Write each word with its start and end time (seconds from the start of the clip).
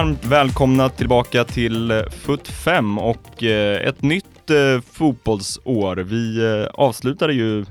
Varmt 0.00 0.24
välkomna 0.24 0.88
tillbaka 0.88 1.44
till 1.44 1.90
eh, 1.90 2.02
FUT 2.10 2.48
5 2.48 2.98
och 2.98 3.42
eh, 3.42 3.88
ett 3.88 4.02
nytt 4.02 4.50
eh, 4.50 4.80
fotbollsår. 4.92 5.96
Vi 5.96 6.66
avslutade 6.74 7.32
ju 7.32 7.64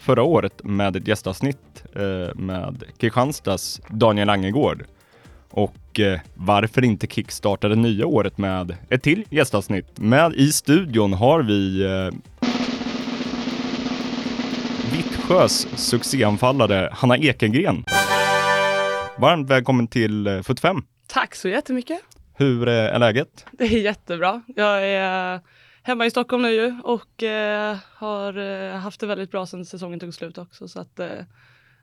förra 0.00 0.22
året 0.22 0.64
med 0.64 0.96
ett 0.96 1.08
gästavsnitt 1.08 1.84
med 2.34 2.84
Kristianstads 2.98 3.80
Daniel 3.88 4.30
Angegård. 4.30 4.84
Och 5.50 6.00
varför 6.34 6.84
inte 6.84 7.06
kickstarta 7.06 7.68
det 7.68 7.76
nya 7.76 8.06
året 8.06 8.38
med 8.38 8.76
ett 8.88 9.02
till 9.02 9.24
gästavsnitt? 9.30 9.98
Med 9.98 10.32
i 10.32 10.52
studion 10.52 11.12
har 11.12 11.42
vi 11.42 11.86
Vittsjös 14.92 15.68
succéanfallare 15.76 16.88
Hanna 16.92 17.16
Ekengren. 17.16 17.84
Varmt 19.18 19.50
välkommen 19.50 19.88
till 19.88 20.42
FUT 20.44 20.60
5. 20.60 20.82
Tack 21.06 21.34
så 21.34 21.48
jättemycket. 21.48 22.00
Hur 22.34 22.68
är 22.68 22.98
läget? 22.98 23.46
Det 23.52 23.64
är 23.64 23.78
jättebra. 23.78 24.42
Jag 24.46 24.86
är 24.86 25.40
hemma 25.82 26.06
i 26.06 26.10
Stockholm 26.10 26.42
nu 26.42 26.50
ju 26.50 26.80
och 26.84 27.22
eh, 27.22 27.76
har 27.94 28.38
eh, 28.38 28.76
haft 28.76 29.00
det 29.00 29.06
väldigt 29.06 29.30
bra 29.30 29.46
sedan 29.46 29.64
säsongen 29.64 30.00
tog 30.00 30.14
slut 30.14 30.38
också. 30.38 30.68
Så 30.68 30.80
att, 30.80 30.98
eh, 30.98 31.08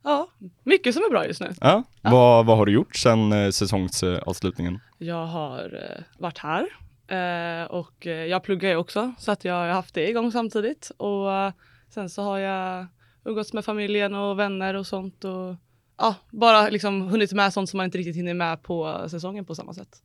ja, 0.03 0.27
mycket 0.63 0.93
som 0.93 1.03
är 1.03 1.09
bra 1.09 1.27
just 1.27 1.41
nu. 1.41 1.53
Ja. 1.61 1.83
ja. 2.01 2.11
Vad, 2.11 2.45
vad 2.45 2.57
har 2.57 2.65
du 2.65 2.71
gjort 2.71 2.95
sedan 2.95 3.33
eh, 3.33 3.49
säsongsavslutningen? 3.49 4.79
Jag 4.97 5.25
har 5.25 5.95
eh, 5.97 6.03
varit 6.17 6.37
här 6.37 6.67
eh, 7.07 7.65
och 7.65 8.05
jag 8.05 8.43
pluggar 8.43 8.69
ju 8.69 8.75
också 8.75 9.13
så 9.17 9.31
att 9.31 9.45
jag 9.45 9.53
har 9.53 9.67
haft 9.67 9.93
det 9.93 10.09
igång 10.09 10.31
samtidigt. 10.31 10.91
Och 10.97 11.27
sen 11.89 12.09
så 12.09 12.21
har 12.21 12.37
jag 12.37 12.87
umgåtts 13.25 13.53
med 13.53 13.65
familjen 13.65 14.15
och 14.15 14.39
vänner 14.39 14.73
och 14.73 14.87
sånt. 14.87 15.23
Och 15.23 15.55
ja, 15.97 16.15
bara 16.31 16.69
liksom 16.69 17.01
hunnit 17.01 17.33
med 17.33 17.53
sånt 17.53 17.69
som 17.69 17.77
man 17.77 17.85
inte 17.85 17.97
riktigt 17.97 18.15
hinner 18.15 18.33
med 18.33 18.63
på 18.63 19.05
säsongen 19.07 19.45
på 19.45 19.55
samma 19.55 19.73
sätt. 19.73 20.01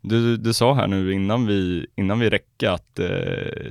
Du, 0.00 0.36
du 0.36 0.52
sa 0.52 0.74
här 0.74 0.86
nu 0.86 1.12
innan 1.12 1.46
vi, 1.46 1.86
innan 1.96 2.18
vi 2.18 2.30
räckte 2.30 2.72
att 2.72 2.98
eh, 2.98 3.06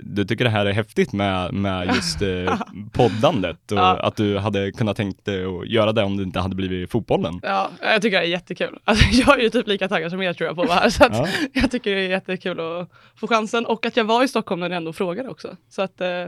du 0.03 0.25
tycker 0.25 0.43
det 0.43 0.49
här 0.49 0.65
är 0.65 0.73
häftigt 0.73 1.13
med, 1.13 1.53
med 1.53 1.87
just 1.95 2.21
eh, 2.21 2.59
poddandet 2.93 3.71
och 3.71 3.77
ja. 3.77 3.99
att 3.99 4.15
du 4.15 4.37
hade 4.37 4.71
kunnat 4.71 4.97
tänkt 4.97 5.25
dig 5.25 5.45
att 5.45 5.67
göra 5.67 5.91
det 5.91 6.03
om 6.03 6.17
det 6.17 6.23
inte 6.23 6.39
hade 6.39 6.55
blivit 6.55 6.91
fotbollen. 6.91 7.39
Ja, 7.43 7.69
jag 7.81 8.01
tycker 8.01 8.19
det 8.19 8.25
är 8.25 8.29
jättekul. 8.29 8.79
Alltså, 8.83 9.05
jag 9.11 9.39
är 9.39 9.43
ju 9.43 9.49
typ 9.49 9.67
lika 9.67 9.87
taggad 9.87 10.11
som 10.11 10.21
er 10.21 10.33
tror 10.33 10.47
jag 10.47 10.55
på 10.55 10.61
att 10.61 10.67
vara 10.67 10.79
här, 10.79 10.89
så 10.89 11.05
att 11.05 11.17
ja. 11.17 11.27
jag 11.53 11.71
tycker 11.71 11.95
det 11.95 12.01
är 12.01 12.09
jättekul 12.09 12.59
att 12.59 12.91
få 13.15 13.27
chansen 13.27 13.65
och 13.65 13.85
att 13.85 13.97
jag 13.97 14.05
var 14.05 14.23
i 14.23 14.27
Stockholm 14.27 14.59
när 14.59 14.69
ni 14.69 14.75
ändå 14.75 14.93
frågade 14.93 15.29
också. 15.29 15.55
Så 15.69 15.81
att, 15.81 16.01
eh, 16.01 16.27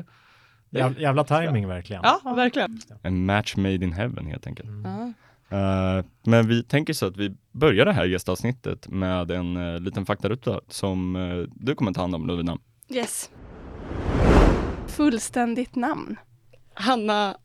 Jävla 0.98 1.24
timing 1.24 1.68
verkligen. 1.68 2.02
Ja, 2.04 2.34
verkligen. 2.36 2.80
En 3.02 3.26
match 3.26 3.56
made 3.56 3.76
in 3.76 3.94
heaven 3.94 4.26
helt 4.26 4.48
enkelt. 4.48 4.70
Mm. 4.70 5.14
Uh, 5.54 6.06
men 6.24 6.48
vi 6.48 6.64
tänker 6.64 6.94
så 6.94 7.06
att 7.06 7.18
vi 7.18 7.36
börjar 7.52 7.86
det 7.86 7.94
här 7.94 8.06
gästavsnittet 8.06 8.88
med 8.88 9.32
en 9.32 9.58
uh, 9.58 9.80
liten 9.80 10.06
faktaruta 10.06 10.62
som 10.68 11.16
uh, 11.16 11.48
du 11.56 11.76
kommer 11.76 11.94
ta 11.94 12.02
hand 12.02 12.16
om 12.16 12.28
Lovina. 12.28 12.58
Yes. 12.90 13.30
Fullständigt 14.88 15.76
namn? 15.76 16.16
Hanna 16.74 17.36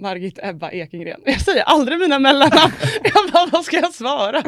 Margit 0.00 0.38
Ebba 0.42 0.70
Ekengren. 0.70 1.20
Jag 1.24 1.40
säger 1.40 1.62
aldrig 1.62 1.98
mina 1.98 2.18
mellannamn. 2.18 2.72
jag 3.02 3.32
bara, 3.32 3.46
vad 3.52 3.64
ska 3.64 3.76
jag 3.76 3.94
svara? 3.94 4.42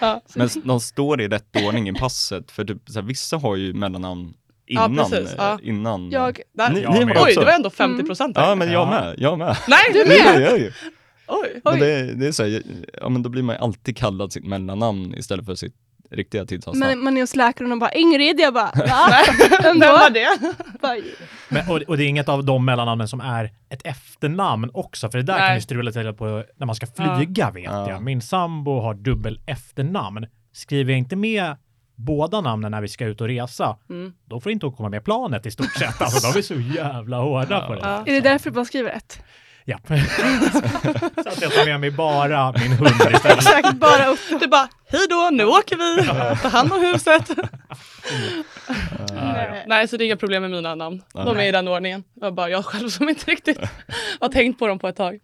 Ja. 0.00 0.22
Men 0.34 0.48
de 0.64 0.80
står 0.80 1.20
i 1.20 1.28
rätt 1.28 1.56
ordning 1.66 1.88
i 1.88 1.92
passet, 1.92 2.50
för 2.50 2.64
typ, 2.64 2.78
så 2.86 3.00
här, 3.00 3.06
vissa 3.06 3.36
har 3.36 3.56
ju 3.56 3.74
mellannamn 3.74 4.34
innan. 4.66 4.94
Ja, 4.94 5.08
precis, 5.08 5.34
ja. 5.38 5.58
innan 5.62 6.10
jag, 6.10 6.40
där, 6.54 6.70
ni, 6.70 6.80
ni 6.80 7.12
oj, 7.16 7.34
det 7.34 7.44
var 7.44 7.52
ändå 7.52 7.70
50 7.70 8.04
procent. 8.04 8.36
Mm. 8.36 8.48
Ja, 8.48 8.54
men 8.54 8.72
jag 8.72 8.88
med. 8.88 9.14
Jag 9.18 9.38
med. 9.38 9.56
Nej, 9.68 9.84
du 9.92 10.04
med? 10.08 10.72
Oj, 11.28 11.60
oj. 11.64 11.80
Det, 11.80 12.14
det, 12.14 12.26
är 12.26 12.32
så 12.32 12.42
här, 12.42 12.62
ja 13.00 13.08
men 13.08 13.22
då 13.22 13.30
blir 13.30 13.42
man 13.42 13.56
ju 13.56 13.62
alltid 13.62 13.96
kallad 13.96 14.32
sitt 14.32 14.44
mellannamn 14.44 15.14
istället 15.14 15.46
för 15.46 15.54
sitt 15.54 15.74
riktiga 16.10 16.46
tidsavstånd. 16.46 16.90
Men 16.90 17.04
man 17.04 17.16
är 17.16 17.20
hos 17.20 17.36
läkaren 17.36 17.72
och 17.72 17.78
bara 17.78 17.92
Ingrid, 17.92 18.40
jag 18.40 18.54
bara 18.54 18.70
ja, 18.74 19.08
vem 19.62 19.78
var 19.78 20.10
det? 20.10 20.54
men, 21.48 21.70
och, 21.70 21.82
och, 21.82 21.96
det 21.96 22.04
är 22.04 22.08
inget 22.08 22.28
av 22.28 22.44
de 22.44 22.64
mellannamnen 22.64 23.08
som 23.08 23.20
är 23.20 23.50
ett 23.68 23.86
efternamn 23.86 24.70
också, 24.74 25.10
för 25.10 25.18
det 25.18 25.24
där 25.24 25.38
Nej. 25.38 25.48
kan 25.48 25.54
ju 25.54 25.60
strula 25.60 25.92
till 25.92 26.12
på 26.12 26.44
när 26.56 26.66
man 26.66 26.76
ska 26.76 26.86
flyga 26.86 27.44
ja. 27.44 27.50
vet 27.50 27.64
ja. 27.64 27.90
jag. 27.90 28.02
Min 28.02 28.22
sambo 28.22 28.80
har 28.80 28.94
dubbel 28.94 29.40
efternamn. 29.46 30.26
Skriver 30.52 30.92
jag 30.92 30.98
inte 30.98 31.16
med 31.16 31.56
båda 31.94 32.40
namnen 32.40 32.70
när 32.70 32.80
vi 32.80 32.88
ska 32.88 33.04
ut 33.04 33.20
och 33.20 33.28
resa, 33.28 33.76
mm. 33.90 34.12
då 34.24 34.40
får 34.40 34.52
inte 34.52 34.66
hon 34.66 34.76
komma 34.76 34.88
med 34.88 35.04
planet 35.04 35.46
i 35.46 35.50
stort 35.50 35.72
sett. 35.72 36.00
Alltså 36.00 36.32
de 36.32 36.38
är 36.38 36.42
så 36.42 36.54
jävla 36.54 37.18
hårda 37.18 37.46
ja. 37.50 37.66
på 37.66 37.74
det. 37.74 37.80
Ja. 37.82 38.02
Är 38.06 38.12
det 38.12 38.20
därför 38.20 38.50
du 38.50 38.54
bara 38.54 38.64
skriver 38.64 38.90
ett? 38.90 39.22
Ja. 39.68 39.78
så 41.22 41.28
att 41.28 41.42
jag 41.42 41.52
tar 41.52 41.64
med 41.64 41.80
mig 41.80 41.90
bara 41.90 42.52
min 42.52 42.72
hund 42.72 42.88
istället. 42.88 43.24
Exakt, 43.38 43.76
bara 43.76 44.06
upp. 44.06 44.18
Du 44.40 44.46
bara, 44.46 44.68
hej 44.86 45.06
då, 45.10 45.28
nu 45.32 45.44
åker 45.44 45.76
vi, 45.76 46.06
ta 46.42 46.48
hand 46.48 46.72
om 46.72 46.80
huset. 46.80 47.30
Nej. 49.12 49.64
Nej, 49.66 49.88
så 49.88 49.96
det 49.96 50.04
är 50.04 50.06
inga 50.06 50.16
problem 50.16 50.42
med 50.42 50.50
mina 50.50 50.74
namn. 50.74 51.02
De 51.12 51.36
är 51.36 51.48
i 51.48 51.52
den 51.52 51.68
ordningen. 51.68 52.04
Jag 52.14 52.34
bara 52.34 52.48
jag 52.48 52.64
själv 52.64 52.88
som 52.88 53.08
inte 53.08 53.30
riktigt 53.30 53.58
har 54.20 54.28
tänkt 54.28 54.58
på 54.58 54.66
dem 54.66 54.78
på 54.78 54.88
ett 54.88 54.96
tag. 54.96 55.18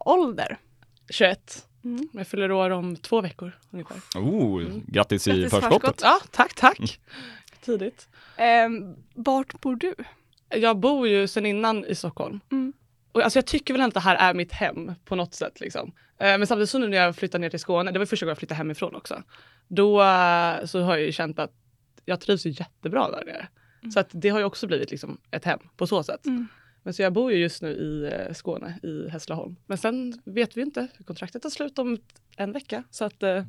Ålder? 0.00 0.58
21. 1.10 1.66
Mm. 1.84 2.08
Jag 2.12 2.26
fyller 2.26 2.52
år 2.52 2.70
om 2.70 2.96
två 2.96 3.20
veckor 3.20 3.52
ungefär. 3.70 3.96
Oh, 4.14 4.62
mm. 4.62 4.82
Grattis 4.86 5.28
i 5.28 5.48
förskott. 5.48 5.72
förskott. 5.72 6.00
Ja, 6.02 6.20
tack, 6.30 6.54
tack. 6.54 6.78
Mm. 6.78 6.88
Tidigt. 7.64 8.08
Um, 8.66 8.96
vart 9.14 9.60
bor 9.60 9.76
du? 9.76 9.94
Jag 10.48 10.78
bor 10.78 11.08
ju 11.08 11.28
sedan 11.28 11.46
innan 11.46 11.84
i 11.84 11.94
Stockholm. 11.94 12.40
Mm. 12.52 12.72
Och 13.16 13.22
alltså 13.22 13.38
jag 13.38 13.46
tycker 13.46 13.74
väl 13.74 13.82
inte 13.82 13.98
att 13.98 14.04
det 14.04 14.10
här 14.10 14.30
är 14.30 14.34
mitt 14.34 14.52
hem 14.52 14.92
på 15.04 15.16
något 15.16 15.34
sätt. 15.34 15.60
Liksom. 15.60 15.92
Eh, 16.18 16.38
men 16.38 16.46
samtidigt 16.46 16.70
så 16.70 16.78
nu 16.78 16.88
när 16.88 16.96
jag 16.96 17.16
flyttade 17.16 17.42
ner 17.42 17.50
till 17.50 17.60
Skåne, 17.60 17.90
det 17.90 17.98
var 17.98 18.06
första 18.06 18.26
gången 18.26 18.30
jag 18.30 18.38
flyttade 18.38 18.58
hemifrån 18.58 18.94
också. 18.94 19.22
Då 19.68 20.02
eh, 20.02 20.64
så 20.64 20.80
har 20.80 20.96
jag 20.96 21.00
ju 21.00 21.12
känt 21.12 21.38
att 21.38 21.52
jag 22.04 22.20
trivs 22.20 22.46
jättebra 22.46 23.10
där 23.10 23.24
nere. 23.24 23.48
Mm. 23.82 23.92
Så 23.92 24.00
att 24.00 24.08
det 24.10 24.28
har 24.28 24.38
ju 24.38 24.44
också 24.44 24.66
blivit 24.66 24.90
liksom 24.90 25.18
ett 25.30 25.44
hem 25.44 25.58
på 25.76 25.86
så 25.86 26.02
sätt. 26.02 26.26
Mm. 26.26 26.48
Men 26.82 26.94
så 26.94 27.02
jag 27.02 27.12
bor 27.12 27.32
ju 27.32 27.38
just 27.38 27.62
nu 27.62 27.68
i 27.68 28.12
eh, 28.12 28.34
Skåne, 28.34 28.78
i 28.82 29.08
Hässleholm. 29.08 29.56
Men 29.66 29.78
sen 29.78 30.22
vet 30.24 30.56
vi 30.56 30.62
inte, 30.62 30.88
kontraktet 31.06 31.42
tar 31.42 31.50
slut 31.50 31.78
om 31.78 31.98
en 32.36 32.52
vecka. 32.52 32.82
Så 32.90 33.04
att, 33.04 33.22
eh, 33.22 33.44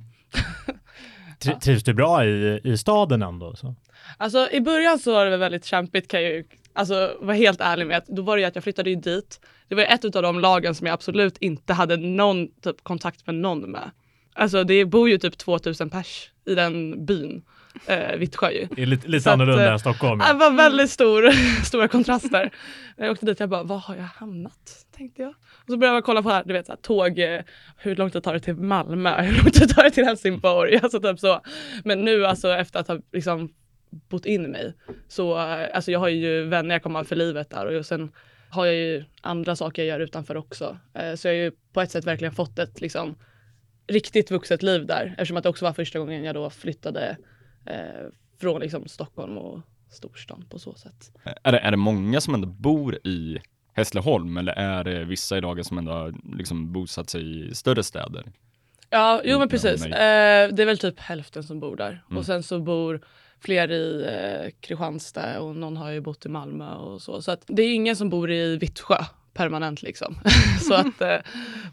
Trivs 1.62 1.84
du 1.84 1.94
bra 1.94 2.26
i, 2.26 2.62
i 2.64 2.78
staden 2.78 3.22
ändå? 3.22 3.56
Så? 3.56 3.76
Alltså 4.18 4.50
i 4.52 4.62
början 4.62 5.00
så 5.00 5.14
var 5.14 5.26
det 5.26 5.38
väldigt 5.38 5.66
kämpigt 5.66 6.08
kan 6.08 6.24
jag 6.24 6.32
ju 6.32 6.44
alltså, 6.78 7.18
vara 7.20 7.36
helt 7.36 7.62
ärlig 7.62 7.88
med. 7.88 7.98
Att 7.98 8.08
då 8.08 8.22
var 8.22 8.38
det 8.38 8.42
ju 8.42 8.48
att 8.48 8.56
jag 8.56 8.64
flyttade 8.64 8.90
ju 8.90 8.96
dit. 8.96 9.40
Det 9.68 9.76
var 9.76 9.84
ett 9.84 10.16
av 10.16 10.24
de 10.24 10.40
lagen 10.40 10.76
som 10.76 10.88
jag 10.88 10.94
absolut 10.94 11.38
inte 11.38 11.74
hade 11.74 11.98
någon 11.98 12.48
typ 12.62 12.84
kontakt 12.84 13.28
med 13.28 13.36
någon 13.36 13.72
med. 13.72 13.92
Alltså 14.36 14.64
det 14.64 14.86
bor 14.86 15.10
ju 15.10 15.18
typ 15.18 15.38
2000 15.38 15.90
pers 15.90 16.32
i 16.46 16.56
den 16.56 17.06
byn 17.06 17.44
eh, 17.86 18.18
Vittsjö 18.18 18.52
ju. 18.52 18.68
Det 18.72 18.82
är 18.82 18.86
lite, 18.86 19.08
lite 19.08 19.32
annorlunda 19.32 19.66
att, 19.66 19.72
än 19.72 19.80
Stockholm. 19.80 20.22
Ja. 20.26 20.34
Det 20.34 20.40
var 20.40 20.52
väldigt 20.52 20.90
stor, 20.90 21.32
stora 21.66 21.88
kontraster. 21.88 22.52
När 22.98 23.06
jag 23.06 23.12
åkte 23.12 23.26
dit, 23.26 23.40
jag 23.40 23.50
bara, 23.50 23.64
var 23.64 23.78
har 23.78 23.96
jag 23.96 24.04
hamnat? 24.04 24.86
Tänkte 24.98 25.22
jag. 25.22 25.30
Och 25.30 25.72
så 25.72 25.78
började 25.78 25.98
jag 25.98 26.04
kolla 26.04 26.24
på 26.24 26.30
här, 26.30 26.44
du 26.46 26.54
vet, 26.54 26.66
så 26.66 26.72
här, 26.72 26.78
tåg, 26.78 27.20
eh, 27.20 27.42
hur 27.78 27.96
lång 27.96 28.12
tid 28.12 28.24
tar 28.24 28.34
det 28.34 28.40
till 28.40 28.56
Malmö? 28.56 29.22
Hur 29.22 29.44
lång 29.44 29.52
tid 29.52 29.76
tar 29.76 29.84
det 29.84 29.92
till 29.92 30.06
Helsingborg? 30.06 30.80
Alltså 30.84 31.00
typ 31.00 31.20
så. 31.20 31.42
Men 31.84 32.02
nu 32.06 32.26
alltså 32.26 32.54
efter 32.54 32.80
att 32.80 32.88
ha 32.88 33.00
liksom 33.14 33.50
bott 33.90 34.26
in 34.26 34.52
mig, 34.52 34.74
så 35.08 35.38
eh, 35.38 35.68
alltså 35.74 35.92
jag 35.92 36.00
har 36.00 36.08
ju 36.08 36.44
vänner 36.44 36.76
jag 36.76 36.84
kommer 36.84 37.00
ha 37.00 37.04
för 37.04 37.16
livet 37.16 37.50
där 37.50 37.66
och 37.66 37.86
sen 37.86 38.12
har 38.50 38.66
jag 38.66 38.76
ju 38.76 39.04
andra 39.22 39.56
saker 39.56 39.82
jag 39.82 39.90
gör 39.90 40.00
utanför 40.00 40.38
också. 40.38 40.78
Eh, 40.94 41.16
så 41.16 41.28
jag 41.28 41.34
har 41.34 41.38
ju 41.38 41.52
på 41.74 41.82
ett 41.82 41.92
sätt 41.92 42.06
verkligen 42.06 42.34
fått 42.34 42.60
ett 42.60 42.82
liksom 42.82 43.16
riktigt 43.88 44.32
vuxet 44.32 44.64
liv 44.64 44.86
där 44.86 45.06
eftersom 45.18 45.38
att 45.38 45.44
det 45.44 45.50
också 45.50 45.66
var 45.66 45.74
första 45.74 46.00
gången 46.00 46.24
jag 46.24 46.36
då 46.36 46.50
flyttade 46.50 47.18
eh, 47.66 48.08
från 48.40 48.62
liksom 48.62 48.88
Stockholm 48.88 49.38
och 49.38 49.62
storstan 49.90 50.46
på 50.50 50.60
så 50.60 50.74
sätt. 50.74 51.12
Är 51.44 51.52
det, 51.52 51.60
är 51.60 51.72
det 51.72 51.78
många 51.78 52.22
som 52.22 52.34
ändå 52.34 52.48
bor 52.48 53.08
i 53.08 53.38
Hässleholm 53.74 54.38
eller 54.38 54.54
är 54.54 54.84
det 54.84 55.04
vissa 55.04 55.38
i 55.38 55.42
dagen 55.42 55.64
som 55.64 55.78
ändå 55.78 55.92
har 55.92 56.16
liksom 56.38 56.74
bosatt 56.74 57.10
sig 57.10 57.50
i 57.50 57.56
större 57.56 57.84
städer? 57.84 58.32
Ja, 58.90 59.22
jo 59.26 59.40
men 59.40 59.50
precis. 59.50 59.86
Eh, 59.86 60.50
det 60.54 60.62
är 60.62 60.66
väl 60.66 60.78
typ 60.78 61.00
hälften 61.00 61.44
som 61.44 61.60
bor 61.60 61.76
där 61.76 62.04
mm. 62.10 62.18
och 62.18 62.26
sen 62.26 62.44
så 62.44 62.60
bor 62.60 63.02
fler 63.40 63.72
i 63.72 64.06
eh, 64.06 64.52
Kristianstad 64.62 65.40
och 65.40 65.56
någon 65.56 65.78
har 65.78 65.92
ju 65.92 66.02
bott 66.02 66.26
i 66.26 66.30
Malmö 66.30 66.74
och 66.74 67.02
så. 67.02 67.22
Så 67.22 67.32
att 67.32 67.44
det 67.48 67.62
är 67.62 67.74
ingen 67.74 67.96
som 67.96 68.10
bor 68.10 68.32
i 68.32 68.58
Vittsjö 68.58 68.98
permanent 69.34 69.82
liksom. 69.82 70.20
så 70.68 70.74
att 70.74 71.02
eh, 71.02 71.18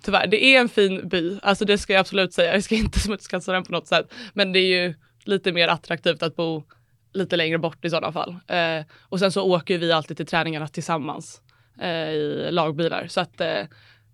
tyvärr, 0.03 0.27
det 0.27 0.45
är 0.45 0.61
en 0.61 0.69
fin 0.69 1.09
by. 1.09 1.39
Alltså 1.43 1.65
det 1.65 1.79
ska 1.79 1.93
jag 1.93 2.01
absolut 2.01 2.33
säga. 2.33 2.55
Jag 2.55 2.65
ska 2.65 2.75
inte 2.75 3.01
smutskasta 3.01 3.53
den 3.53 3.65
på 3.65 3.73
något 3.73 3.87
sätt. 3.87 4.13
Men 4.33 4.53
det 4.53 4.59
är 4.59 4.83
ju 4.83 4.95
lite 5.25 5.53
mer 5.53 5.69
attraktivt 5.69 6.23
att 6.23 6.37
bo 6.37 6.65
lite 7.13 7.37
längre 7.37 7.59
bort 7.59 7.85
i 7.85 7.91
sådana 7.91 8.13
fall. 8.13 8.37
Eh, 8.47 8.85
och 9.01 9.19
sen 9.19 9.33
så 9.33 9.43
åker 9.43 9.79
vi 9.79 9.93
alltid 9.93 10.17
till 10.17 10.27
träningarna 10.27 10.69
tillsammans 10.69 11.43
eh, 11.81 12.11
i 12.11 12.49
lagbilar. 12.51 13.07
Så 13.07 13.21
att 13.21 13.41
eh, 13.41 13.63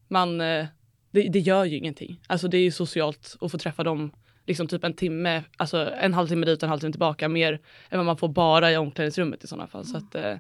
man, 0.09 0.41
eh, 0.41 0.67
det, 1.11 1.29
det, 1.29 1.39
gör 1.39 1.65
ju 1.65 1.77
ingenting. 1.77 2.21
Alltså 2.27 2.49
det 2.49 2.59
är 2.59 2.63
ju 2.63 2.71
socialt 2.71 3.37
att 3.41 3.51
få 3.51 3.59
träffa 3.59 3.85
dem 3.85 4.13
liksom 4.51 4.69
typ 4.69 4.85
en 4.85 4.95
timme, 4.95 5.43
alltså 5.57 5.91
en 6.01 6.15
halvtimme 6.15 6.47
dit 6.47 6.59
och 6.59 6.63
en 6.63 6.69
halvtimme 6.71 6.93
tillbaka 6.93 7.29
mer 7.29 7.53
än 7.91 7.99
vad 7.99 8.07
man 8.07 8.17
får 8.17 8.29
bara 8.29 8.73
i 8.73 8.77
omklädningsrummet 8.77 9.45
i 9.45 9.47
sådana 9.47 9.67
fall. 9.67 9.85
Så 9.85 9.97
att, 9.97 10.15
eh, 10.15 10.37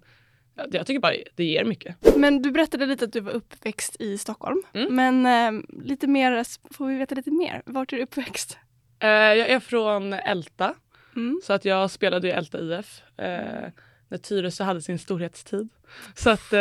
jag 0.73 0.87
tycker 0.87 1.01
bara 1.01 1.13
det 1.35 1.45
ger 1.45 1.65
mycket. 1.65 2.17
Men 2.17 2.43
du 2.43 2.51
berättade 2.51 2.87
lite 2.87 3.05
att 3.05 3.13
du 3.13 3.21
var 3.21 3.33
uppväxt 3.33 3.97
i 4.01 4.19
Stockholm. 4.19 4.63
Mm. 4.73 4.95
Men 4.95 5.27
eh, 5.57 5.63
lite 5.85 6.07
mer, 6.07 6.45
får 6.75 6.87
vi 6.87 6.97
veta 6.97 7.15
lite 7.15 7.31
mer? 7.31 7.63
Vart 7.67 7.93
är 7.93 7.97
du 7.97 8.03
uppväxt? 8.03 8.59
Eh, 8.99 9.09
jag 9.09 9.49
är 9.49 9.61
från 9.61 10.13
Älta, 10.13 10.75
Mm. 11.17 11.41
så 11.45 11.53
att 11.53 11.65
jag 11.65 11.91
spelade 11.91 12.29
i 12.29 12.31
Älta 12.31 12.59
IF 12.61 13.03
eh, 13.17 13.69
när 14.11 14.19
Tyresö 14.19 14.65
hade 14.65 14.83
sin 14.83 14.99
storhetstid. 14.99 15.69
Så 16.15 16.31
att 16.31 16.53
eh, 16.53 16.59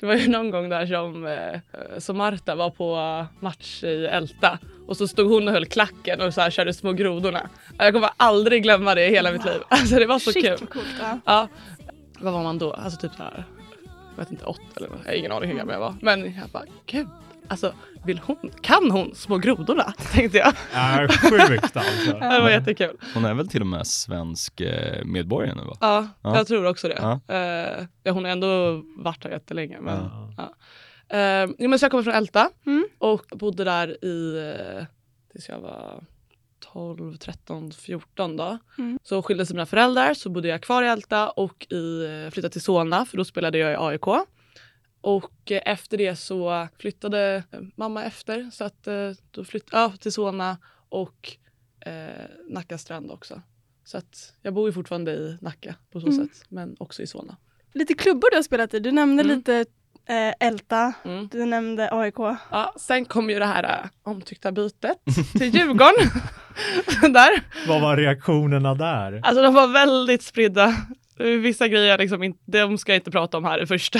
det 0.00 0.06
var 0.06 0.14
ju 0.14 0.28
någon 0.28 0.50
gång 0.50 0.68
där 0.68 0.86
som, 0.86 1.26
eh, 1.26 1.60
som 1.98 2.16
Marta 2.16 2.54
var 2.54 2.70
på 2.70 3.26
match 3.40 3.84
i 3.84 4.06
Älta 4.06 4.58
och 4.86 4.96
så 4.96 5.08
stod 5.08 5.30
hon 5.30 5.48
och 5.48 5.54
höll 5.54 5.66
klacken 5.66 6.20
och 6.20 6.34
så 6.34 6.40
här 6.40 6.50
körde 6.50 6.74
små 6.74 6.92
grodorna. 6.92 7.48
Jag 7.78 7.92
kommer 7.94 8.10
aldrig 8.16 8.62
glömma 8.62 8.94
det 8.94 9.06
i 9.06 9.10
hela 9.10 9.32
mitt 9.32 9.44
liv. 9.44 9.60
Alltså 9.68 9.94
det 9.98 10.06
var 10.06 10.18
så 10.18 10.32
Shit 10.32 10.44
kul. 10.44 10.56
vad 10.60 10.70
coolt. 10.70 10.86
Ja. 11.00 11.18
Ja, 11.24 11.48
vad 12.18 12.32
var 12.32 12.42
man 12.42 12.58
då? 12.58 12.72
Alltså 12.72 13.00
typ 13.00 13.12
så 13.16 13.22
här, 13.22 13.44
jag 14.16 14.24
vet 14.24 14.30
inte, 14.30 14.44
åtta 14.44 14.60
eller. 14.76 14.88
Jag 15.04 15.10
har 15.10 15.12
ingen 15.18 15.32
aning 15.32 15.50
hur 15.50 15.56
gammal 15.58 15.72
jag 15.72 15.80
var. 15.80 15.94
Men 16.02 16.20
jag 16.34 16.48
bara, 16.52 16.64
gud, 16.86 17.08
alltså 17.48 17.74
vill 18.04 18.18
hon, 18.18 18.36
kan 18.60 18.90
hon 18.90 19.14
små 19.14 19.38
grodorna? 19.38 19.92
Tänkte 20.12 20.38
jag. 20.38 20.52
Ja, 20.74 21.08
sjukt 21.08 21.76
alltså. 21.76 22.12
Det 22.20 22.40
var 22.40 22.50
jättekul. 22.50 22.96
Hon 23.14 23.24
är 23.24 23.34
väl 23.34 23.48
till 23.48 23.60
och 23.60 23.66
med 23.66 23.86
svensk 23.86 24.60
eh, 24.60 25.04
medborgare 25.04 25.54
nu 25.54 25.62
va? 25.62 25.76
Ja, 25.80 26.08
Ja. 26.22 26.36
jag 26.36 26.46
tror 26.46 26.66
också 26.66 26.88
det. 26.88 26.98
Ja. 26.98 27.34
Eh, 27.34 27.86
ja, 28.02 28.12
hon 28.12 28.24
har 28.24 28.30
ändå 28.30 28.82
varit 28.96 29.24
här 29.24 29.30
jättelänge. 29.30 29.80
Men, 29.80 29.98
Ja. 30.36 30.54
Eh, 31.18 31.48
jo, 31.58 31.68
men 31.68 31.78
så 31.78 31.84
jag 31.84 31.90
kommer 31.90 32.02
från 32.04 32.14
Älta 32.14 32.50
Mm. 32.66 32.88
och 32.98 33.24
bodde 33.30 33.64
där 33.64 34.04
i 34.04 34.40
tills 35.32 35.48
jag 35.48 35.60
var 35.60 36.04
12, 36.72 37.16
13, 37.16 37.72
14 37.72 38.36
då. 38.36 38.58
Mm. 38.78 38.98
Så 39.02 39.22
skilde 39.22 39.46
sig 39.46 39.54
mina 39.56 39.66
föräldrar 39.66 40.14
så 40.14 40.30
bodde 40.30 40.48
jag 40.48 40.62
kvar 40.62 40.82
i 40.82 40.86
Älta 40.86 41.30
och 41.30 41.66
i, 41.72 42.06
flyttade 42.32 42.52
till 42.52 42.62
Solna 42.62 43.04
för 43.06 43.16
då 43.16 43.24
spelade 43.24 43.58
jag 43.58 43.72
i 43.72 43.76
AIK. 43.78 44.26
Och 45.04 45.50
eh, 45.52 45.62
efter 45.64 45.96
det 45.96 46.16
så 46.16 46.68
flyttade 46.78 47.42
eh, 47.52 47.60
mamma 47.76 48.04
efter 48.04 48.50
så 48.52 48.64
att 48.64 48.86
eh, 48.86 49.10
då 49.30 49.44
flyttade 49.44 49.82
jag 49.82 50.00
till 50.00 50.12
Solna 50.12 50.58
och 50.88 51.36
eh, 51.86 52.24
Nacka 52.48 52.78
strand 52.78 53.10
också. 53.10 53.42
Så 53.84 53.98
att 53.98 54.34
jag 54.42 54.54
bor 54.54 54.68
ju 54.68 54.72
fortfarande 54.72 55.12
i 55.12 55.38
Nacka 55.40 55.74
på 55.92 56.00
så 56.00 56.06
Mm. 56.06 56.18
sätt 56.28 56.44
men 56.48 56.76
också 56.78 57.02
i 57.02 57.06
Solna. 57.06 57.36
Lite 57.72 57.94
klubbor 57.94 58.30
du 58.30 58.36
har 58.36 58.42
spelat 58.42 58.74
i. 58.74 58.80
Du 58.80 58.92
nämnde 58.92 59.22
Mm. 59.22 59.36
lite 59.36 59.64
eh, 60.06 60.34
Älta, 60.40 60.92
Mm. 61.04 61.28
du 61.32 61.46
nämnde 61.46 61.88
AIK. 61.92 62.18
Ja, 62.50 62.74
sen 62.76 63.04
kom 63.04 63.30
ju 63.30 63.38
det 63.38 63.46
här 63.46 63.64
äh, 63.64 63.90
omtyckta 64.02 64.52
bytet 64.52 64.98
till 65.38 65.54
Djurgården. 65.54 66.10
där. 67.12 67.42
Vad 67.68 67.80
var 67.82 67.96
reaktionerna 67.96 68.74
där? 68.74 69.20
Alltså 69.22 69.42
de 69.42 69.54
var 69.54 69.68
väldigt 69.68 70.22
spridda. 70.22 70.74
Vissa 71.16 71.68
grejer 71.68 71.98
liksom 71.98 72.22
inte, 72.22 72.40
de 72.46 72.78
ska 72.78 72.92
jag 72.92 72.98
inte 72.98 73.10
prata 73.10 73.36
om 73.36 73.44
här 73.44 73.62
i 73.62 73.66
första, 73.66 73.98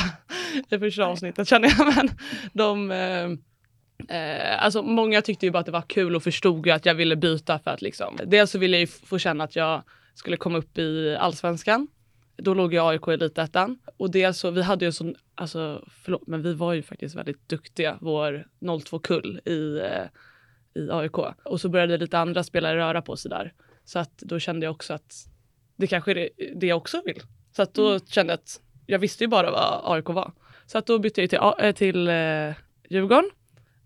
i 0.70 0.78
första 0.78 1.04
avsnittet 1.04 1.48
känner 1.48 1.68
jag. 1.78 1.94
Men 1.96 2.10
de, 2.52 2.90
eh, 2.90 4.18
eh, 4.18 4.64
alltså 4.64 4.82
många 4.82 5.22
tyckte 5.22 5.46
ju 5.46 5.52
bara 5.52 5.58
att 5.58 5.66
det 5.66 5.72
var 5.72 5.82
kul 5.82 6.16
och 6.16 6.22
förstod 6.22 6.66
ju 6.66 6.72
att 6.72 6.86
jag 6.86 6.94
ville 6.94 7.16
byta 7.16 7.58
för 7.58 7.70
att 7.70 7.82
liksom, 7.82 8.18
dels 8.26 8.50
så 8.50 8.58
ville 8.58 8.76
jag 8.76 8.80
ju 8.80 8.86
få 8.86 9.18
känna 9.18 9.44
att 9.44 9.56
jag 9.56 9.82
skulle 10.14 10.36
komma 10.36 10.58
upp 10.58 10.78
i 10.78 11.16
allsvenskan. 11.20 11.88
Då 12.36 12.54
låg 12.54 12.74
jag 12.74 12.90
AIK 12.92 13.08
i 13.08 13.10
elitettan. 13.10 13.78
Och 13.96 14.10
dels 14.10 14.38
så, 14.38 14.50
vi 14.50 14.62
hade 14.62 14.84
ju 14.84 14.86
en 14.86 14.92
sån, 14.92 15.14
alltså 15.34 15.84
förlåt, 16.02 16.26
men 16.26 16.42
vi 16.42 16.54
var 16.54 16.72
ju 16.72 16.82
faktiskt 16.82 17.16
väldigt 17.16 17.48
duktiga, 17.48 17.98
vår 18.00 18.46
02-kull 18.60 19.40
i, 19.44 19.78
eh, 19.78 20.82
i 20.82 20.90
AIK. 20.90 21.18
Och 21.44 21.60
så 21.60 21.68
började 21.68 21.96
lite 21.96 22.18
andra 22.18 22.44
spelare 22.44 22.76
röra 22.76 23.02
på 23.02 23.16
sig 23.16 23.28
där. 23.28 23.52
Så 23.84 23.98
att 23.98 24.18
då 24.18 24.38
kände 24.38 24.66
jag 24.66 24.74
också 24.74 24.94
att 24.94 25.33
det 25.76 25.86
kanske 25.86 26.10
är 26.10 26.14
det, 26.14 26.28
det 26.54 26.66
jag 26.66 26.76
också 26.76 27.02
vill. 27.04 27.22
Så 27.56 27.62
att 27.62 27.74
då 27.74 27.98
kände 28.00 28.32
jag 28.32 28.38
att 28.38 28.60
jag 28.86 28.98
visste 28.98 29.24
ju 29.24 29.28
bara 29.28 29.50
vad 29.50 29.80
AIK 29.96 30.08
var. 30.08 30.32
Så 30.66 30.78
att 30.78 30.86
då 30.86 30.98
bytte 30.98 31.20
jag 31.20 31.30
till, 31.30 31.38
eh, 31.66 31.72
till 31.72 32.08
eh, 32.08 32.54
Djurgården 32.88 33.30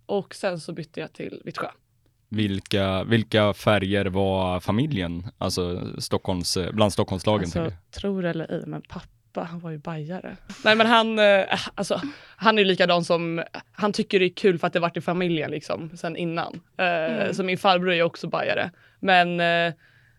och 0.07 0.35
sen 0.35 0.61
så 0.61 0.73
bytte 0.73 1.01
jag 1.01 1.13
till 1.13 1.43
Vittsjö. 1.45 1.67
Vilka, 2.29 3.05
vilka 3.05 3.55
färger 3.55 4.07
var 4.07 4.61
familjen, 4.61 5.27
alltså 5.39 5.93
Stockholms, 5.99 6.57
eh, 6.57 6.73
bland 6.73 6.93
Stockholmslagen? 6.93 7.45
Alltså, 7.45 7.73
tror 7.91 8.25
eller 8.25 8.53
ej, 8.53 8.63
men 8.67 8.83
pappa 8.83 9.09
han 9.45 9.61
var 9.61 9.71
ju 9.71 9.79
bajare. 9.79 10.37
Nej 10.65 10.77
men 10.77 10.87
han, 10.87 11.19
eh, 11.19 11.45
alltså, 11.75 12.01
han 12.37 12.59
är 12.59 12.63
ju 12.63 12.69
likadan 12.69 13.05
som, 13.05 13.43
han 13.73 13.93
tycker 13.93 14.19
det 14.19 14.25
är 14.25 14.35
kul 14.35 14.59
för 14.59 14.67
att 14.67 14.73
det 14.73 14.81
varit 14.81 14.97
i 14.97 15.01
familjen 15.01 15.51
liksom 15.51 15.91
sen 15.97 16.17
innan. 16.17 16.61
Eh, 16.79 16.87
Mm. 16.89 17.35
Så 17.35 17.43
min 17.43 17.59
farbror 17.59 17.93
är 17.93 18.03
också 18.03 18.29
bajare. 18.29 18.71
Men 19.01 19.41
eh, 19.41 19.75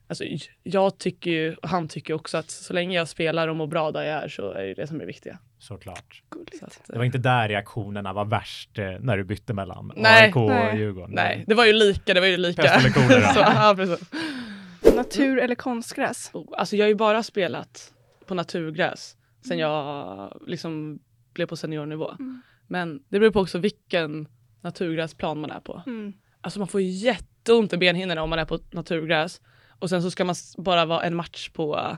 alltså, 0.09 0.23
jag 0.63 0.97
tycker 0.97 1.31
ju, 1.31 1.55
och 1.55 1.69
han 1.69 1.87
tycker 1.87 2.13
också 2.13 2.37
att 2.37 2.51
så 2.51 2.73
länge 2.73 2.97
jag 2.97 3.07
spelar 3.07 3.47
och 3.47 3.55
mår 3.55 3.67
bra 3.67 3.91
där 3.91 4.03
jag 4.03 4.23
är 4.23 4.27
så 4.27 4.51
är 4.51 4.63
det 4.63 4.73
det 4.73 4.87
som 4.87 5.01
är 5.01 5.05
viktiga. 5.05 5.39
Såklart. 5.59 6.23
Så 6.59 6.65
att, 6.65 6.81
Det 6.87 6.97
var 6.97 7.05
inte 7.05 7.17
där 7.17 7.49
reaktionerna 7.49 8.13
var 8.13 8.25
värst 8.25 8.79
eh, 8.79 8.91
när 8.99 9.17
du 9.17 9.23
bytte 9.23 9.53
mellan 9.53 9.93
Nej. 9.95 10.25
AIK 10.25 10.35
och 10.35 10.49
Nej. 10.49 10.77
Djurgården. 10.77 11.15
Nej, 11.15 11.43
det 11.47 11.55
var 11.55 11.65
ju 11.65 11.73
lika, 11.73 12.13
det 12.13 12.19
var 12.19 12.27
ju 12.27 12.37
lika. 12.37 12.61
Pest 12.61 12.85
eller 12.85 12.89
kolera. 12.89 13.27
så, 13.33 13.39
ja, 13.39 13.73
precis. 13.77 14.09
Natur 14.95 15.39
eller 15.39 15.55
konstgräs? 15.55 16.29
Oh, 16.33 16.45
Alltså 16.57 16.75
jag 16.75 16.85
har 16.85 16.89
ju 16.89 16.95
bara 16.95 17.23
spelat 17.23 17.93
på 18.25 18.33
naturgräs 18.33 19.15
sen 19.47 19.59
jag 19.59 20.41
liksom 20.47 20.99
blev 21.33 21.45
på 21.45 21.57
seniornivå. 21.57 22.09
Mm. 22.09 22.41
Men 22.67 23.03
det 23.09 23.19
beror 23.19 23.31
på 23.31 23.39
också 23.39 23.57
vilken 23.57 24.27
naturgräsplan 24.61 25.41
man 25.41 25.51
är 25.51 25.59
på. 25.59 25.83
Mm. 25.87 26.13
Alltså 26.41 26.59
man 26.59 26.67
får 26.67 26.81
ju 26.81 26.87
jätteont 26.89 27.73
i 27.73 27.77
benhinnorna 27.77 28.23
om 28.23 28.29
man 28.29 28.39
är 28.39 28.45
på 28.45 28.59
naturgräs 28.71 29.41
och 29.79 29.89
sen 29.89 30.01
så 30.01 30.11
ska 30.11 30.25
man 30.25 30.35
bara 30.57 30.85
vara 30.85 31.03
en 31.03 31.15
match 31.15 31.49
på 31.49 31.97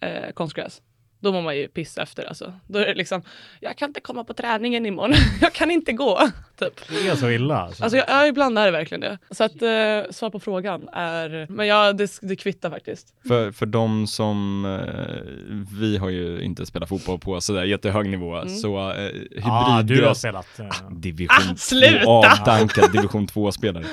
eh, 0.00 0.32
konstgräs. 0.32 0.82
Då 1.22 1.32
mår 1.32 1.42
man 1.42 1.56
ju 1.56 1.68
piss 1.68 1.98
efter 1.98 2.24
alltså. 2.24 2.52
Då 2.66 2.78
är 2.78 2.86
det 2.86 2.94
liksom, 2.94 3.22
jag 3.60 3.76
kan 3.76 3.90
inte 3.90 4.00
komma 4.00 4.24
på 4.24 4.34
träningen 4.34 4.86
imorgon, 4.86 5.14
jag 5.40 5.52
kan 5.52 5.70
inte 5.70 5.92
gå. 5.92 6.20
Typ. 6.58 6.88
Det 6.88 7.08
är 7.08 7.16
så 7.16 7.30
illa. 7.30 7.56
Alltså. 7.62 7.82
Alltså 7.82 7.96
jag, 7.98 8.06
ja, 8.08 8.26
ibland 8.26 8.58
är 8.58 8.64
det 8.64 8.70
verkligen 8.70 9.00
det. 9.00 9.18
Så 9.30 9.44
att 9.44 9.62
eh, 9.62 10.10
svar 10.12 10.30
på 10.30 10.40
frågan 10.40 10.88
är, 10.92 11.46
men 11.50 11.66
ja 11.66 11.92
det, 11.92 12.10
det 12.22 12.36
kvittar 12.36 12.70
faktiskt. 12.70 13.06
För, 13.28 13.52
för 13.52 13.66
de 13.66 14.06
som, 14.06 14.64
eh, 14.64 15.76
vi 15.80 15.96
har 15.96 16.08
ju 16.10 16.40
inte 16.42 16.66
spelat 16.66 16.88
fotboll 16.88 17.18
på 17.18 17.40
sådär 17.40 17.64
jättehög 17.64 18.08
nivå, 18.08 18.36
Mm. 18.36 18.48
så 18.48 18.90
eh, 18.92 19.46
ah, 19.52 19.82
du 19.82 20.04
har 20.04 20.14
spelat. 20.14 20.58
eh, 20.60 20.66
division 20.90 21.52
Ah, 21.52 21.56
sluta! 21.56 22.04
2, 22.04 22.10
avdankad 22.10 22.92
division 22.92 23.26
2-spelare. 23.26 23.84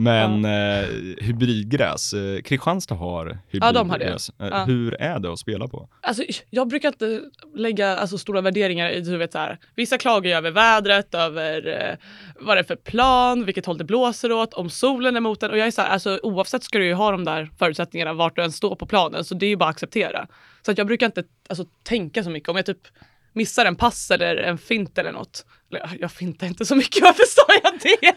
Men 0.00 0.44
eh, 0.44 0.88
hybridgräs, 1.20 2.12
eh, 2.12 2.40
Kristianstad 2.42 2.94
har 2.94 3.24
hybridgräs. 3.26 3.50
Ja, 3.50 3.72
de 3.72 3.90
har 3.90 3.98
det. 3.98 4.06
Eh, 4.40 4.48
Ja. 4.50 4.64
Hur 4.64 4.94
är 5.00 5.18
det 5.18 5.32
att 5.32 5.38
spela 5.38 5.68
på? 5.68 5.88
Alltså, 6.00 6.22
jag 6.50 6.68
brukar 6.68 6.77
brukar 6.80 6.88
inte 6.88 7.30
lägga 7.54 7.96
alltså, 7.96 8.18
stora 8.18 8.40
värderingar 8.40 8.90
i 8.90 8.94
huvudet. 8.94 9.32
så 9.32 9.38
här. 9.38 9.58
Vissa 9.74 9.98
klagar 9.98 10.30
ju 10.30 10.36
över 10.36 10.50
vädret, 10.50 11.14
över 11.14 11.66
eh, 11.66 11.96
vad 12.40 12.56
det 12.56 12.60
är 12.60 12.64
för 12.64 12.76
plan, 12.76 13.44
vilket 13.44 13.66
håll 13.66 13.78
det 13.78 13.84
blåser 13.84 14.32
åt, 14.32 14.54
om 14.54 14.70
solen 14.70 15.16
är 15.16 15.20
mot 15.20 15.42
en. 15.42 15.50
Och 15.50 15.58
jag 15.58 15.66
är 15.66 15.70
så 15.70 15.82
här, 15.82 15.88
alltså, 15.88 16.20
oavsett 16.22 16.62
ska 16.62 16.78
du 16.78 16.84
ju 16.84 16.94
ha 16.94 17.10
de 17.10 17.24
där 17.24 17.50
förutsättningarna 17.58 18.12
vart 18.12 18.36
du 18.36 18.42
än 18.42 18.52
står 18.52 18.76
på 18.76 18.86
planen. 18.86 19.24
Så 19.24 19.34
det 19.34 19.46
är 19.46 19.48
ju 19.48 19.56
bara 19.56 19.68
att 19.68 19.74
acceptera. 19.74 20.26
Så 20.62 20.70
att 20.70 20.78
jag 20.78 20.86
brukar 20.86 21.06
inte 21.06 21.24
alltså, 21.48 21.64
tänka 21.82 22.24
så 22.24 22.30
mycket. 22.30 22.48
Om 22.48 22.56
jag 22.56 22.66
typ 22.66 22.88
missar 23.32 23.66
en 23.66 23.76
pass 23.76 24.10
eller 24.10 24.36
en 24.36 24.58
fint 24.58 24.98
eller 24.98 25.12
något. 25.12 25.46
Eller, 25.70 25.96
jag 26.00 26.12
fintar 26.12 26.46
inte 26.46 26.64
så 26.64 26.76
mycket, 26.76 27.02
varför 27.02 27.24
sa 27.24 27.42
jag 27.62 27.80
det? 27.82 28.14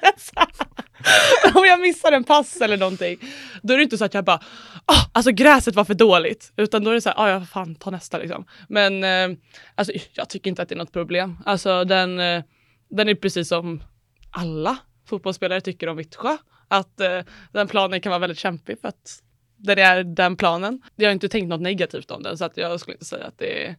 Om 1.55 1.65
jag 1.65 1.81
missar 1.81 2.11
en 2.11 2.23
pass 2.23 2.61
eller 2.61 2.77
någonting, 2.77 3.17
då 3.61 3.73
är 3.73 3.77
det 3.77 3.83
inte 3.83 3.97
så 3.97 4.05
att 4.05 4.13
jag 4.13 4.25
bara, 4.25 4.39
oh, 4.87 5.05
alltså 5.11 5.31
gräset 5.31 5.75
var 5.75 5.85
för 5.85 5.93
dåligt. 5.93 6.53
Utan 6.57 6.83
då 6.83 6.89
är 6.89 6.95
det 6.95 7.01
så 7.01 7.09
här, 7.09 7.25
oh, 7.25 7.29
ja 7.29 7.45
fan 7.45 7.75
ta 7.75 7.89
nästa 7.89 8.17
liksom. 8.17 8.45
Men 8.67 9.03
eh, 9.03 9.37
alltså, 9.75 9.93
jag 10.13 10.29
tycker 10.29 10.49
inte 10.49 10.61
att 10.61 10.69
det 10.69 10.75
är 10.75 10.77
något 10.77 10.93
problem. 10.93 11.37
Alltså 11.45 11.83
den, 11.83 12.19
eh, 12.19 12.43
den 12.89 13.09
är 13.09 13.15
precis 13.15 13.47
som 13.47 13.83
alla 14.31 14.77
fotbollsspelare 15.09 15.61
tycker 15.61 15.89
om 15.89 15.97
Vittsjö. 15.97 16.37
Att 16.67 16.99
eh, 16.99 17.19
den 17.51 17.67
planen 17.67 18.01
kan 18.01 18.09
vara 18.09 18.19
väldigt 18.19 18.39
kämpig 18.39 18.81
för 18.81 18.87
att 18.87 19.21
den 19.57 19.79
är 19.79 20.03
den 20.03 20.35
planen. 20.35 20.81
Jag 20.95 21.07
har 21.07 21.13
inte 21.13 21.29
tänkt 21.29 21.49
något 21.49 21.61
negativt 21.61 22.11
om 22.11 22.23
den 22.23 22.37
så 22.37 22.45
att 22.45 22.57
jag 22.57 22.79
skulle 22.79 22.95
inte 22.95 23.05
säga 23.05 23.25
att 23.25 23.37
det 23.37 23.65
är 23.65 23.75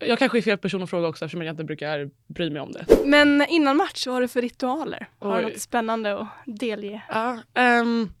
jag 0.00 0.18
kanske 0.18 0.38
är 0.38 0.42
fel 0.42 0.58
person 0.58 0.82
att 0.82 0.90
fråga 0.90 1.08
också 1.08 1.24
eftersom 1.24 1.42
jag 1.42 1.52
inte 1.52 1.64
brukar 1.64 2.10
bry 2.26 2.50
mig 2.50 2.62
om 2.62 2.72
det. 2.72 2.86
Men 3.04 3.46
innan 3.48 3.76
match, 3.76 4.06
vad 4.06 4.14
har 4.14 4.20
du 4.22 4.28
för 4.28 4.42
ritualer? 4.42 5.08
Har 5.18 5.42
du 5.42 5.48
något 5.48 5.60
spännande 5.60 6.18
att 6.18 6.26
delge 6.46 7.02
Ja, 7.08 7.38
ehm, 7.54 8.12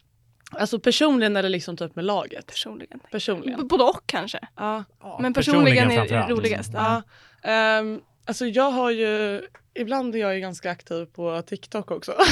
alltså 0.52 0.78
personligen 0.78 1.36
eller 1.36 1.48
liksom 1.48 1.76
typ 1.76 1.96
med 1.96 2.04
laget? 2.04 2.46
personligen? 2.46 3.00
Personligen. 3.10 3.58
B- 3.60 3.66
Både 3.66 3.84
och 3.84 4.02
kanske. 4.06 4.38
Ja. 4.56 4.84
ja, 5.00 5.18
Men 5.22 5.34
personligen 5.34 5.84
är 5.90 5.90
det 5.90 5.96
framförallt. 5.96 6.30
roligast. 6.30 6.70
ja. 6.74 7.02
Ehm, 7.42 8.00
alltså 8.24 8.46
jag 8.46 8.70
har 8.70 8.90
ju, 8.90 9.40
ibland 9.74 10.14
är 10.14 10.18
jag 10.18 10.34
ju 10.34 10.40
ganska 10.40 10.70
aktiv 10.70 11.04
på 11.04 11.42
TikTok 11.42 11.90
också. 11.90 12.12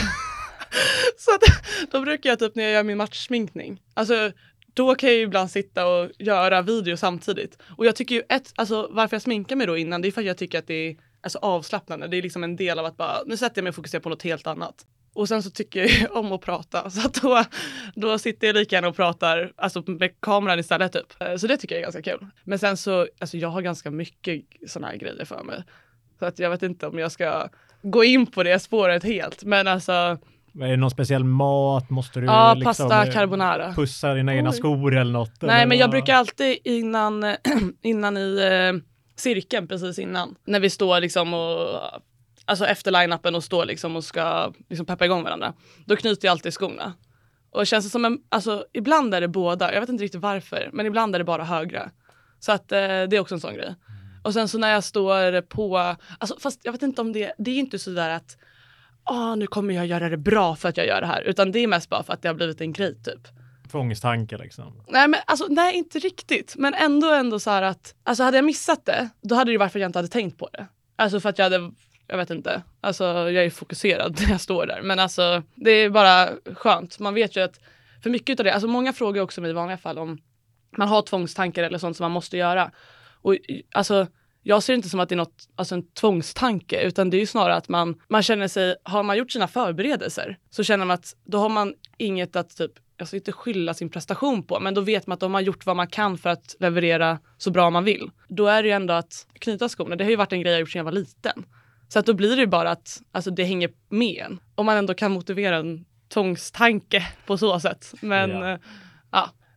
Så 1.19 1.31
att, 1.35 1.43
då 1.91 2.01
brukar 2.01 2.31
jag 2.31 2.39
typ 2.39 2.55
när 2.55 2.65
jag 2.65 2.73
gör 2.73 2.83
min 2.83 2.97
matchsminkning, 2.99 3.83
alltså 3.95 4.33
då 4.79 4.95
kan 4.95 5.09
jag 5.09 5.17
ju 5.17 5.23
ibland 5.23 5.51
sitta 5.51 5.87
och 5.87 6.11
göra 6.19 6.63
video 6.63 6.97
samtidigt. 6.97 7.59
Och 7.77 7.87
jag 7.87 7.97
tycker 7.97 8.15
ju 8.15 8.23
ett, 8.29 8.53
alltså 8.57 8.89
varför 8.91 9.15
jag 9.15 9.23
sminkar 9.23 9.57
mig 9.57 9.67
då 9.67 9.77
innan, 9.77 10.03
det 10.03 10.09
är 10.09 10.13
för 10.13 10.21
att 10.21 10.27
jag 10.27 10.39
tycker 10.39 10.59
att 10.59 10.67
det 10.67 10.75
är 10.75 10.97
alltså, 11.21 11.39
avslappnande. 11.39 12.09
Det 12.09 12.17
är 12.17 12.23
liksom 12.23 12.45
en 12.45 12.57
del 12.57 12.79
av 12.79 12.85
att 12.85 12.97
bara, 12.97 13.23
nu 13.27 13.37
sätter 13.37 13.59
jag 13.59 13.63
mig 13.63 13.69
och 13.69 13.75
fokuserar 13.75 14.03
på 14.03 14.09
något 14.09 14.23
helt 14.23 14.47
annat. 14.47 14.87
Och 15.15 15.29
sen 15.29 15.43
så 15.43 15.51
tycker 15.51 15.81
jag 15.81 15.91
ju 15.91 16.07
om 16.11 16.33
att 16.33 16.41
prata, 16.41 16.91
så 16.91 17.07
att 17.07 17.15
då, 17.15 17.45
då 17.95 18.19
sitter 18.19 18.47
jag 18.47 18.57
lika 18.57 18.77
gärna 18.77 18.89
och 18.89 18.97
pratar 18.97 19.53
alltså 19.57 19.83
med 19.87 20.21
kameran 20.21 20.59
istället 20.59 20.93
typ. 20.93 21.41
Så 21.41 21.47
det 21.47 21.57
tycker 21.57 21.75
jag 21.75 21.81
är 21.81 21.93
ganska 21.93 22.03
kul. 22.03 22.27
Men 22.45 22.59
sen 22.59 22.77
så, 22.77 23.09
alltså 23.19 23.37
jag 23.37 23.49
har 23.49 23.63
ganska 23.63 23.91
mycket 23.91 24.43
sådana 24.67 24.89
här 24.89 24.97
grejer 24.97 25.25
för 25.25 25.43
mig. 25.45 25.63
Så 26.19 26.25
att 26.25 26.39
jag 26.39 26.51
vet 26.51 26.63
inte 26.63 26.87
om 26.87 26.99
jag 26.99 27.13
ska 27.13 27.49
gå 27.83 28.05
in 28.05 28.27
på 28.27 28.43
det 28.43 28.59
spåret 28.59 29.05
helt. 29.05 29.45
Men 29.45 29.69
alltså, 29.69 30.19
är 30.61 30.69
det 30.69 30.77
någon 30.77 30.91
speciell 30.91 31.25
mat? 31.25 31.91
Måste 31.91 32.21
du 32.21 32.27
Ja, 32.27 32.55
liksom 32.55 32.89
pasta 32.89 33.13
carbonara. 33.13 33.73
pussa 33.75 34.15
dina 34.15 34.35
egna 34.35 34.53
skor 34.53 34.97
eller 34.97 35.13
något? 35.13 35.43
Nej 35.43 35.57
eller 35.57 35.67
men 35.67 35.79
jag 35.79 35.91
brukar 35.91 36.15
alltid 36.15 36.59
innan, 36.65 37.25
innan 37.83 38.17
i 38.17 38.39
eh, 38.53 38.81
cirkeln 39.17 39.69
precis 39.69 39.99
innan. 39.99 40.35
När 40.45 40.61
vi 40.61 40.71
står 40.71 41.01
liksom 41.01 41.35
och 41.35 41.81
Alltså 42.45 42.67
efter 42.67 42.91
line-upen 42.91 43.35
och 43.35 43.45
står 43.45 43.65
liksom 43.65 43.97
och 43.97 44.05
ska 44.05 44.53
liksom 44.69 44.87
peppa 44.87 45.05
igång 45.05 45.23
varandra. 45.23 45.53
Då 45.87 45.97
knyter 45.97 46.29
jag 46.29 46.33
alltid 46.33 46.53
skorna. 46.55 46.93
Och 47.51 47.61
det 47.61 47.67
känns 47.67 47.93
som 47.93 48.05
en, 48.05 48.19
alltså 48.29 48.65
ibland 48.73 49.15
är 49.15 49.21
det 49.21 49.29
båda, 49.29 49.75
jag 49.75 49.81
vet 49.81 49.89
inte 49.89 50.05
riktigt 50.05 50.21
varför, 50.21 50.71
men 50.73 50.87
ibland 50.87 51.15
är 51.15 51.19
det 51.19 51.25
bara 51.25 51.45
högra. 51.45 51.91
Så 52.41 52.53
att 52.53 52.73
eh, 52.73 52.79
det 52.79 53.17
är 53.17 53.21
också 53.21 53.35
en 53.35 53.41
sån 53.41 53.55
grej. 53.55 53.75
Och 54.23 54.33
sen 54.33 54.49
så 54.49 54.59
när 54.59 54.71
jag 54.71 54.85
står 54.85 55.41
på, 55.41 55.79
alltså 56.19 56.37
fast 56.41 56.61
jag 56.63 56.73
vet 56.73 56.83
inte 56.83 57.01
om 57.01 57.13
det, 57.13 57.33
det 57.39 57.51
är 57.51 57.59
inte 57.59 57.79
sådär 57.79 58.11
att 58.11 58.37
ah, 59.09 59.35
nu 59.35 59.47
kommer 59.47 59.75
jag 59.75 59.87
göra 59.87 60.09
det 60.09 60.17
bra 60.17 60.57
för 60.57 60.69
att 60.69 60.77
jag 60.77 60.87
gör 60.87 61.01
det 61.01 61.07
här, 61.07 61.23
utan 61.23 61.53
det 61.53 61.59
är 61.59 61.67
mest 61.67 61.89
bara 61.89 62.03
för 62.03 62.13
att 62.13 62.23
det 62.23 62.29
har 62.29 62.35
blivit 62.35 62.61
en 62.61 62.73
grej 62.73 63.03
typ. 63.03 63.29
Tvångstanke 63.71 64.39
liksom. 64.39 64.83
Nej 64.89 65.09
men 65.09 65.21
alltså 65.27 65.47
nej 65.51 65.75
inte 65.75 65.99
riktigt. 65.99 66.55
Men 66.59 66.75
ändå 66.75 67.13
ändå 67.13 67.41
så 67.41 67.51
här 67.51 67.63
att, 67.63 67.95
alltså 68.05 68.23
hade 68.23 68.37
jag 68.37 68.45
missat 68.45 68.87
det, 68.87 69.09
då 69.21 69.35
hade 69.35 69.53
det 69.53 69.59
varit 69.59 69.73
för 69.73 69.79
att 69.79 69.81
jag 69.81 69.89
inte 69.89 69.99
hade 69.99 70.09
tänkt 70.09 70.39
på 70.39 70.49
det. 70.53 70.67
Alltså 70.97 71.21
för 71.21 71.29
att 71.29 71.39
jag 71.39 71.45
hade, 71.45 71.73
jag 72.07 72.17
vet 72.17 72.31
inte, 72.31 72.63
alltså 72.81 73.05
jag 73.05 73.45
är 73.45 73.51
fokuserad 73.51 74.21
när 74.23 74.31
jag 74.31 74.41
står 74.41 74.67
där. 74.67 74.83
Men 74.83 74.99
alltså 74.99 75.43
det 75.55 75.71
är 75.71 75.91
bara 75.91 76.29
skönt. 76.55 76.99
Man 76.99 77.15
vet 77.15 77.37
ju 77.37 77.41
att, 77.41 77.61
för 78.03 78.11
mycket 78.11 78.41
av 78.41 78.45
det, 78.45 78.55
alltså 78.55 78.69
många 78.69 78.93
frågar 78.93 79.23
också 79.23 79.41
mig 79.41 79.51
i 79.51 79.55
vanliga 79.55 79.79
fall 79.79 79.99
om 79.99 80.19
man 80.77 80.89
har 80.89 81.03
tvångstankar 81.03 81.63
eller 81.63 81.79
sånt 81.79 81.97
som 81.97 82.05
man 82.05 82.13
måste 82.13 82.37
göra. 82.37 82.71
Och 83.23 83.37
alltså 83.75 84.07
jag 84.43 84.63
ser 84.63 84.73
det 84.73 84.77
inte 84.77 84.89
som 84.89 85.01
att 85.01 85.09
det 85.09 85.15
är 85.15 85.17
något, 85.17 85.49
alltså 85.57 85.75
en 85.75 85.93
tvångstanke 85.93 86.83
utan 86.83 87.11
det 87.11 87.17
är 87.17 87.19
ju 87.19 87.27
snarare 87.27 87.55
att 87.55 87.69
man, 87.69 88.01
man 88.09 88.23
känner 88.23 88.49
sig, 88.49 88.77
har 88.83 89.03
man 89.03 89.17
gjort 89.19 89.33
sina 89.33 89.49
förberedelser 89.49 90.39
så 90.51 90.65
känner 90.65 90.85
man 90.85 90.95
att 90.95 91.17
då 91.25 91.39
har 91.39 91.49
man 91.49 91.75
inget 91.97 92.37
att 92.37 92.57
typ, 92.57 92.73
alltså 93.01 93.17
inte 93.17 93.33
skylla 93.33 93.75
sin 93.75 93.91
prestation 93.91 94.43
på 94.43 94.61
men 94.61 94.75
då 94.75 94.81
vet 94.81 95.07
man 95.07 95.15
att 95.15 95.21
de 95.21 95.35
har 95.35 95.41
gjort 95.41 95.67
vad 95.67 95.77
man 95.77 95.87
kan 95.87 96.19
för 96.19 96.31
att 96.31 96.57
leverera 96.61 97.19
så 97.39 97.51
bra 97.51 97.71
man 97.71 97.85
vill. 97.85 98.11
Då 98.29 98.47
är 98.47 98.63
det 98.63 98.69
ju 98.69 98.75
ändå 98.75 98.95
att 98.95 99.27
knyta 99.33 99.69
skorna, 99.69 99.97
det 99.97 100.05
har 100.05 100.11
ju 100.11 100.17
varit 100.17 100.33
en 100.33 100.41
grej 100.41 100.53
jag 100.53 100.61
gjort 100.61 100.71
sedan 100.71 100.79
jag 100.79 100.85
var 100.85 100.93
liten. 100.93 101.45
Så 101.89 101.99
att 101.99 102.07
då 102.07 102.15
blir 102.15 102.37
det 102.37 102.41
ju 102.43 102.47
bara 102.47 102.71
att 102.71 103.03
alltså, 103.13 103.31
det 103.31 103.45
hänger 103.45 103.71
med 103.89 104.25
en. 104.27 104.41
Om 104.55 104.67
man 104.67 104.77
ändå 104.77 104.95
kan 104.95 105.13
motivera 105.13 105.57
en 105.57 105.85
tvångstanke 106.09 107.07
på 107.27 107.39
så 107.39 107.61
sätt. 107.61 107.95
Men 108.01 108.31
Ja. 108.31 108.59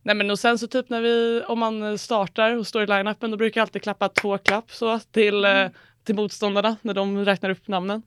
Nej 0.02 0.14
men 0.14 0.30
och 0.30 0.38
sen 0.38 0.58
så 0.58 0.66
typ 0.66 0.88
när 0.90 1.00
vi, 1.00 1.42
om 1.48 1.58
man 1.58 1.98
startar 1.98 2.56
och 2.56 2.66
står 2.66 2.82
i 2.82 2.86
line-upen 2.86 3.30
då 3.30 3.36
brukar 3.36 3.60
jag 3.60 3.64
alltid 3.64 3.82
klappa 3.82 4.08
två 4.08 4.38
klapp 4.38 4.70
så 4.72 4.98
till, 4.98 5.44
eh, 5.44 5.66
till 6.04 6.14
motståndarna 6.14 6.76
när 6.82 6.94
de 6.94 7.24
räknar 7.24 7.50
upp 7.50 7.68
namnen. 7.68 8.02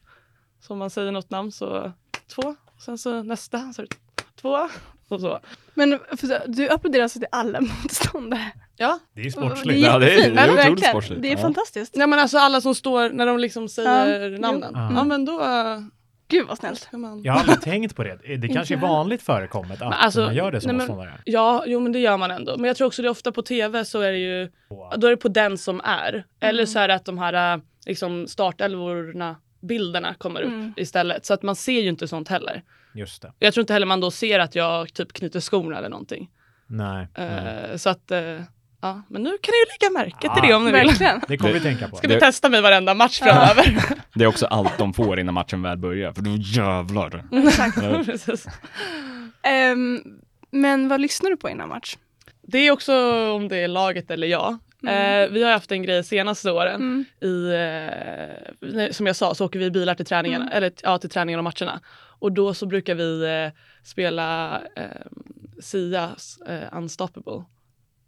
Så 0.61 0.73
om 0.73 0.79
man 0.79 0.89
säger 0.89 1.11
något 1.11 1.29
namn 1.29 1.51
så 1.51 1.91
två, 2.35 2.55
och 2.75 2.81
sen 2.81 2.97
så 2.97 3.23
nästa, 3.23 3.73
så 3.73 3.81
är 3.81 3.87
det 3.89 3.95
två 4.41 4.69
och 5.07 5.21
så. 5.21 5.39
Men 5.73 5.99
för, 6.17 6.47
du 6.47 6.69
applåderar 6.69 7.03
alltså 7.03 7.19
till 7.19 7.27
alla 7.31 7.61
motståndare. 7.83 8.51
Ja, 8.77 8.99
Det 9.13 9.21
är 9.21 9.25
Det 9.25 9.31
sportsligt. 9.31 9.79
Ja, 9.85 9.99
det 9.99 10.11
är- 10.13 10.31
det 10.31 10.39
är 10.41 10.43
otroligt 10.51 10.57
verkligen. 10.65 10.91
sportsligt. 10.91 11.21
Det 11.21 11.27
är 11.27 11.31
Ja. 11.35 11.37
fantastiskt. 11.41 11.95
Nej 11.95 12.07
men 12.07 12.19
alltså 12.19 12.37
alla 12.37 12.61
som 12.61 12.75
står 12.75 13.09
när 13.09 13.25
de 13.25 13.39
liksom 13.39 13.69
säger 13.69 14.31
Ja, 14.31 14.37
namnen. 14.39 14.71
jo. 14.75 14.95
Ja 14.97 15.03
men 15.03 15.25
då 15.25 15.39
Gud 16.27 16.47
vad 16.47 16.57
snällt. 16.57 16.89
Jag 17.23 17.33
har 17.33 17.39
aldrig 17.39 17.61
tänkt 17.61 17.95
på 17.95 18.03
det. 18.03 18.37
Det 18.37 18.47
kanske 18.53 18.73
är 18.75 18.79
vanligt 18.79 19.21
förekommet 19.21 19.81
att 19.81 19.93
alltså, 19.93 20.21
man 20.21 20.35
gör 20.35 20.51
det 20.51 20.61
som 20.61 20.77
motståndare. 20.77 21.13
Ja, 21.25 21.63
jo 21.67 21.79
men 21.79 21.91
det 21.91 21.99
gör 21.99 22.17
man 22.17 22.31
ändå. 22.31 22.57
Men 22.57 22.65
jag 22.67 22.77
tror 22.77 22.87
också 22.87 23.01
det 23.01 23.07
är 23.07 23.09
ofta 23.09 23.31
på 23.31 23.41
tv 23.41 23.85
så 23.85 24.01
är 24.01 24.11
det 24.11 24.17
ju, 24.17 24.51
då 24.97 25.07
är 25.07 25.11
det 25.11 25.17
på 25.17 25.27
den 25.27 25.57
som 25.57 25.81
är. 25.83 26.25
Eller 26.39 26.65
så 26.65 26.79
är 26.79 26.87
det 26.87 26.95
att 26.95 27.05
de 27.05 27.17
här 27.17 27.61
liksom 27.85 28.27
startelvorna, 28.27 29.35
bilderna 29.61 30.13
kommer 30.13 30.41
upp 30.41 30.47
Mm. 30.53 30.73
istället. 30.77 31.25
Så 31.25 31.33
att 31.33 31.43
man 31.43 31.55
ser 31.55 31.81
ju 31.81 31.89
inte 31.89 32.07
sånt 32.07 32.27
heller. 32.27 32.63
Just 32.93 33.21
det. 33.21 33.33
Jag 33.39 33.53
tror 33.53 33.61
inte 33.61 33.73
heller 33.73 33.85
man 33.85 34.01
då 34.01 34.11
ser 34.11 34.39
att 34.39 34.55
jag 34.55 34.93
typ 34.93 35.13
knyter 35.13 35.39
skorna 35.39 35.77
eller 35.77 35.89
någonting. 35.89 36.29
Nej. 36.67 37.07
nej. 37.17 37.65
Eh, 37.71 37.77
så 37.77 37.89
att, 37.89 38.11
eh, 38.11 38.41
ja, 38.87 39.01
men 39.09 39.23
nu 39.23 39.29
kan 39.29 39.51
ni 39.51 39.57
ju 39.57 39.65
lägga 39.79 39.99
märke 40.05 40.33
till 40.33 40.49
det 40.49 40.55
om 40.55 40.65
ni 40.65 40.71
vill. 40.71 40.87
Verkligen. 40.87 41.21
Det 41.27 41.37
kommer 41.37 41.53
vi 41.53 41.59
tänka 41.59 41.87
på. 41.87 41.95
Ska 41.95 42.07
vi 42.07 42.13
Det- 42.13 42.19
testa 42.19 42.49
mig 42.49 42.61
varenda 42.61 42.93
match 42.93 43.19
framöver? 43.19 43.77
Det 44.13 44.23
är 44.23 44.27
också 44.27 44.45
allt 44.45 44.77
de 44.77 44.93
får 44.93 45.19
innan 45.19 45.33
matchen 45.33 45.61
väl 45.61 45.77
börjar, 45.77 46.13
för 46.13 46.21
då 46.21 46.35
jävlar. 46.39 47.23
Ja. 47.91 48.03
Precis. 48.05 48.45
Ehm, 49.43 50.01
men 50.51 50.87
vad 50.87 51.01
lyssnar 51.01 51.29
du 51.29 51.37
på 51.37 51.49
innan 51.49 51.69
match? 51.69 51.97
Det 52.47 52.57
är 52.57 52.71
också 52.71 52.93
om 53.31 53.47
det 53.47 53.57
är 53.57 53.67
laget 53.67 54.11
eller 54.11 54.27
jag. 54.27 54.57
Eh, 54.87 55.29
vi 55.31 55.43
har 55.43 55.51
haft 55.51 55.71
en 55.71 55.83
grej 55.83 56.03
senaste 56.03 56.51
åren. 56.51 56.75
Mm. 56.75 57.05
i, 57.21 57.45
eh, 57.53 58.69
nej, 58.73 58.93
som 58.93 59.07
jag 59.07 59.15
sa 59.15 59.35
så 59.35 59.45
åker 59.45 59.59
vi 59.59 59.65
i 59.65 59.71
bilar 59.71 59.95
till 59.95 60.05
träningarna, 60.05 60.45
Mm. 60.45 60.57
eller 60.57 60.71
ja, 60.83 60.97
till 60.97 61.09
träningarna 61.09 61.39
och 61.39 61.43
matcherna. 61.59 61.79
Och 62.19 62.31
då 62.31 62.53
så 62.53 62.65
brukar 62.65 62.95
vi 62.95 63.23
eh, 63.23 63.61
spela 63.83 64.61
eh, 64.75 64.83
Sias 65.61 66.37
eh, 66.47 66.77
Unstoppable 66.77 67.43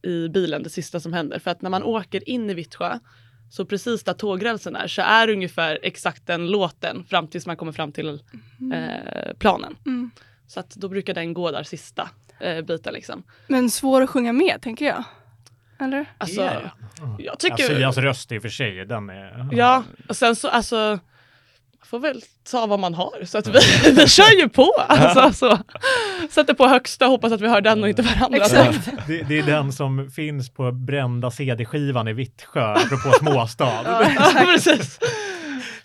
i 0.08 0.30
bilen, 0.30 0.64
det 0.64 0.70
sista 0.70 1.00
som 1.00 1.14
händer. 1.14 1.40
För 1.40 1.52
att 1.52 1.62
när 1.62 1.70
man 1.70 1.84
åker 1.84 2.30
in 2.30 2.50
i 2.50 2.54
Vittsjö, 2.54 3.00
så 3.50 3.66
precis 3.66 4.04
där 4.04 4.14
tågrälsen 4.14 4.76
är, 4.76 4.88
så 4.88 5.02
är 5.02 5.30
ungefär 5.30 5.80
exakt 5.84 6.28
den 6.28 6.48
låten 6.48 7.04
fram 7.04 7.28
tills 7.28 7.46
man 7.46 7.58
kommer 7.58 7.72
fram 7.72 7.92
till 7.92 8.10
eh, 8.74 9.34
planen. 9.40 9.76
Mm. 9.86 10.12
Så 10.48 10.60
att 10.60 10.70
då 10.70 10.90
brukar 10.90 11.14
den 11.14 11.34
gå 11.34 11.52
där 11.52 11.64
sista 11.64 12.10
eh, 12.40 12.62
biten 12.62 12.94
liksom. 12.94 13.24
Men 13.48 13.70
svår 13.70 14.02
att 14.02 14.10
sjunga 14.10 14.34
med, 14.34 14.62
tänker 14.62 14.86
jag. 14.86 15.04
Eller? 15.80 16.06
Alltså, 16.18 16.42
Är 16.42 16.72
det? 17.18 17.24
jag 17.24 17.40
tycker... 17.40 17.64
Ja, 17.64 17.78
Sias 17.78 17.98
röst 17.98 18.32
i 18.32 18.38
och 18.38 18.42
för 18.42 18.50
sig, 18.50 18.86
den 18.86 19.10
är... 19.10 19.50
Ja, 19.52 19.84
och 20.10 20.16
sen 20.16 20.36
så 20.36 20.48
alltså 20.48 21.00
får 21.86 22.00
väl 22.00 22.22
ta 22.52 22.66
vad 22.66 22.80
man 22.80 22.94
har. 22.94 23.26
Så 23.26 23.38
att 23.38 23.48
vi, 23.48 23.60
vi 23.92 24.08
kör 24.08 24.40
ju 24.40 24.50
på. 24.50 24.74
Alltså, 24.88 25.34
så. 25.34 25.60
Sätter 26.30 26.54
på 26.54 26.68
högsta, 26.68 27.06
hoppas 27.06 27.32
att 27.32 27.42
vi 27.42 27.48
hör 27.48 27.62
den 27.62 27.84
och 27.84 27.90
inte 27.90 28.02
varandra. 28.02 28.38
Exakt. 28.38 28.90
Det, 29.08 29.24
det 29.24 29.40
är 29.40 29.44
den 29.44 29.74
som 29.74 30.12
finns 30.12 30.50
på 30.50 30.72
brända 30.72 31.32
CD-skivan 31.32 32.08
i 32.08 32.14
Vittsjö, 32.14 32.74
apropå 32.74 33.12
småstad. 33.20 33.84
Ja, 34.18 34.46
precis. 34.46 35.00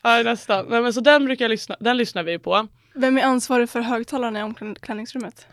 Ja, 0.03 0.23
nästan. 0.23 0.67
Nej, 0.69 0.83
men 0.83 0.93
så 0.93 1.01
den 1.01 1.25
brukar 1.25 1.45
jag 1.45 1.51
lyssna, 1.51 1.77
den 1.81 1.97
lyssnar 1.97 2.23
vi 2.23 2.39
på. 2.39 2.69
Vem 2.95 3.19
är 3.19 3.23
ansvarig 3.23 3.71
för 3.71 3.81
högtalarna 3.81 4.41
i 4.41 4.43
omklädningsrummet? 4.43 5.47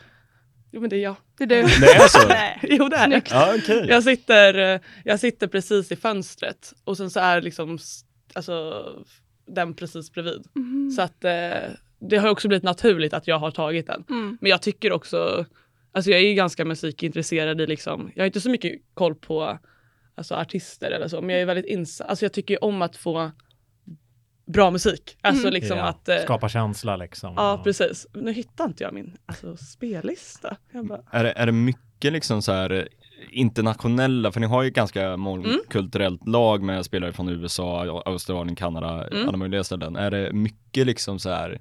Jo 0.72 0.82
men 0.82 0.90
det 0.90 0.96
är 0.96 1.04
jag. 1.04 1.16
Det 1.38 1.44
är 1.44 1.48
du. 1.48 1.62
Det 1.62 1.94
är 1.96 2.08
så? 2.08 2.28
Nej. 2.30 2.60
Jo 2.62 2.90
det 2.90 2.98
är 2.98 3.08
det. 3.08 3.22
Ja, 3.30 3.54
okej. 3.58 3.86
Jag 3.90 4.04
sitter, 4.04 4.74
eh, 4.74 4.82
jag 5.04 5.20
sitter 5.20 5.48
precis 5.48 5.92
i 5.92 5.96
fönstret 5.96 6.74
och 6.84 6.98
sen 6.98 7.10
så 7.10 7.20
är 7.20 7.42
liksom 7.42 7.78
alltså, 8.34 8.84
den 9.56 9.74
precis 9.74 10.12
bredvid. 10.12 10.44
Mhm. 10.56 10.92
Så 10.92 11.02
att 11.02 11.24
eh, 11.24 11.72
det 12.00 12.18
har 12.18 12.30
också 12.30 12.48
blivit 12.48 12.64
naturligt 12.64 13.14
att 13.14 13.28
jag 13.28 13.40
har 13.40 13.52
tagit 13.52 13.88
den. 13.88 14.04
Mm. 14.10 14.38
Men 14.42 14.50
jag 14.50 14.62
tycker 14.62 14.92
också, 14.92 15.46
alltså 15.92 16.12
jag 16.12 16.20
är 16.20 16.28
ju 16.28 16.34
ganska 16.34 16.66
musikintresserad 16.66 17.62
i 17.62 17.68
liksom, 17.68 18.12
jag 18.16 18.22
har 18.24 18.26
inte 18.28 18.42
så 18.42 18.50
mycket 18.50 18.82
koll 18.94 19.16
på 19.16 19.60
alltså 20.16 20.36
artister 20.36 20.92
eller 20.92 21.08
så, 21.08 21.22
men 21.22 21.30
jag 21.30 21.42
är 21.42 21.46
väldigt 21.46 21.66
insatt, 21.66 22.10
alltså 22.10 22.26
jag 22.26 22.34
tycker 22.34 22.64
om 22.64 22.82
att 22.82 22.96
få 22.96 23.32
bra 24.46 24.72
musik. 24.72 25.18
Alltså 25.22 25.44
Mm. 25.48 25.54
liksom 25.54 25.78
Ja, 25.78 25.84
att, 25.84 26.10
eh, 26.10 26.18
Skapa 26.18 26.50
känsla 26.50 26.96
liksom. 26.96 27.34
ja 27.38 27.62
precis. 27.64 28.08
Nu 28.14 28.32
hittar 28.32 28.66
inte 28.66 28.84
jag 28.84 28.94
min 28.94 29.18
alltså, 29.26 29.58
spellista. 29.58 30.58
Jag 30.72 30.88
bara, 30.88 31.02
Är 31.12 31.24
det, 31.24 31.32
är 31.32 31.46
det 31.46 31.52
mycket 31.52 32.14
liksom 32.14 32.42
så 32.42 32.52
här 32.52 32.88
internationella, 33.32 34.32
för 34.32 34.40
ni 34.40 34.48
har 34.48 34.64
ju 34.64 34.70
ganska 34.70 35.18
mångkulturellt 35.18 36.28
lag 36.28 36.64
med 36.64 36.86
spelare 36.86 37.12
från 37.14 37.30
USA, 37.30 38.02
Australien, 38.06 38.56
Kanada, 38.56 39.08
Mm. 39.08 39.28
alla 39.28 39.38
möjliga 39.38 39.64
ställen. 39.64 39.96
Är 39.96 40.12
det 40.12 40.34
mycket 40.34 40.86
liksom 40.88 41.20
så 41.20 41.30
här 41.30 41.60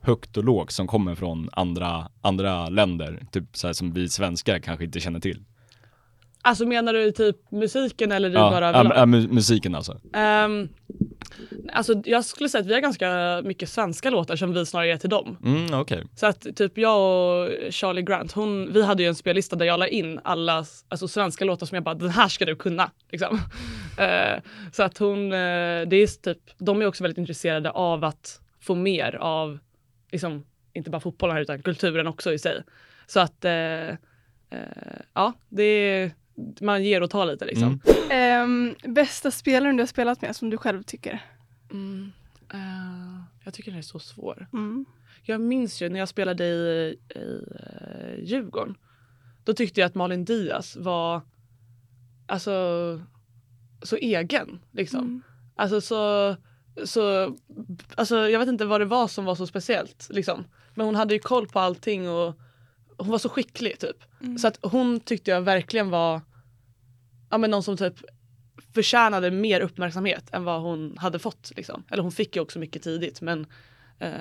högt 0.00 0.36
och 0.36 0.44
lågt 0.44 0.70
som 0.72 0.86
kommer 0.86 1.14
från 1.14 1.48
andra, 1.52 2.08
andra 2.20 2.68
länder, 2.68 3.22
typ 3.32 3.44
så 3.52 3.66
här 3.66 3.74
som 3.74 3.92
vi 3.92 4.08
svenskar 4.08 4.58
kanske 4.58 4.84
inte 4.84 5.00
känner 5.00 5.20
till? 5.20 5.44
alltså 6.42 6.66
menar 6.66 6.92
du 6.92 7.10
typ 7.12 7.36
musiken 7.50 8.12
eller 8.12 8.30
i 8.30 8.32
Ja, 8.32 8.50
bara 8.50 8.68
överlag? 8.68 8.96
ja, 8.96 9.04
mu- 9.04 9.32
musiken 9.32 9.74
alltså. 9.74 9.98
Ehm, 10.14 10.68
alltså 11.72 12.02
jag 12.04 12.24
skulle 12.24 12.48
säga 12.48 12.60
att 12.60 12.66
vi 12.66 12.74
har 12.74 12.80
ganska 12.80 13.40
mycket 13.44 13.68
svenska 13.68 14.10
låtar 14.10 14.36
som 14.36 14.54
vi 14.54 14.66
snarare 14.66 14.88
ger 14.88 14.96
till 14.96 15.10
dem. 15.10 15.36
Mm, 15.44 15.80
okej. 15.80 16.04
Så 16.14 16.26
att 16.26 16.56
typ 16.56 16.78
jag 16.78 16.98
och 16.98 17.72
Charlie 17.72 18.02
Grant, 18.02 18.32
hon, 18.32 18.72
vi 18.72 18.82
hade 18.82 19.02
ju 19.02 19.08
en 19.08 19.14
spellista 19.14 19.56
där 19.56 19.66
jag 19.66 19.80
la 19.80 19.86
in 19.86 20.20
alla 20.24 20.64
alltså, 20.88 21.08
svenska 21.08 21.44
låtar 21.44 21.66
som 21.66 21.74
jag 21.74 21.84
bara, 21.84 21.94
den 21.94 22.10
här 22.10 22.28
ska 22.28 22.44
du 22.44 22.56
kunna. 22.56 22.90
Liksom. 23.10 23.40
Eh, 23.98 24.40
så 24.72 24.82
att 24.82 24.98
hon, 24.98 25.32
eh, 25.32 25.82
det 25.86 25.96
är 25.96 26.22
typ, 26.22 26.38
de 26.58 26.82
är 26.82 26.86
också 26.86 27.04
väldigt 27.04 27.18
intresserade 27.18 27.70
av 27.70 28.04
att 28.04 28.40
få 28.60 28.74
mer 28.74 29.16
av, 29.16 29.58
liksom, 30.12 30.44
inte 30.72 30.90
bara 30.90 31.00
fotbollen 31.00 31.36
här 31.36 31.42
utan 31.42 31.62
kulturen 31.62 32.06
också 32.06 32.32
i 32.32 32.38
sig. 32.38 32.62
Så 33.06 33.20
att, 33.20 33.44
eh, 33.44 33.94
ja, 35.14 35.32
det 35.48 35.62
är, 35.62 36.10
man 36.60 36.84
ger 36.84 37.02
och 37.02 37.10
tar 37.10 37.26
lite 37.26 37.44
liksom. 37.44 37.80
Mm. 37.84 38.10
Ehm, 38.10 38.94
bästa 38.94 39.30
spelaren 39.30 39.76
du 39.76 39.82
har 39.82 39.86
spelat 39.86 40.22
med 40.22 40.36
som 40.36 40.50
du 40.50 40.56
själv 40.56 40.82
tycker? 40.82 41.22
Mm. 41.70 42.12
eh, 42.52 43.22
jag 43.44 43.54
tycker 43.54 43.70
den 43.70 43.78
är 43.78 43.82
så 43.82 43.98
svår. 43.98 44.46
Mm. 44.52 44.84
Jag 45.22 45.40
minns 45.40 45.82
ju 45.82 45.88
när 45.88 45.98
jag 45.98 46.08
spelade 46.08 46.44
i, 46.44 46.98
i 47.14 47.18
uh, 47.18 48.24
Djurgården. 48.24 48.74
Då 49.44 49.54
tyckte 49.54 49.80
jag 49.80 49.88
att 49.88 49.94
Malin 49.94 50.24
Diaz 50.24 50.76
var 50.76 51.22
alltså 52.26 52.52
så 53.82 53.96
egen 53.96 54.58
liksom. 54.72 55.00
Mm. 55.00 55.22
Alltså 55.56 55.80
så 55.80 56.36
så, 56.84 57.36
alltså 57.94 58.28
jag 58.28 58.38
vet 58.38 58.48
inte 58.48 58.64
vad 58.64 58.80
det 58.80 58.84
var 58.84 59.08
som 59.08 59.24
var 59.24 59.34
så 59.34 59.46
speciellt 59.46 60.08
liksom. 60.10 60.44
Men 60.74 60.86
hon 60.86 60.94
hade 60.94 61.14
ju 61.14 61.20
koll 61.20 61.48
på 61.48 61.58
allting 61.58 62.10
och 62.10 62.34
hon 62.96 63.08
var 63.08 63.18
så 63.18 63.28
skicklig 63.28 63.78
typ. 63.78 63.96
Mm. 64.20 64.38
Så 64.38 64.48
att 64.48 64.58
hon 64.62 65.00
tyckte 65.00 65.30
jag 65.30 65.40
verkligen 65.40 65.90
var 65.90 66.20
ja, 67.30 67.38
men 67.38 67.50
någon 67.50 67.62
som 67.62 67.76
typ 67.76 67.94
förtjänade 68.74 69.30
mer 69.30 69.60
uppmärksamhet 69.60 70.24
än 70.32 70.44
vad 70.44 70.62
hon 70.62 70.98
hade 70.98 71.18
fått. 71.18 71.52
Liksom. 71.56 71.84
Eller 71.90 72.02
hon 72.02 72.12
fick 72.12 72.36
ju 72.36 72.42
också 72.42 72.58
mycket 72.58 72.82
tidigt 72.82 73.20
men 73.20 73.46
eh, 73.98 74.12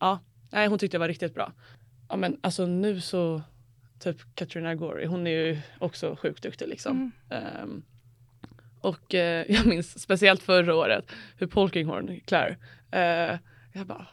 ja, 0.00 0.18
nej, 0.50 0.68
hon 0.68 0.78
tyckte 0.78 0.94
jag 0.94 1.00
var 1.00 1.08
riktigt 1.08 1.34
bra. 1.34 1.52
Ja 2.08 2.16
men 2.16 2.38
alltså 2.40 2.66
nu 2.66 3.00
så 3.00 3.42
typ 3.98 4.16
Katrina 4.34 4.74
Gore, 4.74 5.06
hon 5.06 5.26
är 5.26 5.30
ju 5.30 5.58
också 5.78 6.16
sjukt 6.16 6.42
duktig 6.42 6.68
liksom. 6.68 7.12
Mm. 7.30 7.62
Um, 7.62 7.82
och 8.80 9.14
eh, 9.14 9.44
jag 9.48 9.66
minns 9.66 10.02
speciellt 10.02 10.42
förra 10.42 10.74
året 10.74 11.12
hur 11.36 11.46
Polkinghorn, 11.46 12.20
Claire, 12.26 12.56
eh, 12.90 13.38
jag 13.72 13.86
bara 13.86 14.06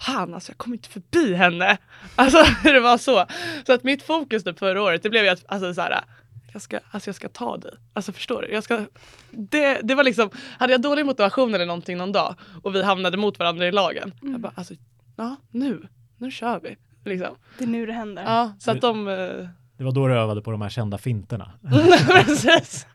fan 0.00 0.34
alltså 0.34 0.52
jag 0.52 0.58
kom 0.58 0.72
inte 0.72 0.88
förbi 0.88 1.34
henne. 1.34 1.78
Alltså 2.16 2.44
det 2.62 2.80
var 2.80 2.98
så. 2.98 3.26
Så 3.66 3.72
att 3.72 3.84
mitt 3.84 4.02
fokus 4.02 4.44
typ 4.44 4.58
förra 4.58 4.82
året 4.82 5.02
det 5.02 5.10
blev 5.10 5.24
ju 5.24 5.30
att 5.30 5.44
alltså, 5.46 5.74
så 5.74 5.80
här, 5.80 6.04
jag 6.54 6.62
ska, 6.62 6.80
alltså 6.90 7.08
jag 7.08 7.14
ska 7.14 7.28
ta 7.28 7.56
dig. 7.56 7.70
Alltså 7.92 8.12
förstår 8.12 8.42
du? 8.42 8.48
Jag 8.48 8.64
ska, 8.64 8.86
det, 9.30 9.80
det 9.82 9.94
var 9.94 10.04
liksom, 10.04 10.30
hade 10.58 10.72
jag 10.72 10.82
dålig 10.82 11.06
motivation 11.06 11.54
eller 11.54 11.66
någonting 11.66 11.98
någon 11.98 12.12
dag 12.12 12.34
och 12.62 12.74
vi 12.74 12.82
hamnade 12.82 13.16
mot 13.16 13.38
varandra 13.38 13.66
i 13.66 13.72
lagen. 13.72 14.12
Mm. 14.22 14.32
Jag 14.32 14.40
bara 14.40 14.52
alltså, 14.54 14.74
ja 15.16 15.36
nu, 15.50 15.88
nu 16.18 16.30
kör 16.30 16.60
vi. 16.60 16.76
Liksom. 17.04 17.36
Det 17.58 17.64
är 17.64 17.68
nu 17.68 17.86
det 17.86 17.92
händer. 17.92 18.22
Ja, 18.22 18.52
så 18.58 18.70
att 18.70 18.80
de 18.80 19.08
eh, 19.08 19.48
det 19.76 19.84
var 19.84 19.92
då 19.92 20.08
du 20.08 20.14
övade 20.14 20.42
på 20.42 20.50
de 20.50 20.62
här 20.62 20.68
kända 20.68 20.98
finterna. 20.98 21.52
Precis. 22.08 22.86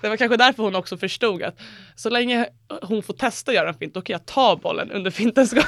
Det 0.00 0.08
var 0.08 0.16
kanske 0.16 0.36
därför 0.36 0.62
hon 0.62 0.76
också 0.76 0.96
förstod 0.96 1.42
att 1.42 1.60
så 1.94 2.10
länge 2.10 2.46
hon 2.82 3.02
får 3.02 3.14
testa 3.14 3.50
att 3.50 3.54
göra 3.54 3.68
en 3.68 3.74
fint, 3.74 3.94
då 3.94 4.02
kan 4.02 4.14
jag 4.14 4.26
ta 4.26 4.56
bollen 4.56 4.90
under 4.90 5.10
fintens 5.10 5.52
gång. 5.52 5.64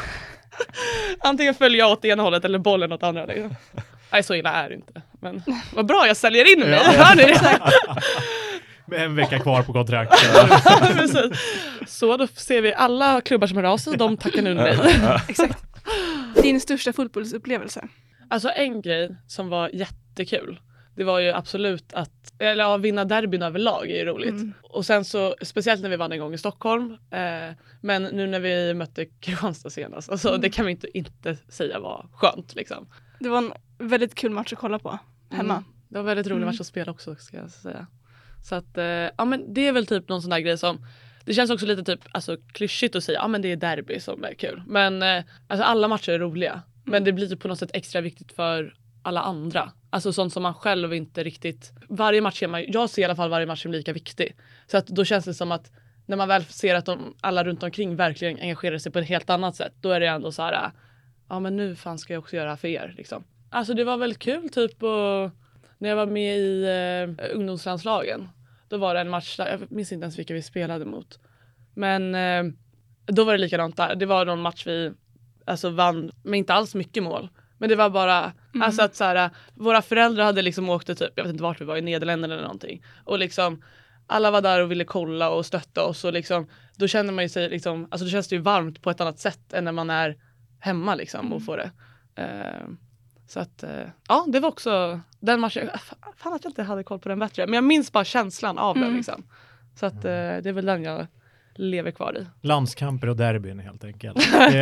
Antingen 1.21 1.55
följer 1.55 1.79
jag 1.79 1.93
åt 1.93 2.05
ena 2.05 2.23
hållet 2.23 2.45
eller 2.45 2.59
bollen 2.59 2.93
åt 2.93 3.03
andra. 3.03 3.25
Liksom. 3.25 3.55
Nej, 4.13 4.23
så 4.23 4.35
illa 4.35 4.51
är 4.51 4.69
det 4.69 4.75
inte. 4.75 5.03
Men 5.21 5.43
vad 5.75 5.87
bra, 5.87 6.07
jag 6.07 6.17
säljer 6.17 6.53
in 6.53 6.61
mig. 6.61 6.71
Ja. 6.71 6.93
Hör 7.05 7.17
ni 7.17 7.23
det? 7.23 7.61
Med 8.97 9.05
en 9.05 9.15
vecka 9.15 9.39
kvar 9.39 9.63
på 9.63 9.73
kontraktet. 9.73 10.19
så 11.89 12.17
då 12.17 12.27
ser 12.27 12.63
vi 12.63 12.75
alla 12.75 13.21
klubbar 13.21 13.47
som 13.47 13.57
hör 13.57 13.65
av 13.65 13.79
sig, 13.79 13.97
de 13.97 14.17
tackar 14.17 14.43
nu 14.43 14.55
nej. 14.55 14.79
Exakt. 15.29 15.59
Din 16.43 16.61
största 16.61 16.93
fotbollsupplevelse? 16.93 17.89
Alltså 18.31 18.49
en 18.49 18.83
grej 18.83 19.17
som 19.27 19.49
var 19.49 19.69
jättekul 19.69 20.61
det 20.99 21.05
var 21.05 21.19
ju 21.19 21.31
absolut 21.31 21.93
att 21.93 22.33
eller, 22.39 22.65
ja, 22.65 22.77
vinna 22.77 23.05
derbyn 23.05 23.43
överlag 23.43 23.91
är 23.91 23.97
ju 23.97 24.05
roligt. 24.05 24.31
Mm. 24.31 24.53
Och 24.63 24.87
sen 24.87 25.05
så 25.05 25.35
speciellt 25.43 25.83
när 25.83 25.91
vi 25.91 25.97
vann 25.97 26.13
en 26.13 26.19
gång 26.19 26.35
i 26.35 26.39
Stockholm. 26.39 26.93
Eh, 27.11 27.55
men 27.81 28.03
nu 28.03 28.27
när 28.27 28.41
vi 28.41 28.75
mötte 28.75 29.07
Kristianstad 29.07 29.71
senast, 29.71 30.11
alltså, 30.11 30.29
mm. 30.29 30.41
det 30.41 30.51
kan 30.51 30.67
vi 30.67 30.71
inte, 30.71 30.99
inte 30.99 31.37
säga 31.49 31.79
var 31.79 32.09
skönt. 32.13 32.55
Liksom. 32.55 32.89
Det 33.21 33.29
var 33.29 33.39
en 33.39 33.53
väldigt 33.79 34.15
kul 34.15 34.31
match 34.31 34.53
att 34.53 34.59
kolla 34.59 34.79
på 34.79 34.99
hemma. 35.31 35.55
Mm. 35.55 35.65
Det 35.89 35.99
var 35.99 36.05
väldigt 36.05 36.27
rolig 36.27 36.37
mm. 36.37 36.47
match 36.47 36.61
att 36.61 36.67
spela 36.67 36.93
också 36.93 37.17
ska 37.17 37.37
jag 37.37 37.51
säga. 37.51 37.87
Så 38.45 38.55
att 38.55 38.79
eh, 38.79 38.85
ja 38.85 39.25
men 39.25 39.55
det 39.55 39.67
är 39.67 39.73
väl 39.73 39.87
typ 39.87 40.09
någon 40.09 40.23
sån 40.23 40.31
där 40.31 40.39
grej 40.39 40.59
som 40.59 40.87
det 41.25 41.35
känns 41.35 41.51
också 41.51 41.67
lite 41.67 41.85
typ 41.85 42.01
alltså, 42.11 42.37
klyschigt 42.53 42.97
att 42.97 43.05
säga 43.05 43.19
ja 43.19 43.29
men 43.29 43.43
det 43.43 43.53
är 43.53 43.57
derby 43.57 44.01
som 44.01 44.25
är 44.25 44.35
kul. 44.35 44.63
Men 44.67 45.03
eh, 45.03 45.25
alltså, 45.47 45.65
alla 45.65 45.89
matcher 45.89 46.13
är 46.13 46.19
roliga. 46.19 46.63
Men 46.85 46.95
mm. 46.95 47.05
det 47.05 47.13
blir 47.13 47.37
på 47.37 47.49
något 47.49 47.59
sätt 47.59 47.71
extra 47.73 48.01
viktigt 48.01 48.33
för 48.33 48.75
alla 49.03 49.21
andra. 49.21 49.73
Alltså 49.91 50.13
sånt 50.13 50.33
som 50.33 50.43
man 50.43 50.55
själv 50.55 50.95
inte 50.95 51.25
riktigt... 51.25 51.73
Varje 51.89 52.21
match 52.21 52.43
är 52.43 52.49
man, 52.49 52.65
jag 52.69 52.91
ser 52.91 53.03
i 53.03 53.05
alla 53.05 53.17
fall 53.17 53.31
varje 53.31 53.47
match 53.47 53.63
som 53.63 53.73
lika 53.73 53.93
viktig. 53.93 54.37
Så 54.67 54.77
att 54.77 54.87
då 54.87 55.05
känns 55.05 55.25
det 55.25 55.35
som 55.35 55.53
att 55.53 55.71
när 56.07 56.17
man 56.17 56.29
väl 56.29 56.45
ser 56.45 56.75
att 56.75 56.85
de, 56.85 57.15
alla 57.21 57.45
runt 57.45 57.63
omkring 57.63 57.97
verkligen 57.97 58.39
engagerar 58.41 58.79
sig 58.79 58.93
på 58.93 58.99
ett 58.99 59.09
helt 59.09 59.31
annat 59.31 59.57
sätt, 59.57 59.73
då 59.81 59.91
är 59.91 60.01
det 60.01 60.07
ändå 60.07 60.33
så 60.33 60.43
här, 60.43 60.71
ja 61.29 61.41
men 61.41 61.57
nu 61.57 61.77
fan 61.77 61.99
ska 61.99 62.13
jag 62.13 62.21
också 62.21 62.37
göra 62.37 62.57
för 62.57 62.69
er 62.69 62.95
liksom. 62.97 63.25
Alltså 63.51 63.75
det 63.75 63.85
var 63.85 63.97
väldigt 63.97 64.19
kul 64.19 64.49
typ 64.49 64.83
och 64.83 65.31
när 65.79 65.89
jag 65.89 65.97
var 65.97 66.07
med 66.07 66.39
i 66.39 66.65
eh, 66.65 67.37
ungdomslandslagen, 67.37 68.29
då 68.69 68.77
var 68.77 68.95
det 68.95 69.01
en 69.01 69.11
match 69.11 69.37
där, 69.37 69.47
jag 69.47 69.73
minns 69.73 69.93
inte 69.93 70.05
ens 70.05 70.19
vilka 70.19 70.35
vi 70.35 70.43
spelade 70.43 70.85
mot. 70.85 71.19
Men 71.75 72.15
eh, 72.15 72.45
då 73.07 73.25
var 73.25 73.33
det 73.33 73.39
likadant 73.39 73.77
där. 73.77 73.95
Det 73.95 74.07
var 74.07 74.25
någon 74.25 74.41
match 74.41 74.67
vi 74.67 74.93
alltså 75.45 75.71
vann 75.71 76.11
med 76.23 76.39
inte 76.39 76.55
alls 76.55 76.75
mycket 76.75 77.03
mål. 77.03 77.29
Men 77.59 77.69
det 77.69 77.77
var 77.77 77.91
bara, 77.91 78.19
mm. 78.55 78.63
alltså 78.63 78.83
att 78.83 78.95
så 78.95 79.05
här, 79.05 79.31
våra 79.55 79.83
föräldrar 79.83 80.25
hade 80.25 80.43
liksom 80.43 80.69
åkt 80.69 80.87
typ, 80.87 81.13
jag 81.15 81.25
vet 81.25 81.33
inte 81.33 81.43
vart 81.43 81.61
vi 81.61 81.65
var, 81.65 81.77
i 81.77 81.83
Nederländerna 81.83 82.35
eller 82.35 82.43
någonting. 82.43 82.83
Och 83.05 83.19
liksom 83.19 83.63
alla 84.07 84.31
var 84.31 84.43
där 84.43 84.63
och 84.63 84.71
ville 84.71 84.85
kolla 84.85 85.31
och 85.31 85.47
stötta 85.47 85.85
oss 85.85 86.05
och 86.05 86.13
liksom 86.13 86.49
då 86.77 86.87
känner 86.87 87.13
man 87.13 87.25
ju 87.25 87.29
sig 87.29 87.49
liksom, 87.49 87.89
alltså 87.91 88.05
då 88.05 88.11
känns 88.11 88.29
det 88.29 88.37
ju 88.37 88.43
varmt 88.43 88.83
på 88.83 88.91
ett 88.91 89.01
annat 89.01 89.19
sätt 89.19 89.53
än 89.53 89.65
när 89.65 89.73
man 89.73 89.91
är 89.91 90.17
hemma 90.61 90.95
liksom 90.95 91.21
mm. 91.21 91.33
och 91.33 91.43
får 91.43 91.57
det. 91.57 91.71
Uh, 92.23 92.69
så 93.29 93.41
att 93.41 93.65
uh, 93.65 93.71
ja, 94.09 94.27
det 94.29 94.41
var 94.41 94.49
också 94.49 95.01
den 95.21 95.41
matchen, 95.41 95.71
fan 96.17 96.33
att 96.33 96.45
jag 96.45 96.51
inte 96.51 96.63
hade 96.63 96.83
koll 96.83 96.99
på 96.99 97.09
den 97.09 97.19
bättre. 97.19 97.47
Men 97.47 97.55
jag 97.55 97.65
minns 97.65 97.93
bara 97.93 98.05
känslan 98.05 98.59
av 98.59 98.77
mm. 98.77 98.89
den 98.89 98.97
liksom. 98.97 99.23
Så 99.75 99.87
att 99.87 99.95
uh, 99.95 100.01
det 100.03 100.47
är 100.47 100.53
väl 100.53 100.67
den 100.67 100.83
jag 100.83 101.07
lever 101.55 101.91
kvar 101.91 102.19
i. 102.19 102.47
Landskamper 102.47 103.09
och 103.09 103.17
derbyn 103.17 103.59
helt 103.59 103.85
enkelt. 103.85 104.29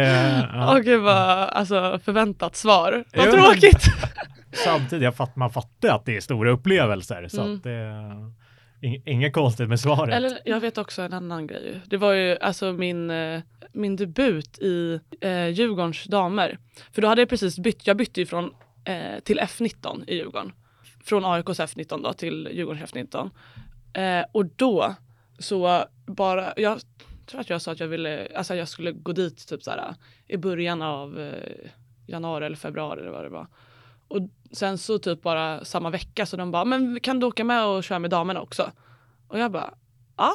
ja. 0.53 0.81
gud 0.85 1.03
vad 1.03 1.49
alltså, 1.49 2.01
förväntat 2.05 2.57
svar. 2.57 3.05
Vad 3.15 3.31
tråkigt. 3.31 3.83
Samtidigt, 4.53 5.05
jag 5.05 5.17
fatt, 5.17 5.37
man 5.37 5.51
fattar 5.51 5.89
att 5.89 6.05
det 6.05 6.17
är 6.17 6.21
stora 6.21 6.51
upplevelser. 6.51 7.29
Så 7.29 7.43
mm. 7.43 7.57
att 7.57 7.63
det, 7.63 7.93
inget 9.05 9.33
konstigt 9.33 9.69
med 9.69 9.81
svaret. 9.81 10.15
Eller, 10.15 10.39
jag 10.45 10.61
vet 10.61 10.79
också 10.79 11.03
en 11.03 11.13
annan 11.13 11.47
grej. 11.47 11.81
Det 11.87 11.97
var 11.97 12.13
ju 12.13 12.39
alltså 12.39 12.73
min, 12.73 13.11
eh, 13.11 13.41
min 13.77 13.97
debut 13.97 14.59
i 14.59 15.01
eh, 15.21 15.49
Djurgårdens 15.49 16.05
damer. 16.05 16.59
För 16.93 17.03
då 17.03 17.09
hade 17.09 17.21
jag 17.21 17.29
precis 17.29 17.59
bytt, 17.59 17.87
jag 17.87 17.97
bytte 17.97 18.21
ju 18.21 18.27
från 18.27 18.55
eh, 18.85 19.21
till 19.25 19.41
F19 19.41 20.05
i 20.07 20.17
Djurgården. 20.17 20.53
Från 21.05 21.25
AIKs 21.25 21.61
F19 21.61 22.03
då 22.03 22.13
till 22.13 22.49
Djurgårdens 22.53 22.93
F19. 22.93 23.31
Eh, 23.93 24.27
och 24.33 24.47
då 24.47 24.95
så 25.39 25.85
bara, 26.07 26.53
jag 26.57 26.81
tror 27.27 27.41
att 27.41 27.51
jag 27.51 27.63
sa 27.63 27.73
att 27.73 27.81
jag 27.81 27.89
ville, 27.89 28.29
alltså 28.37 28.55
jag 28.55 28.69
skulle 28.69 28.93
gå 28.93 29.13
dit 29.13 29.49
typ 29.49 29.63
så 29.63 29.71
här, 29.71 29.79
eh, 29.79 29.95
i 30.29 30.37
början 30.37 30.83
av 30.83 31.21
eh, 31.21 31.71
januari 32.07 32.47
eller 32.47 32.57
februari 32.57 33.01
eller 33.01 33.11
vad 33.11 33.25
det 33.25 33.29
var. 33.29 33.47
Och 34.09 34.29
sen 34.53 34.79
så 34.79 34.99
typ 34.99 35.23
bara 35.23 35.65
samma 35.65 35.91
vecka 35.91 36.27
så 36.27 36.37
de 36.37 36.51
bara, 36.51 36.65
men 36.65 37.01
kan 37.01 37.21
du 37.21 37.27
åka 37.27 37.45
med 37.45 37.65
och 37.65 37.85
köra 37.85 37.99
med 37.99 38.11
damerna 38.11 38.41
också? 38.41 38.73
Och 39.29 39.39
jag 39.39 39.53
bara, 39.53 39.75
ja, 40.17 40.35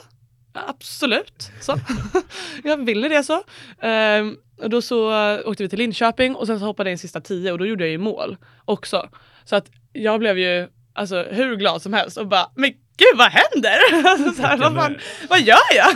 absolut. 0.54 1.52
Så. 1.62 1.80
jag 2.64 2.86
ville 2.86 3.08
det 3.08 3.24
så. 3.24 3.44
Um, 3.88 4.38
och 4.62 4.70
då 4.70 4.82
så 4.82 5.12
åkte 5.46 5.64
vi 5.64 5.70
till 5.70 5.80
Linköping 5.80 6.36
och 6.36 6.48
sen 6.48 6.60
så 6.60 6.66
hoppade 6.66 6.90
jag 6.90 6.94
in 6.94 6.98
sista 6.98 7.22
tio 7.22 7.52
och 7.52 7.58
då 7.58 7.66
gjorde 7.66 7.84
jag 7.84 7.92
ju 7.92 7.98
mål 7.98 8.38
också. 8.66 9.10
Så 9.44 9.56
att 9.56 9.72
jag 9.94 10.20
blev 10.20 10.38
ju 10.38 10.68
alltså 10.94 11.24
hur 11.24 11.56
glad 11.56 11.82
som 11.82 11.94
helst 11.94 12.18
och 12.18 12.28
bara, 12.28 12.52
men 12.56 12.70
gud 12.70 13.18
vad 13.18 13.32
händer? 13.32 14.34
så 14.36 14.42
här, 14.42 14.58
vad, 14.58 14.76
fan, 14.76 14.98
vad 15.30 15.42
gör 15.42 15.76
jag? 15.76 15.94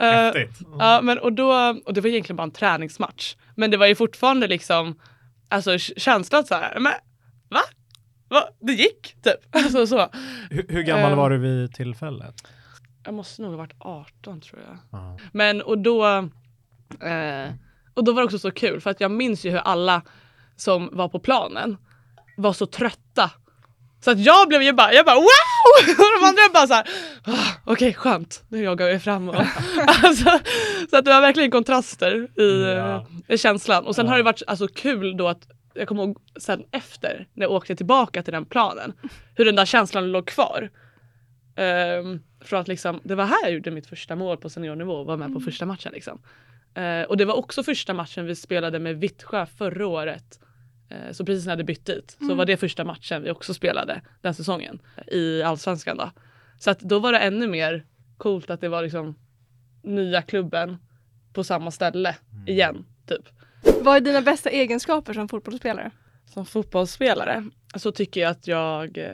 Uh, 0.00 0.48
ja, 0.78 1.00
men, 1.02 1.18
och, 1.18 1.32
då, 1.32 1.80
och 1.84 1.94
det 1.94 2.00
var 2.00 2.08
egentligen 2.08 2.36
bara 2.36 2.42
en 2.42 2.50
träningsmatch. 2.50 3.36
Men 3.54 3.70
det 3.70 3.76
var 3.76 3.86
ju 3.86 3.94
fortfarande 3.94 4.46
liksom 4.46 5.00
alltså, 5.48 5.78
känslan 5.78 6.44
så 6.44 6.54
här, 6.54 6.78
men 6.78 6.92
va? 7.50 7.60
va? 8.28 8.48
Det 8.60 8.72
gick 8.72 9.16
typ. 9.22 9.40
alltså, 9.50 9.86
så. 9.86 10.08
Hur, 10.50 10.66
hur 10.68 10.82
gammal 10.82 11.10
uh, 11.10 11.16
var 11.16 11.30
du 11.30 11.38
vid 11.38 11.74
tillfället? 11.74 12.34
Jag 13.04 13.14
måste 13.14 13.42
nog 13.42 13.50
ha 13.50 13.58
varit 13.58 13.74
18 13.78 14.40
tror 14.40 14.62
jag. 14.62 15.00
Uh. 15.00 15.16
Men 15.32 15.62
och 15.62 15.78
då, 15.78 16.06
uh, 16.06 17.52
och 17.94 18.04
då 18.04 18.12
var 18.12 18.20
det 18.20 18.24
också 18.24 18.38
så 18.38 18.50
kul 18.50 18.80
för 18.80 18.90
att 18.90 19.00
jag 19.00 19.10
minns 19.10 19.44
ju 19.44 19.50
hur 19.50 19.58
alla 19.58 20.02
som 20.56 20.90
var 20.92 21.08
på 21.08 21.18
planen 21.18 21.76
var 22.36 22.52
så 22.52 22.66
trötta 22.66 23.30
så 24.04 24.10
att 24.10 24.20
jag 24.20 24.48
blev 24.48 24.62
ju 24.62 24.72
bara, 24.72 24.92
jag 24.92 25.06
bara 25.06 25.16
wow! 25.16 25.24
Och 25.98 26.20
de 26.20 26.26
andra 26.26 26.42
bara 26.52 26.66
såhär, 26.66 26.88
oh, 27.26 27.48
okej 27.64 27.72
okay, 27.72 27.92
skönt, 27.92 28.44
nu 28.48 28.64
joggar 28.64 28.86
vi 28.86 28.98
framåt. 28.98 29.36
alltså, 29.86 30.38
så 30.90 30.96
att 30.96 31.04
det 31.04 31.10
var 31.10 31.20
verkligen 31.20 31.50
kontraster 31.50 32.40
i, 32.40 32.74
ja. 32.76 33.06
i 33.28 33.38
känslan. 33.38 33.86
Och 33.86 33.94
sen 33.94 34.06
ja. 34.06 34.12
har 34.12 34.18
det 34.18 34.24
varit 34.24 34.42
alltså, 34.46 34.68
kul 34.68 35.16
då 35.16 35.28
att 35.28 35.48
jag 35.74 35.88
kommer 35.88 36.02
ihåg 36.02 36.18
sen 36.40 36.64
efter 36.70 37.26
när 37.34 37.46
jag 37.46 37.52
åkte 37.52 37.76
tillbaka 37.76 38.22
till 38.22 38.32
den 38.32 38.44
planen, 38.44 38.92
hur 39.34 39.44
den 39.44 39.56
där 39.56 39.64
känslan 39.64 40.12
låg 40.12 40.26
kvar. 40.26 40.70
Um, 41.56 42.22
från 42.44 42.60
att 42.60 42.68
liksom, 42.68 43.00
det 43.04 43.14
var 43.14 43.24
här 43.24 43.42
jag 43.42 43.52
gjorde 43.52 43.70
mitt 43.70 43.86
första 43.86 44.16
mål 44.16 44.36
på 44.36 44.50
seniornivå 44.50 44.92
och 44.92 45.06
var 45.06 45.16
med 45.16 45.26
mm. 45.26 45.34
på 45.34 45.40
första 45.40 45.66
matchen. 45.66 45.92
Liksom. 45.92 46.22
Uh, 46.78 47.02
och 47.02 47.16
det 47.16 47.24
var 47.24 47.34
också 47.34 47.62
första 47.62 47.94
matchen 47.94 48.26
vi 48.26 48.34
spelade 48.34 48.78
med 48.78 48.96
Vittsjö 48.96 49.46
förra 49.46 49.86
året 49.86 50.40
Eh, 50.88 51.12
så 51.12 51.24
precis 51.24 51.44
när 51.44 51.50
jag 51.50 51.56
hade 51.56 51.64
bytt 51.64 51.86
dit 51.86 52.16
mm. 52.20 52.30
så 52.30 52.34
var 52.34 52.46
det 52.46 52.56
första 52.56 52.84
matchen 52.84 53.22
vi 53.22 53.30
också 53.30 53.54
spelade 53.54 54.00
den 54.20 54.34
säsongen 54.34 54.78
i 55.06 55.42
allsvenskan 55.42 55.96
då. 55.96 56.10
Så 56.58 56.70
att 56.70 56.80
då 56.80 56.98
var 56.98 57.12
det 57.12 57.18
ännu 57.18 57.48
mer 57.48 57.86
coolt 58.16 58.50
att 58.50 58.60
det 58.60 58.68
var 58.68 58.82
liksom 58.82 59.14
nya 59.82 60.22
klubben 60.22 60.76
på 61.32 61.44
samma 61.44 61.70
ställe 61.70 62.16
mm. 62.32 62.48
igen 62.48 62.86
typ. 63.06 63.28
Vad 63.80 63.96
är 63.96 64.00
dina 64.00 64.20
bästa 64.20 64.50
egenskaper 64.50 65.12
som 65.12 65.28
fotbollsspelare? 65.28 65.90
Som 66.26 66.46
fotbollsspelare 66.46 67.44
så 67.74 67.92
tycker 67.92 68.20
jag 68.20 68.30
att 68.30 68.46
jag 68.46 68.98
eh, 68.98 69.06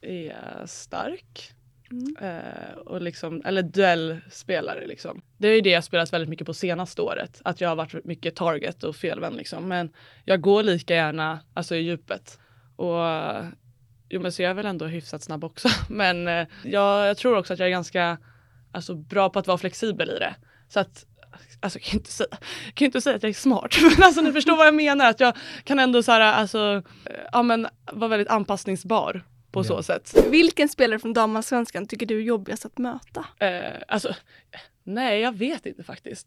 är 0.00 0.66
stark. 0.66 1.52
Mm. 1.90 2.16
Eh, 2.20 2.78
och 2.78 3.02
liksom, 3.02 3.42
eller 3.44 3.62
duellspelare 3.62 4.86
liksom. 4.86 5.22
Det 5.38 5.48
är 5.48 5.54
ju 5.54 5.60
det 5.60 5.70
jag 5.70 5.84
spelat 5.84 6.12
väldigt 6.12 6.28
mycket 6.28 6.46
på 6.46 6.54
senaste 6.54 7.02
året. 7.02 7.40
Att 7.44 7.60
jag 7.60 7.68
har 7.68 7.76
varit 7.76 8.04
mycket 8.04 8.36
target 8.36 8.84
och 8.84 8.96
felvänd 8.96 9.36
liksom. 9.36 9.68
Men 9.68 9.90
jag 10.24 10.40
går 10.40 10.62
lika 10.62 10.94
gärna 10.94 11.40
alltså 11.54 11.74
i 11.74 11.80
djupet. 11.80 12.38
Och 12.76 13.06
eh, 13.06 13.46
jo 14.08 14.20
men 14.20 14.32
så 14.32 14.42
jag 14.42 14.50
är 14.50 14.54
väl 14.54 14.66
ändå 14.66 14.86
hyfsat 14.86 15.22
snabb 15.22 15.44
också. 15.44 15.68
Men 15.88 16.28
eh, 16.28 16.46
jag, 16.64 17.06
jag 17.06 17.16
tror 17.16 17.36
också 17.36 17.52
att 17.52 17.58
jag 17.58 17.66
är 17.66 17.70
ganska 17.70 18.18
alltså, 18.72 18.94
bra 18.94 19.30
på 19.30 19.38
att 19.38 19.46
vara 19.46 19.58
flexibel 19.58 20.10
i 20.10 20.18
det. 20.18 20.34
Så 20.68 20.80
att 20.80 21.04
Alltså 21.60 21.78
jag 21.78 21.84
kan 21.84 21.98
inte 21.98 22.10
säga, 22.10 22.28
jag 22.64 22.74
kan 22.74 22.84
inte 22.84 23.00
säga 23.00 23.16
att 23.16 23.22
jag 23.22 23.30
är 23.30 23.34
smart, 23.34 23.76
men 23.82 24.02
alltså 24.02 24.20
ni 24.20 24.32
förstår 24.32 24.56
vad 24.56 24.66
jag 24.66 24.74
menar. 24.74 25.10
Att 25.10 25.20
jag 25.20 25.36
kan 25.64 25.78
ändå 25.78 26.02
så 26.02 26.12
här, 26.12 26.20
alltså, 26.20 26.82
ja, 27.32 27.42
men, 27.42 27.68
vara 27.92 28.08
väldigt 28.08 28.28
anpassningsbar 28.28 29.24
på 29.50 29.64
så 29.64 29.82
sätt. 29.82 30.14
Vilken 30.30 30.68
spelare 30.68 30.98
från 30.98 31.12
damallsvenskan 31.12 31.86
tycker 31.86 32.06
du 32.06 32.18
är 32.18 32.22
jobbigast 32.22 32.66
att 32.66 32.78
möta? 32.78 33.24
Eh, 33.38 33.82
alltså, 33.88 34.14
nej 34.84 35.20
jag 35.20 35.36
vet 35.36 35.66
inte 35.66 35.82
faktiskt. 35.82 36.26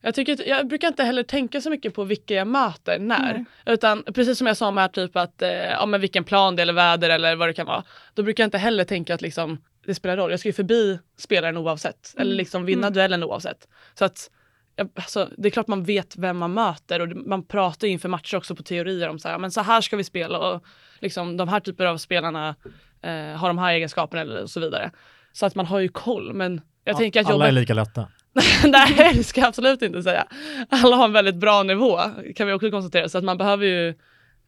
Jag, 0.00 0.14
tycker, 0.14 0.48
jag 0.48 0.68
brukar 0.68 0.88
inte 0.88 1.04
heller 1.04 1.22
tänka 1.22 1.60
så 1.60 1.70
mycket 1.70 1.94
på 1.94 2.04
vilka 2.04 2.34
jag 2.34 2.46
möter 2.46 2.98
när. 2.98 3.30
Mm. 3.30 3.44
Utan 3.66 4.02
precis 4.02 4.38
som 4.38 4.46
jag 4.46 4.56
sa 4.56 4.70
med 4.70 4.92
typ 4.92 5.16
att 5.16 5.42
eh, 5.42 5.50
ja, 5.50 5.86
men 5.86 6.00
vilken 6.00 6.24
plan 6.24 6.56
det 6.56 6.62
eller 6.62 6.72
väder 6.72 7.10
eller 7.10 7.36
vad 7.36 7.48
det 7.48 7.52
kan 7.52 7.66
vara. 7.66 7.84
Då 8.14 8.22
brukar 8.22 8.42
jag 8.42 8.46
inte 8.46 8.58
heller 8.58 8.84
tänka 8.84 9.14
att 9.14 9.22
liksom, 9.22 9.58
det 9.86 9.94
spelar 9.94 10.16
roll. 10.16 10.30
Jag 10.30 10.40
ska 10.40 10.48
ju 10.48 10.52
förbi 10.52 10.98
spelaren 11.16 11.56
oavsett. 11.56 12.14
Mm. 12.14 12.22
Eller 12.22 12.36
liksom 12.36 12.64
vinna 12.64 12.86
mm. 12.86 12.92
duellen 12.92 13.22
oavsett. 13.22 13.68
Så 13.94 14.04
att 14.04 14.30
alltså, 14.76 15.28
det 15.38 15.48
är 15.48 15.50
klart 15.50 15.68
man 15.68 15.84
vet 15.84 16.16
vem 16.16 16.38
man 16.38 16.54
möter 16.54 17.00
och 17.00 17.16
man 17.16 17.46
pratar 17.46 17.88
inför 17.88 18.08
matcher 18.08 18.36
också 18.36 18.54
på 18.56 18.62
teorier 18.62 19.08
om 19.08 19.18
så 19.18 19.28
här, 19.28 19.38
men 19.38 19.50
så 19.50 19.60
här 19.60 19.80
ska 19.80 19.96
vi 19.96 20.04
spela 20.04 20.38
och 20.38 20.64
liksom, 20.98 21.36
de 21.36 21.48
här 21.48 21.60
typer 21.60 21.86
av 21.86 21.98
spelarna 21.98 22.56
eh, 23.02 23.36
har 23.36 23.48
de 23.48 23.58
här 23.58 23.72
egenskaperna 23.72 24.22
eller 24.22 24.46
så 24.46 24.60
vidare. 24.60 24.90
Så 25.32 25.46
att 25.46 25.54
man 25.54 25.66
har 25.66 25.80
ju 25.80 25.88
koll. 25.88 26.34
Men 26.34 26.60
jag 26.84 26.94
ja, 26.94 26.98
tänker 26.98 27.20
att 27.20 27.26
alla 27.26 27.34
jobbet... 27.34 27.48
är 27.48 27.52
lika 27.52 27.74
lätta. 27.74 28.08
Nej, 28.64 29.12
det 29.14 29.24
ska 29.24 29.40
jag 29.40 29.48
absolut 29.48 29.82
inte 29.82 30.02
säga. 30.02 30.26
Alla 30.68 30.96
har 30.96 31.04
en 31.04 31.12
väldigt 31.12 31.36
bra 31.36 31.62
nivå 31.62 32.00
kan 32.36 32.46
vi 32.46 32.52
också 32.52 32.70
konstatera. 32.70 33.08
Så 33.08 33.18
att 33.18 33.24
man 33.24 33.38
behöver 33.38 33.66
ju 33.66 33.94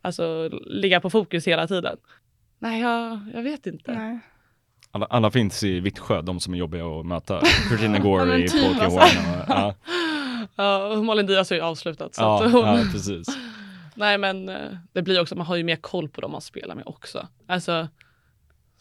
alltså, 0.02 0.48
ligga 0.66 1.00
på 1.00 1.10
fokus 1.10 1.46
hela 1.46 1.66
tiden. 1.66 1.96
Nej, 2.58 2.80
jag, 2.80 3.20
jag 3.34 3.42
vet 3.42 3.66
inte. 3.66 3.92
Nej. 3.92 4.18
Alla, 4.90 5.06
alla, 5.06 5.30
finns 5.30 5.62
i 5.62 5.80
Vittsjö, 5.80 6.22
de 6.22 6.40
som 6.40 6.54
är 6.54 6.58
jobbiga 6.58 6.86
att 6.86 7.06
möta. 7.06 7.40
Christina 7.68 7.98
Gore 7.98 8.30
ja, 8.30 8.36
i 8.36 8.48
Polka 8.48 8.84
alltså. 8.84 9.18
ja. 9.48 9.74
Ja, 10.56 11.02
Malin 11.02 11.26
Diaz 11.26 11.50
har 11.50 11.56
ju 11.56 11.62
avslutat. 11.62 12.14
Så 12.14 12.22
ja, 12.22 12.44
att 12.44 12.52
hon... 12.52 12.66
ja, 12.66 12.84
precis. 12.92 13.28
Nej 13.94 14.18
men 14.18 14.48
eh, 14.48 14.76
det 14.92 15.02
blir 15.02 15.20
också, 15.20 15.36
man 15.36 15.46
har 15.46 15.56
ju 15.56 15.64
mer 15.64 15.76
koll 15.76 16.08
på 16.08 16.20
dem 16.20 16.32
man 16.32 16.40
spelar 16.40 16.74
med 16.74 16.86
också. 16.86 17.28
Alltså, 17.46 17.88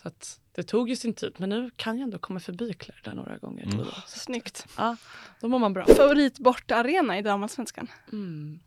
så 0.01 0.07
att 0.07 0.39
det 0.51 0.63
tog 0.63 0.89
ju 0.89 0.95
sin 0.95 1.13
tid 1.13 1.33
men 1.37 1.49
nu 1.49 1.71
kan 1.75 1.97
jag 1.97 2.03
ändå 2.03 2.17
komma 2.17 2.39
förbi 2.39 2.73
Claire 2.73 3.01
där 3.03 3.13
några 3.13 3.37
gånger. 3.37 3.63
Mm. 3.63 3.85
Snyggt. 4.07 4.67
Ja, 4.77 4.97
då 5.41 5.47
mår 5.47 5.59
man 5.59 5.73
bra. 5.73 5.85
Favorit 5.85 6.39
bortaarena 6.39 7.17
i 7.17 7.21
damallsvenskan? 7.21 7.87
Mm. 8.11 8.59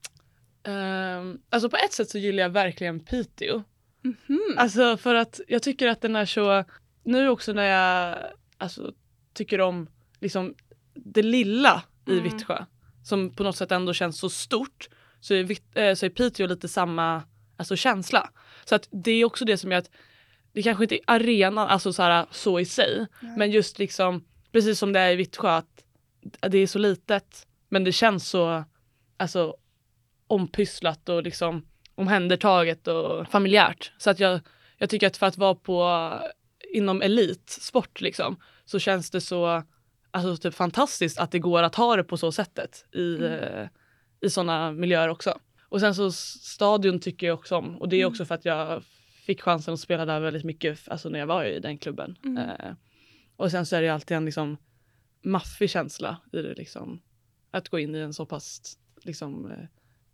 Um, 0.64 1.40
alltså 1.50 1.70
på 1.70 1.76
ett 1.76 1.92
sätt 1.92 2.10
så 2.10 2.18
gillar 2.18 2.42
jag 2.42 2.50
verkligen 2.50 3.00
Piteå. 3.00 3.62
Mm 4.04 4.16
-hmm. 4.26 4.56
Alltså 4.56 4.96
för 4.96 5.14
att 5.14 5.40
jag 5.48 5.62
tycker 5.62 5.88
att 5.88 6.00
den 6.00 6.16
är 6.16 6.26
så, 6.26 6.64
nu 7.04 7.28
också 7.28 7.52
när 7.52 7.64
jag 7.64 8.18
alltså, 8.58 8.92
tycker 9.32 9.60
om 9.60 9.88
liksom 10.20 10.54
det 10.94 11.22
lilla 11.22 11.82
i 12.06 12.12
mm. 12.18 12.24
Vittsjö 12.24 12.64
som 13.08 13.30
på 13.30 13.42
något 13.42 13.56
sätt 13.56 13.72
ändå 13.72 13.92
känns 13.92 14.18
så 14.18 14.30
stort 14.30 14.88
så 15.20 15.34
är, 15.34 15.50
äh, 15.74 15.94
så 15.94 16.06
är 16.06 16.10
Piteå 16.10 16.46
lite 16.46 16.68
samma 16.68 17.22
alltså, 17.56 17.76
känsla. 17.76 18.30
Så 18.64 18.74
att 18.74 18.88
det 18.90 19.10
är 19.10 19.24
också 19.24 19.44
det 19.44 19.58
som 19.58 19.72
gör 19.72 19.78
att 19.78 19.90
det 20.52 20.62
kanske 20.62 20.84
inte 20.84 20.94
är 20.94 21.00
arenan 21.06 21.68
alltså 21.68 21.92
så, 21.92 22.02
här, 22.02 22.26
så 22.30 22.60
i 22.60 22.64
sig 22.64 23.06
mm. 23.22 23.34
men 23.34 23.50
just 23.50 23.78
liksom 23.78 24.24
precis 24.52 24.78
som 24.78 24.92
det 24.92 25.00
är 25.00 25.10
i 25.10 25.16
Vittsjö 25.16 25.50
att 25.50 25.84
det 26.40 26.58
är 26.58 26.66
så 26.66 26.78
litet 26.78 27.46
men 27.68 27.84
det 27.84 27.92
känns 27.92 28.28
så 28.28 28.64
alltså 29.16 29.56
ompysslat 30.26 31.08
och 31.08 31.22
liksom 31.22 31.66
omhändertaget 31.94 32.88
och 32.88 33.28
familjärt. 33.28 33.92
Så 33.98 34.10
att 34.10 34.20
jag, 34.20 34.40
jag 34.78 34.90
tycker 34.90 35.06
att 35.06 35.16
för 35.16 35.26
att 35.26 35.38
vara 35.38 35.54
på 35.54 36.10
inom 36.72 37.02
elitsport 37.02 38.00
liksom 38.00 38.36
så 38.64 38.78
känns 38.78 39.10
det 39.10 39.20
så 39.20 39.62
alltså, 40.10 40.36
typ 40.36 40.54
fantastiskt 40.54 41.18
att 41.18 41.30
det 41.30 41.38
går 41.38 41.62
att 41.62 41.74
ha 41.74 41.96
det 41.96 42.04
på 42.04 42.16
så 42.16 42.32
sättet 42.32 42.84
i, 42.92 43.16
mm. 43.16 43.32
eh, 43.32 43.68
i 44.20 44.30
sådana 44.30 44.72
miljöer 44.72 45.08
också. 45.08 45.38
Och 45.68 45.80
sen 45.80 45.94
så 45.94 46.12
stadion 46.12 47.00
tycker 47.00 47.26
jag 47.26 47.38
också 47.38 47.56
om 47.56 47.76
och 47.76 47.88
det 47.88 47.96
är 47.96 48.00
mm. 48.00 48.10
också 48.10 48.24
för 48.24 48.34
att 48.34 48.44
jag 48.44 48.82
fick 49.26 49.42
chansen 49.42 49.74
att 49.74 49.80
spela 49.80 50.04
där 50.04 50.20
väldigt 50.20 50.44
mycket 50.44 50.88
alltså 50.88 51.08
när 51.08 51.18
jag 51.18 51.26
var 51.26 51.44
i 51.44 51.60
den 51.60 51.78
klubben. 51.78 52.16
Mm. 52.24 52.38
Eh, 52.38 52.72
och 53.36 53.50
sen 53.50 53.66
så 53.66 53.76
är 53.76 53.82
det 53.82 53.88
alltid 53.88 54.16
en 54.16 54.24
liksom 54.24 54.56
maffig 55.22 55.70
känsla 55.70 56.16
i 56.32 56.42
det 56.42 56.54
liksom. 56.54 57.02
Att 57.50 57.68
gå 57.68 57.78
in 57.78 57.94
i 57.94 57.98
en 57.98 58.14
så 58.14 58.26
pass 58.26 58.78
liksom 59.02 59.50
eh, 59.50 59.64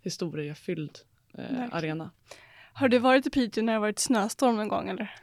historiefylld 0.03 0.99
eh, 1.39 1.65
arena. 1.73 2.11
Har 2.73 2.89
du 2.89 2.99
varit 2.99 3.27
i 3.27 3.31
Piteå 3.31 3.65
när 3.65 3.73
det 3.73 3.79
varit 3.79 3.99
snöstorm 3.99 4.57
någon 4.57 4.69
gång 4.69 4.89
eller? 4.89 5.15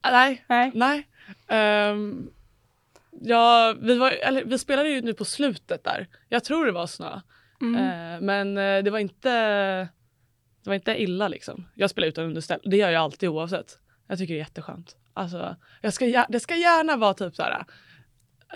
Ah, 0.00 0.10
nej, 0.10 0.44
nej. 0.48 0.72
nej. 0.74 1.90
Um, 1.90 2.30
ja, 3.20 3.74
vi, 3.80 3.98
var, 3.98 4.10
eller, 4.10 4.44
vi 4.44 4.58
spelade 4.58 4.88
ju 4.88 5.02
nu 5.02 5.14
på 5.14 5.24
slutet 5.24 5.84
där. 5.84 6.08
Jag 6.28 6.44
tror 6.44 6.66
det 6.66 6.72
var 6.72 6.86
snö. 6.86 7.20
Mm. 7.60 7.74
Uh, 7.74 8.20
men 8.20 8.58
uh, 8.58 8.84
det 8.84 8.90
var 8.90 8.98
inte 8.98 9.30
det 10.64 10.70
var 10.70 10.74
inte 10.74 11.02
illa 11.02 11.28
liksom. 11.28 11.68
Jag 11.74 11.90
spelar 11.90 12.08
utan 12.08 12.24
underställ. 12.24 12.60
Det 12.64 12.76
gör 12.76 12.90
jag 12.90 13.02
alltid 13.02 13.28
oavsett. 13.28 13.78
Jag 14.08 14.18
tycker 14.18 14.34
det 14.34 14.38
är 14.38 14.44
jätteskönt. 14.44 14.96
Alltså, 15.14 15.56
jag 15.80 15.92
ska, 15.92 16.24
det 16.28 16.40
ska 16.40 16.56
gärna 16.56 16.96
vara 16.96 17.14
typ 17.14 17.36
så 17.36 17.42
här 17.42 17.64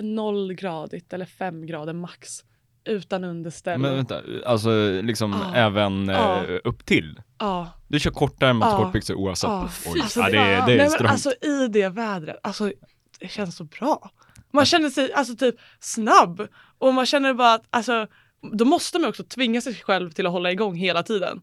nollgradigt 0.00 1.12
eller 1.12 1.24
fem 1.24 1.66
grader 1.66 1.92
max 1.92 2.44
utan 2.84 3.24
underställ. 3.24 3.80
Men 3.80 3.96
vänta, 3.96 4.22
alltså 4.46 5.00
liksom 5.02 5.34
ah. 5.34 5.54
även 5.54 6.10
ah. 6.10 6.44
Eh, 6.44 6.58
upp 6.64 6.86
till? 6.86 7.20
Ah. 7.36 7.66
Du 7.88 8.00
kör 8.00 8.10
kortärmat 8.10 8.74
ah. 8.74 8.76
kortbyxor 8.76 9.14
oavsett? 9.14 9.50
Ah. 9.50 9.70
Oj, 9.86 10.00
alltså, 10.00 10.20
ja, 10.20 10.28
det, 10.30 10.38
är, 10.38 10.66
det 10.66 10.72
är 10.72 10.76
Nej, 10.76 10.90
men 11.00 11.06
Alltså 11.06 11.30
i 11.30 11.68
det 11.68 11.88
vädret, 11.88 12.36
alltså 12.42 12.72
det 13.20 13.28
känns 13.28 13.56
så 13.56 13.64
bra. 13.64 14.10
Man 14.52 14.64
känner 14.66 14.90
sig 14.90 15.12
alltså 15.12 15.36
typ 15.36 15.54
snabb 15.80 16.48
och 16.78 16.94
man 16.94 17.06
känner 17.06 17.34
bara 17.34 17.54
att 17.54 17.66
alltså 17.70 18.06
då 18.52 18.64
måste 18.64 18.98
man 18.98 19.08
också 19.08 19.24
tvinga 19.24 19.60
sig 19.60 19.74
själv 19.74 20.10
till 20.10 20.26
att 20.26 20.32
hålla 20.32 20.52
igång 20.52 20.76
hela 20.76 21.02
tiden. 21.02 21.42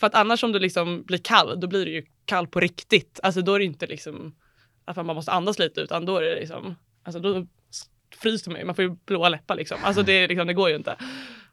För 0.00 0.06
att 0.06 0.14
annars 0.14 0.44
om 0.44 0.52
du 0.52 0.58
liksom 0.58 1.02
blir 1.02 1.18
kall, 1.18 1.60
då 1.60 1.66
blir 1.66 1.86
du 1.86 1.92
ju 1.92 2.06
kall 2.24 2.46
på 2.46 2.60
riktigt. 2.60 3.20
Alltså 3.22 3.40
då 3.40 3.54
är 3.54 3.58
det 3.58 3.64
inte 3.64 3.86
liksom 3.86 4.34
att 4.84 4.96
man 4.96 5.06
måste 5.06 5.32
andas 5.32 5.58
lite 5.58 5.80
utan 5.80 6.06
då 6.06 6.16
är 6.16 6.22
det 6.22 6.34
liksom, 6.34 6.74
alltså 7.02 7.20
då 7.20 7.46
fryser 8.16 8.50
man 8.50 8.60
ju, 8.60 8.66
man 8.66 8.74
får 8.74 8.84
ju 8.84 8.90
blåa 8.90 9.28
läppar 9.28 9.56
liksom. 9.56 9.78
Alltså 9.82 10.02
det, 10.02 10.26
liksom, 10.26 10.46
det 10.46 10.54
går 10.54 10.68
ju 10.70 10.76
inte. 10.76 10.96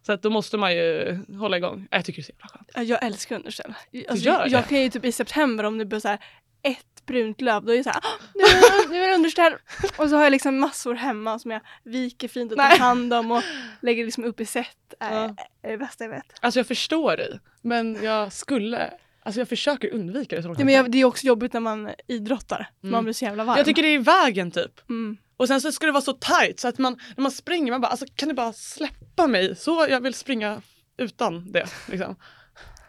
Så 0.05 0.11
att 0.11 0.21
då 0.21 0.29
måste 0.29 0.57
man 0.57 0.75
ju 0.75 1.19
hålla 1.39 1.57
igång. 1.57 1.87
Jag 1.91 2.05
tycker 2.05 2.21
det 2.21 2.23
är 2.23 2.25
så 2.25 2.31
jävla 2.31 2.47
skönt. 2.47 2.89
Jag 2.89 3.05
älskar 3.05 3.35
underställ. 3.35 3.73
Alltså, 4.09 4.25
jag, 4.25 4.47
jag 4.47 4.67
kan 4.67 4.81
ju 4.81 4.89
typ 4.89 5.05
i 5.05 5.11
september 5.11 5.63
om 5.63 5.77
det 5.77 5.85
blir 5.85 5.99
så 5.99 6.07
här 6.07 6.19
ett 6.63 7.05
brunt 7.05 7.41
löv, 7.41 7.65
då 7.65 7.73
är 7.73 7.77
det 7.77 7.83
såhär 7.83 8.01
nu, 8.33 8.93
nu 8.93 9.03
är 9.03 9.07
det 9.07 9.15
underställ. 9.15 9.53
och 9.97 10.09
så 10.09 10.15
har 10.15 10.23
jag 10.23 10.31
liksom 10.31 10.59
massor 10.59 10.95
hemma 10.95 11.39
som 11.39 11.51
jag 11.51 11.61
viker 11.83 12.27
fint 12.27 12.51
och 12.51 12.57
tar 12.57 12.77
hand 12.77 13.13
om 13.13 13.31
och 13.31 13.43
lägger 13.81 14.05
liksom 14.05 14.23
upp 14.23 14.39
i 14.39 14.45
set. 14.45 14.93
Äh, 15.01 15.07
ja. 15.13 15.35
är 15.61 15.71
det 15.71 15.77
bästa 15.77 16.03
jag 16.03 16.11
vet. 16.11 16.33
Alltså 16.39 16.59
jag 16.59 16.67
förstår 16.67 17.17
dig, 17.17 17.39
men 17.61 18.03
jag 18.03 18.33
skulle 18.33 18.93
Alltså 19.23 19.41
jag 19.41 19.49
försöker 19.49 19.93
undvika 19.93 20.35
det 20.35 20.43
så 20.43 20.55
ja, 20.57 20.65
men 20.65 20.73
jag, 20.73 20.91
Det 20.91 20.97
är 20.97 21.05
också 21.05 21.27
jobbigt 21.27 21.53
när 21.53 21.59
man 21.59 21.89
idrottar, 22.07 22.69
mm. 22.83 22.91
man 22.91 23.03
blir 23.03 23.13
så 23.13 23.25
jävla 23.25 23.43
varm. 23.43 23.57
Jag 23.57 23.65
tycker 23.65 23.81
det 23.81 23.87
är 23.87 23.93
i 23.93 23.97
vägen 23.97 24.51
typ. 24.51 24.89
Mm. 24.89 25.17
Och 25.37 25.47
sen 25.47 25.61
så 25.61 25.71
ska 25.71 25.85
det 25.85 25.91
vara 25.91 26.01
så 26.01 26.13
tight 26.13 26.59
så 26.59 26.67
att 26.67 26.77
man, 26.77 26.97
när 27.15 27.21
man 27.21 27.31
springer, 27.31 27.71
man 27.71 27.81
bara 27.81 27.87
alltså 27.87 28.05
kan 28.15 28.29
du 28.29 28.35
bara 28.35 28.53
släppa 28.53 29.27
mig? 29.27 29.55
Så 29.55 29.85
jag 29.89 30.01
vill 30.01 30.13
springa 30.13 30.61
utan 30.97 31.51
det. 31.51 31.65
Liksom. 31.87 32.15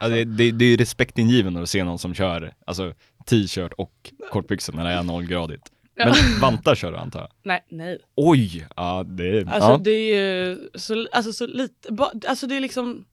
Ja, 0.01 0.09
det, 0.09 0.25
det, 0.25 0.51
det 0.51 0.65
är 0.65 0.77
respektingivande 0.77 1.63
att 1.63 1.69
se 1.69 1.85
någon 1.85 1.99
som 1.99 2.15
kör 2.15 2.55
alltså, 2.67 2.95
t-shirt 3.27 3.73
och 3.73 4.13
kortbyxor 4.31 4.73
när 4.73 4.85
det 4.85 4.91
är 4.91 5.03
nollgradigt. 5.03 5.73
Men 5.95 6.15
vantar 6.41 6.75
kör 6.75 6.93
du 6.93 6.99
antar 6.99 7.21
jag? 7.21 7.31
Nej, 7.43 7.65
nej. 7.69 7.99
Oj! 8.15 8.67
Ja, 8.77 9.05
det 9.07 9.39
är... 9.39 9.49
Alltså 9.49 9.71
ja. 9.71 9.77
det 9.79 9.91
är 9.91 10.17
ju 10.17 10.69
så, 10.75 11.09
alltså, 11.13 11.33
så 11.33 11.47
lite, 11.47 11.93
ba, 11.93 12.13
alltså 12.29 12.47
det 12.47 12.57
är 12.57 12.61
liksom 12.61 13.05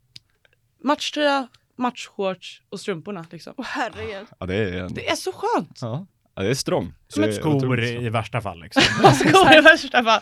matchtröja, 0.84 1.48
matchshorts 1.76 2.62
och 2.69 2.80
strumporna 2.80 3.26
liksom. 3.32 3.54
Åh 3.58 3.65
herregud. 3.67 4.28
Ja, 4.39 4.45
det 4.45 4.56
är... 4.56 4.89
Det 4.89 5.10
är 5.10 5.15
så 5.15 5.32
skönt! 5.32 5.78
Ja. 5.82 6.08
Ja, 6.39 6.43
det 6.43 6.49
är 6.49 6.56
strong. 6.56 6.93
Som 7.08 7.23
ett 7.30 7.36
skor 7.36 7.84
i 7.84 8.10
värsta 8.10 8.41
fall. 8.41 8.62
Liksom. 8.62 8.84
skor 9.13 9.58
i 9.58 9.62
värsta 9.62 10.04
fall. 10.04 10.21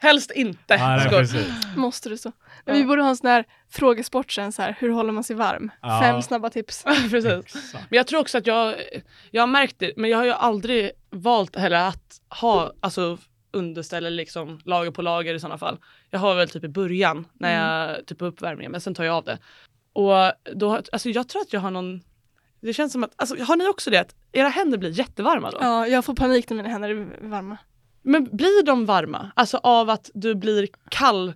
Helst 0.00 0.30
inte 0.30 0.74
ja, 0.74 1.00
skor. 1.00 1.76
Måste 1.78 2.08
du 2.08 2.16
så. 2.16 2.32
Ja. 2.64 2.72
Vi 2.72 2.84
borde 2.84 3.02
ha 3.02 3.08
en 3.08 3.16
sån 3.16 3.30
här 3.30 3.44
frågesport 3.70 4.32
sen, 4.32 4.52
så 4.52 4.62
här, 4.62 4.76
hur 4.78 4.90
håller 4.90 5.12
man 5.12 5.24
sig 5.24 5.36
varm? 5.36 5.70
Ja. 5.82 6.00
Fem 6.02 6.22
snabba 6.22 6.50
tips. 6.50 6.84
precis. 7.10 7.74
Men 7.74 7.96
jag 7.96 8.06
tror 8.06 8.20
också 8.20 8.38
att 8.38 8.46
jag, 8.46 8.74
jag 9.30 9.42
har 9.42 9.46
märkt 9.46 9.78
det, 9.78 9.92
men 9.96 10.10
jag 10.10 10.18
har 10.18 10.24
ju 10.24 10.32
aldrig 10.32 10.90
valt 11.10 11.56
heller 11.56 11.88
att 11.88 12.20
ha 12.28 12.72
alltså, 12.80 13.18
underställ 13.52 14.14
liksom 14.14 14.60
lager 14.64 14.90
på 14.90 15.02
lager 15.02 15.34
i 15.34 15.40
sådana 15.40 15.58
fall. 15.58 15.78
Jag 16.10 16.20
har 16.20 16.34
väl 16.34 16.48
typ 16.48 16.64
i 16.64 16.68
början 16.68 17.26
när 17.32 17.54
mm. 17.54 17.66
jag 17.66 18.06
typ 18.06 18.18
på 18.18 18.26
uppvärmningen, 18.26 18.72
men 18.72 18.80
sen 18.80 18.94
tar 18.94 19.04
jag 19.04 19.16
av 19.16 19.24
det. 19.24 19.38
Och 19.92 20.32
då, 20.54 20.82
alltså 20.92 21.08
jag 21.08 21.28
tror 21.28 21.42
att 21.42 21.52
jag 21.52 21.60
har 21.60 21.70
någon 21.70 22.00
det 22.60 22.72
känns 22.72 22.92
som 22.92 23.04
att, 23.04 23.12
alltså, 23.16 23.42
har 23.42 23.56
ni 23.56 23.68
också 23.68 23.90
det 23.90 23.98
att 23.98 24.14
era 24.32 24.48
händer 24.48 24.78
blir 24.78 24.90
jättevarma 24.90 25.50
då? 25.50 25.58
Ja, 25.60 25.86
jag 25.86 26.04
får 26.04 26.14
panik 26.14 26.50
när 26.50 26.56
mina 26.56 26.68
händer 26.68 26.90
är 26.90 27.28
varma. 27.28 27.58
Men 28.02 28.24
blir 28.24 28.62
de 28.62 28.86
varma? 28.86 29.30
Alltså 29.34 29.60
av 29.62 29.90
att 29.90 30.10
du 30.14 30.34
blir 30.34 30.68
kall 30.90 31.32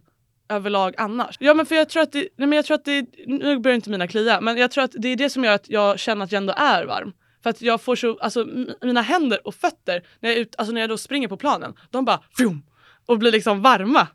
överlag 0.49 0.95
annars? 0.99 1.37
Ja 1.41 1.55
men 1.55 1.67
för 1.67 1.75
jag 1.75 1.89
tror 1.89 2.03
att 2.03 2.13
det, 2.13 2.29
nej 2.37 2.49
men 2.49 2.53
jag 2.57 2.65
tror 2.65 2.75
att 2.75 2.85
det, 2.85 3.07
nu 3.27 3.59
börjar 3.59 3.75
inte 3.75 3.91
mina 3.91 4.09
klia, 4.09 4.41
men 4.41 4.57
jag 4.57 4.71
tror 4.71 4.85
att 4.85 4.95
det 4.99 5.09
är 5.09 5.17
det 5.17 5.31
som 5.31 5.45
gör 5.45 5.53
att 5.53 5.71
jag 5.71 5.99
känner 5.99 6.25
att 6.25 6.33
jag 6.33 6.41
ändå 6.41 6.55
är 6.57 6.85
varm. 6.87 7.13
För 7.43 7.51
att 7.51 7.63
jag 7.63 7.81
får 7.81 7.97
så, 7.97 8.19
alltså 8.19 8.47
mina 8.83 9.03
händer 9.03 9.47
och 9.47 9.55
fötter, 9.55 10.03
när 10.21 10.31
jag, 10.31 10.39
ut, 10.39 10.55
alltså, 10.59 10.75
när 10.75 10.81
jag 10.81 10.91
då 10.91 10.99
springer 10.99 11.29
på 11.29 11.37
planen, 11.37 11.75
de 11.91 12.05
bara 12.05 12.21
fjum, 12.37 12.63
och 13.07 13.19
blir 13.19 13.33
liksom 13.33 13.63
varma 13.63 14.09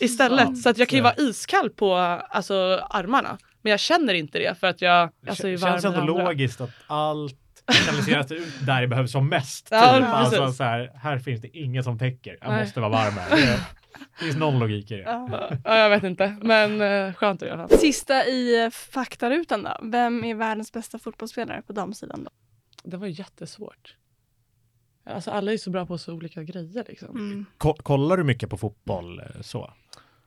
istället. 0.00 0.58
Så 0.58 0.68
att 0.68 0.78
jag 0.78 0.88
kan 0.88 0.96
ju 0.96 1.02
vara 1.02 1.14
iskall 1.16 1.70
på 1.70 1.94
alltså, 1.94 2.54
armarna. 2.90 3.38
Men 3.68 3.70
jag 3.70 3.80
känner 3.80 4.14
inte 4.14 4.38
det 4.38 4.58
för 4.58 4.66
att 4.66 4.82
jag 4.82 5.10
alltså, 5.26 5.48
är 5.48 5.56
varm 5.56 5.80
känns 5.80 5.84
ändå 5.84 6.18
logiskt 6.18 6.60
att 6.60 6.70
allt 6.86 7.36
kanaliseras 7.86 8.32
ut 8.32 8.66
där 8.66 8.80
det 8.80 8.88
behövs 8.88 9.12
som 9.12 9.28
mest. 9.28 9.68
Ja, 9.70 9.94
typ. 9.94 10.04
alltså, 10.06 10.52
så 10.52 10.64
här, 10.64 10.92
här 10.94 11.18
finns 11.18 11.40
det 11.40 11.58
inget 11.58 11.84
som 11.84 11.98
täcker. 11.98 12.38
Jag 12.40 12.50
Nej. 12.50 12.60
måste 12.60 12.80
vara 12.80 12.90
varm 12.90 13.12
här. 13.12 13.36
Det, 13.36 13.60
finns 14.24 14.36
någon 14.36 14.58
logik 14.58 14.90
i 14.90 14.96
det. 14.96 15.02
Ja, 15.64 15.78
jag 15.78 15.90
vet 15.90 16.02
inte, 16.02 16.36
men 16.42 16.80
uh, 16.80 17.14
skönt 17.14 17.42
att 17.42 17.48
göra. 17.48 17.68
Sista 17.68 18.26
i 18.26 18.64
uh, 18.64 18.70
faktarutan 18.70 19.62
då. 19.62 19.78
Vem 19.82 20.24
är 20.24 20.34
världens 20.34 20.72
bästa 20.72 20.98
fotbollsspelare 20.98 21.62
på 21.62 21.72
damsidan 21.72 22.24
då? 22.24 22.30
Det 22.84 22.96
var 22.96 23.06
jättesvårt. 23.06 23.96
Alltså 25.06 25.30
alla 25.30 25.52
är 25.52 25.56
så 25.56 25.70
bra 25.70 25.86
på 25.86 25.98
så 25.98 26.14
olika 26.14 26.42
grejer 26.42 26.84
liksom. 26.88 27.10
Mm. 27.10 27.46
Ko 27.58 27.74
kollar 27.74 28.16
du 28.16 28.24
mycket 28.24 28.50
på 28.50 28.56
fotboll 28.56 29.20
eh, 29.20 29.26
så? 29.40 29.72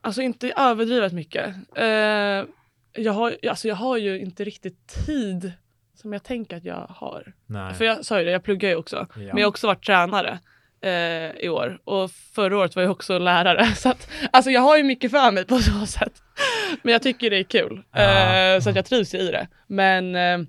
Alltså 0.01 0.21
inte 0.21 0.53
överdrivet 0.57 1.13
mycket. 1.13 1.55
Uh, 1.55 2.45
jag, 2.93 3.13
har, 3.13 3.37
alltså, 3.49 3.67
jag 3.67 3.75
har 3.75 3.97
ju 3.97 4.19
inte 4.19 4.43
riktigt 4.43 5.05
tid 5.05 5.51
som 5.95 6.13
jag 6.13 6.23
tänker 6.23 6.57
att 6.57 6.65
jag 6.65 6.85
har. 6.89 7.33
Nej. 7.45 7.73
För 7.73 7.85
jag 7.85 8.05
sa 8.05 8.19
ju 8.19 8.25
det, 8.25 8.31
jag 8.31 8.43
pluggar 8.43 8.69
ju 8.69 8.75
också. 8.75 8.95
Ja. 8.95 9.07
Men 9.15 9.37
jag 9.37 9.45
har 9.45 9.49
också 9.49 9.67
varit 9.67 9.85
tränare 9.85 10.39
eh, 10.81 11.45
i 11.45 11.49
år 11.49 11.79
och 11.83 12.11
förra 12.11 12.57
året 12.57 12.75
var 12.75 12.83
jag 12.83 12.91
också 12.91 13.19
lärare. 13.19 13.65
Så 13.75 13.89
att, 13.89 14.09
alltså 14.31 14.51
jag 14.51 14.61
har 14.61 14.77
ju 14.77 14.83
mycket 14.83 15.11
för 15.11 15.31
mig 15.31 15.45
på 15.45 15.57
så 15.57 15.85
sätt. 15.85 16.21
Men 16.81 16.93
jag 16.93 17.01
tycker 17.01 17.29
det 17.29 17.37
är 17.37 17.43
kul. 17.43 17.83
Ja. 17.91 18.35
Eh, 18.35 18.59
så 18.59 18.69
att 18.69 18.75
jag 18.75 18.85
trivs 18.85 19.13
i 19.13 19.31
det. 19.31 19.47
Men 19.67 20.15
eh, 20.15 20.39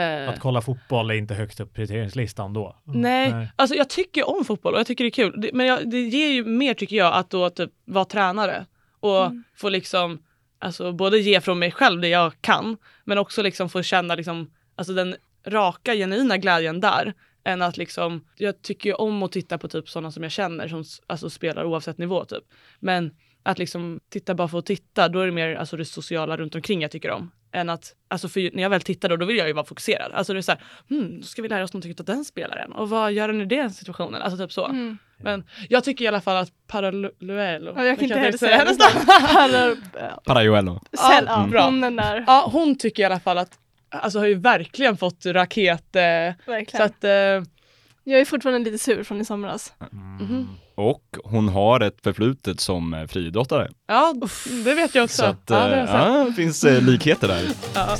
eh 0.00 0.28
att 0.28 0.40
kolla 0.40 0.60
fotboll 0.60 1.10
är 1.10 1.14
inte 1.14 1.34
högst 1.34 1.60
upp 1.60 1.68
på 1.68 1.74
prioriteringslistan 1.74 2.52
då? 2.52 2.76
Nej. 2.84 3.32
nej, 3.32 3.52
alltså 3.56 3.76
jag 3.76 3.88
tycker 3.88 4.28
om 4.28 4.44
fotboll 4.44 4.74
och 4.74 4.80
jag 4.80 4.86
tycker 4.86 5.04
det 5.04 5.08
är 5.08 5.10
kul. 5.10 5.50
Men 5.52 5.66
jag, 5.66 5.90
det 5.90 6.00
ger 6.00 6.28
ju 6.28 6.44
mer 6.44 6.74
tycker 6.74 6.96
jag 6.96 7.14
att 7.14 7.30
då 7.30 7.50
typ 7.50 7.70
vara 7.84 8.04
tränare 8.04 8.66
och 9.00 9.26
mm. 9.26 9.44
få 9.56 9.68
liksom 9.68 10.18
alltså 10.62 10.92
både 10.92 11.18
ge 11.18 11.40
från 11.40 11.58
mig 11.58 11.70
själv 11.70 12.00
det 12.00 12.08
jag 12.08 12.32
kan, 12.40 12.76
men 13.04 13.18
också 13.18 13.42
liksom 13.42 13.68
få 13.68 13.82
känna 13.82 14.14
liksom, 14.14 14.50
alltså 14.76 14.92
den 14.92 15.16
raka 15.46 15.94
genuina 15.94 16.36
glädjen 16.36 16.80
där. 16.80 17.14
Än 17.44 17.62
att 17.62 17.76
liksom, 17.76 18.24
jag 18.36 18.62
tycker 18.62 18.90
ju 18.90 18.94
om 18.94 19.22
att 19.22 19.32
titta 19.32 19.58
på 19.58 19.68
typ 19.68 19.88
sådana 19.88 20.12
som 20.12 20.22
jag 20.22 20.32
känner 20.32 20.68
som 20.68 20.84
alltså, 21.06 21.30
spelar 21.30 21.64
oavsett 21.64 21.98
nivå 21.98 22.24
typ. 22.24 22.44
Men 22.80 23.14
att 23.42 23.58
liksom 23.58 24.00
titta 24.08 24.34
bara 24.34 24.48
för 24.48 24.58
att 24.58 24.66
titta, 24.66 25.08
då 25.08 25.20
är 25.20 25.26
det 25.26 25.32
mer 25.32 25.54
alltså, 25.54 25.76
det 25.76 25.84
sociala 25.84 26.36
runt 26.36 26.54
omkring 26.54 26.82
jag 26.82 26.90
tycker 26.90 27.10
om. 27.10 27.30
Än 27.52 27.70
att, 27.70 27.94
alltså 28.08 28.28
för 28.28 28.50
när 28.52 28.62
jag 28.62 28.70
väl 28.70 28.80
tittar 28.80 29.08
då, 29.08 29.16
då 29.16 29.26
vill 29.26 29.36
jag 29.36 29.46
ju 29.46 29.52
vara 29.52 29.64
fokuserad. 29.64 30.12
Alltså 30.12 30.32
det 30.32 30.40
är 30.40 30.42
så 30.42 30.52
här, 30.52 30.60
hmm, 30.88 31.20
då 31.20 31.26
ska 31.26 31.42
vi 31.42 31.48
lära 31.48 31.64
oss 31.64 31.72
någonting 31.72 31.94
av 31.98 32.04
den 32.04 32.24
spelaren. 32.24 32.72
Och 32.72 32.88
vad 32.88 33.12
gör 33.12 33.28
den 33.28 33.40
i 33.40 33.44
den 33.44 33.70
situationen? 33.70 34.22
Alltså 34.22 34.38
typ 34.38 34.52
så. 34.52 34.66
Mm. 34.66 34.98
Men 35.18 35.44
jag 35.68 35.84
tycker 35.84 36.04
i 36.04 36.08
alla 36.08 36.20
fall 36.20 36.36
att 36.36 36.50
Paraluelo. 36.66 37.72
Ja, 37.76 37.84
jag 37.84 37.96
kan 37.98 38.04
inte 38.04 38.18
heller 38.18 38.38
säga 38.38 38.56
hennes 38.56 38.78
namn. 38.78 39.82
Parajuelo. 40.24 40.80
Ja, 40.90 41.46
bra. 41.50 41.64
Hon 41.64 41.80
den 41.80 41.96
där. 41.96 42.24
Ja, 42.26 42.48
hon 42.52 42.78
tycker 42.78 43.02
i 43.02 43.06
alla 43.06 43.20
fall 43.20 43.38
att, 43.38 43.58
alltså 43.88 44.18
har 44.18 44.26
ju 44.26 44.34
verkligen 44.34 44.96
fått 44.96 45.26
raket. 45.26 45.96
Eh, 45.96 46.02
verkligen. 46.02 46.66
Så 46.70 46.82
att, 46.82 47.04
eh, 47.04 47.52
jag 48.04 48.20
är 48.20 48.24
fortfarande 48.24 48.70
lite 48.70 48.84
sur 48.84 49.02
från 49.04 49.20
i 49.20 49.24
somras. 49.24 49.72
Mm. 49.92 50.30
Mm. 50.30 50.48
Och 50.74 51.02
hon 51.24 51.48
har 51.48 51.80
ett 51.80 51.96
förflutet 52.02 52.60
som 52.60 52.94
eh, 52.94 53.06
friidrottare. 53.06 53.68
Ja, 53.86 54.14
det 54.64 54.74
vet 54.74 54.94
jag 54.94 55.04
också. 55.04 55.16
Så 55.16 55.24
att, 55.24 55.42
ja, 55.46 55.66
det, 55.66 55.88
ja, 55.92 56.24
det 56.28 56.32
finns 56.32 56.64
eh, 56.64 56.82
likheter 56.82 57.28
där. 57.28 57.48
Ja. 57.74 57.96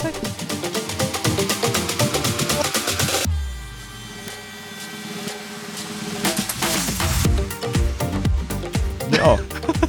Ja, 9.19 9.39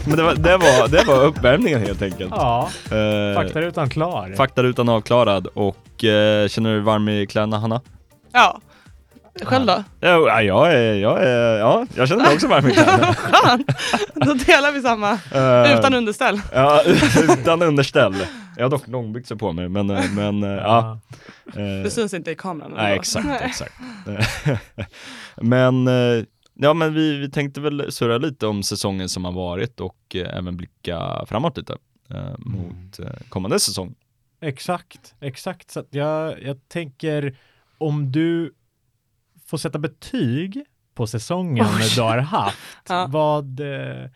men 0.08 0.18
det 0.18 0.24
var, 0.24 0.36
det, 0.36 0.58
var, 0.58 0.88
det 0.88 1.04
var 1.04 1.26
uppvärmningen 1.26 1.82
helt 1.82 2.02
enkelt. 2.02 2.34
Ja, 2.36 2.70
eh, 2.86 3.36
faktarutan 3.36 3.90
klar. 3.90 4.34
Faktarutan 4.38 4.90
avklarad 4.90 5.48
och 5.48 6.04
eh, 6.04 6.48
känner 6.48 6.70
du 6.70 6.76
dig 6.76 6.84
varm 6.84 7.10
i 7.10 7.28
kläderna 7.28 7.60
Hanna? 7.60 7.82
Ja. 8.32 8.62
Själv 9.42 9.66
då? 9.66 9.84
Ja, 10.00 10.42
jag, 10.42 10.74
är, 10.74 10.94
jag, 10.94 11.24
är, 11.24 11.58
ja, 11.58 11.86
jag 11.96 12.08
känner 12.08 12.24
mig 12.24 12.34
också 12.34 12.48
varm 12.48 12.68
i 12.68 12.72
kläderna. 12.74 13.14
Skönt! 13.14 13.68
Då 14.14 14.34
delar 14.34 14.72
vi 14.72 14.82
samma. 14.82 15.12
Uh, 15.14 15.80
utan 15.80 15.94
underställ. 15.94 16.42
Ja, 16.54 16.84
utan 17.40 17.62
underställ. 17.62 18.16
Jag 18.58 18.66
har 18.66 18.70
dock 18.70 18.88
långbyxor 18.88 19.36
på 19.36 19.52
mig, 19.52 19.70
men, 19.70 19.90
eh, 19.90 20.12
men 20.12 20.42
ja. 20.42 21.00
Det 21.84 21.92
syns 21.92 22.14
inte 22.14 22.32
i 22.32 22.36
kameran. 22.36 22.72
Nej, 22.76 22.96
exakt, 22.96 23.42
exakt. 23.42 23.74
men 25.42 25.90
Ja, 26.56 26.74
men 26.74 26.94
vi, 26.94 27.18
vi 27.18 27.30
tänkte 27.30 27.62
väl 27.62 27.92
surra 27.92 28.18
lite 28.18 28.48
om 28.48 28.64
säsongen 28.64 29.10
som 29.10 29.26
har 29.26 29.32
varit 29.32 29.80
och 29.80 30.16
eh, 30.16 30.38
även 30.38 30.58
blicka 30.58 31.26
framåt 31.28 31.58
lite 31.58 31.78
eh, 32.10 32.38
mot 32.38 33.00
mm. 33.00 33.12
eh, 33.12 33.20
kommande 33.30 33.60
säsong. 33.60 33.96
Exakt, 34.42 35.16
exakt. 35.20 35.72
Så 35.72 35.84
jag, 35.90 36.44
jag 36.44 36.68
tänker 36.68 37.38
om 37.78 38.12
du 38.12 38.54
får 39.54 39.58
sätta 39.58 39.80
betyg 39.80 40.66
på 40.94 41.08
säsongen 41.08 41.66
oh. 41.66 41.96
du 41.96 42.02
har 42.02 42.18
haft, 42.18 42.58
ja. 42.90 43.08
vad 43.10 43.60
eh, 43.60 44.10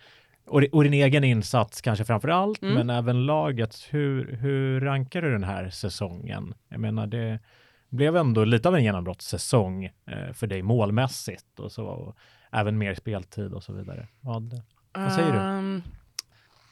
och, 0.46 0.64
och, 0.72 0.84
din 0.84 0.94
egen 0.94 1.24
insats 1.24 1.82
kanske 1.82 2.06
framför 2.06 2.28
allt, 2.28 2.62
mm. 2.62 2.74
men 2.74 2.90
även 2.90 3.26
laget. 3.26 3.88
Hur, 3.90 4.36
hur 4.36 4.82
rankar 4.82 5.22
du 5.22 5.32
den 5.32 5.44
här 5.44 5.70
säsongen? 5.70 6.54
Jag 6.70 6.80
menar, 6.80 7.08
det, 7.08 7.40
blev 7.90 8.18
ändå 8.18 8.44
lite 8.44 8.68
av 8.68 8.76
en 8.76 8.84
genombrottssäsong 8.84 9.86
eh, 9.86 10.34
för 10.34 10.48
dig 10.48 10.62
målmässigt 10.62 11.60
och 11.60 11.72
så. 11.72 11.86
Och 11.86 12.16
även 12.52 12.78
mer 12.78 12.96
speltid 12.96 13.54
och 13.54 13.64
så 13.64 13.74
vidare. 13.74 14.08
Vad, 14.20 14.62
vad 14.94 15.14
säger 15.14 15.32
du? 15.32 15.40
Um, 15.40 15.84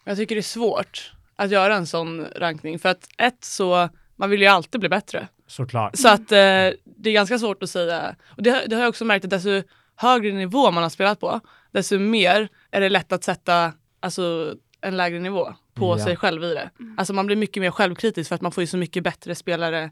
jag 0.04 0.18
tycker 0.18 0.36
det 0.36 0.40
är 0.40 0.44
svårt 0.44 1.14
att 1.36 1.52
göra 1.52 1.76
en 1.76 1.88
sån 1.88 2.26
rankning 2.36 2.80
för 2.80 2.90
att 2.90 3.08
ett 3.18 3.44
så, 3.44 3.90
man 4.16 4.30
vill 4.30 4.42
ju 4.42 4.48
alltid 4.48 4.80
bli 4.80 4.90
bättre. 4.90 5.28
Såklart. 5.48 5.98
Så 5.98 6.08
att 6.10 6.32
eh, 6.32 6.70
det 6.84 7.10
är 7.10 7.14
ganska 7.14 7.40
svårt 7.40 7.64
att 7.64 7.70
säga. 7.70 8.16
Och 8.26 8.44
det, 8.44 8.66
det 8.68 8.76
har 8.76 8.82
jag 8.82 8.90
också 8.90 9.06
märkt 9.06 9.26
att 9.26 9.32
desto 9.32 9.62
högre 9.96 10.32
nivå 10.32 10.72
man 10.72 10.84
har 10.84 10.90
spelat 10.90 11.20
på, 11.20 11.40
desto 11.72 12.00
mer 12.00 12.50
är 12.72 12.82
det 12.82 12.90
lätt 12.90 13.12
att 13.12 13.24
sätta 13.24 13.74
alltså, 14.00 14.56
en 14.82 14.98
lägre 14.98 15.20
nivå 15.20 15.54
på 15.74 15.98
ja. 15.98 16.06
sig 16.06 16.16
själv 16.16 16.44
i 16.44 16.54
det. 16.54 16.70
Alltså 16.98 17.14
man 17.14 17.26
blir 17.26 17.36
mycket 17.36 17.62
mer 17.62 17.72
självkritisk 17.72 18.28
för 18.28 18.36
att 18.36 18.42
man 18.42 18.52
får 18.52 18.62
ju 18.62 18.68
så 18.68 18.78
mycket 18.78 19.04
bättre 19.04 19.36
spelare 19.36 19.92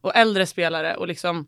och 0.00 0.16
äldre 0.16 0.46
spelare 0.46 0.96
och 0.96 1.08
liksom 1.08 1.46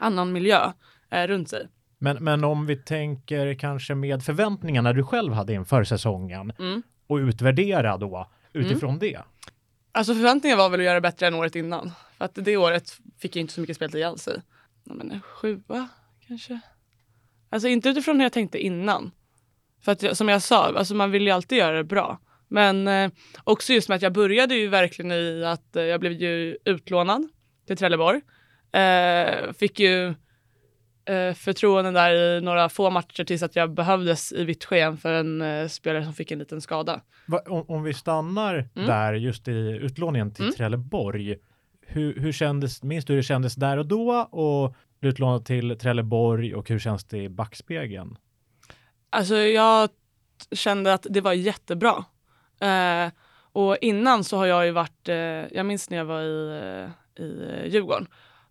annan 0.00 0.32
miljö 0.32 0.72
eh, 1.10 1.26
runt 1.26 1.48
sig. 1.48 1.68
Men, 1.98 2.24
men 2.24 2.44
om 2.44 2.66
vi 2.66 2.76
tänker 2.76 3.54
kanske 3.54 3.94
med 3.94 4.22
förväntningarna 4.22 4.92
du 4.92 5.04
själv 5.04 5.32
hade 5.32 5.52
inför 5.52 5.84
säsongen 5.84 6.52
mm. 6.58 6.82
och 7.06 7.16
utvärdera 7.16 7.96
då 7.96 8.30
utifrån 8.52 8.90
mm. 8.90 8.98
det. 8.98 9.18
Alltså 9.98 10.14
förväntningen 10.14 10.58
var 10.58 10.70
väl 10.70 10.80
att 10.80 10.86
göra 10.86 11.00
bättre 11.00 11.26
än 11.26 11.34
året 11.34 11.56
innan. 11.56 11.92
För 12.18 12.24
att 12.24 12.34
det 12.34 12.56
året 12.56 12.98
fick 13.18 13.36
jag 13.36 13.40
inte 13.40 13.52
så 13.52 13.60
mycket 13.60 13.76
speltid 13.76 14.04
alls 14.04 14.28
i. 14.28 14.42
Men 14.84 15.20
sjua 15.20 15.88
kanske. 16.28 16.60
Alltså 17.50 17.68
inte 17.68 17.88
utifrån 17.88 18.16
hur 18.16 18.22
jag 18.22 18.32
tänkte 18.32 18.58
innan. 18.58 19.10
För 19.84 19.92
att 19.92 20.16
som 20.16 20.28
jag 20.28 20.42
sa, 20.42 20.78
alltså 20.78 20.94
man 20.94 21.10
vill 21.10 21.22
ju 21.22 21.30
alltid 21.30 21.58
göra 21.58 21.76
det 21.76 21.84
bra. 21.84 22.20
Men 22.48 22.88
eh, 22.88 23.10
också 23.44 23.72
just 23.72 23.88
med 23.88 23.96
att 23.96 24.02
jag 24.02 24.12
började 24.12 24.54
ju 24.54 24.68
verkligen 24.68 25.12
i 25.12 25.44
att 25.44 25.76
eh, 25.76 25.82
jag 25.82 26.00
blev 26.00 26.12
ju 26.12 26.58
utlånad 26.64 27.28
till 27.66 27.76
Trelleborg. 27.76 28.20
Eh, 28.72 29.52
fick 29.52 29.80
ju 29.80 30.14
eh, 31.08 31.34
förtroenden 31.34 31.94
där 31.94 32.14
i 32.14 32.40
några 32.40 32.68
få 32.68 32.90
matcher 32.90 33.24
tills 33.24 33.42
att 33.42 33.56
jag 33.56 33.70
behövdes 33.70 34.32
i 34.32 34.44
vitt 34.44 34.64
sken 34.64 34.96
för 34.96 35.12
en 35.12 35.42
eh, 35.42 35.68
spelare 35.68 36.04
som 36.04 36.14
fick 36.14 36.30
en 36.30 36.38
liten 36.38 36.60
skada. 36.60 37.00
Va, 37.26 37.40
om, 37.46 37.64
om, 37.68 37.82
vi 37.82 37.94
stannar 37.94 38.54
mm. 38.54 38.88
där 38.88 39.14
just 39.14 39.48
i 39.48 39.78
utlåningen 39.82 40.34
till 40.34 40.44
mm. 40.44 40.54
Trelleborg. 40.54 41.36
Hur, 41.86 42.20
hur 42.20 42.32
kändes, 42.32 42.82
minns 42.82 43.04
du 43.04 43.12
hur 43.12 43.16
det 43.16 43.22
kändes 43.22 43.54
där 43.54 43.76
och 43.76 43.86
då 43.86 44.12
och 44.30 44.76
utlånad 45.00 45.44
till 45.44 45.78
Trelleborg 45.78 46.54
och 46.54 46.68
hur 46.68 46.78
känns 46.78 47.04
det 47.04 47.18
i 47.18 47.28
backspegeln? 47.28 48.16
Alltså 49.10 49.36
jag 49.36 49.88
kände 50.52 50.94
att 50.94 51.06
det 51.10 51.20
var 51.20 51.32
jättebra. 51.32 52.04
Eh, 52.60 53.12
och 53.52 53.76
innan 53.80 54.24
så 54.24 54.36
har 54.36 54.46
jag 54.46 54.66
ju 54.66 54.70
varit, 54.70 55.08
eh, 55.08 55.16
jag 55.16 55.66
minns 55.66 55.90
när 55.90 55.96
jag 55.96 56.04
var 56.04 56.22
i 56.22 56.60
eh, 56.84 56.90
i 57.18 57.64
Djurgården. 57.68 58.06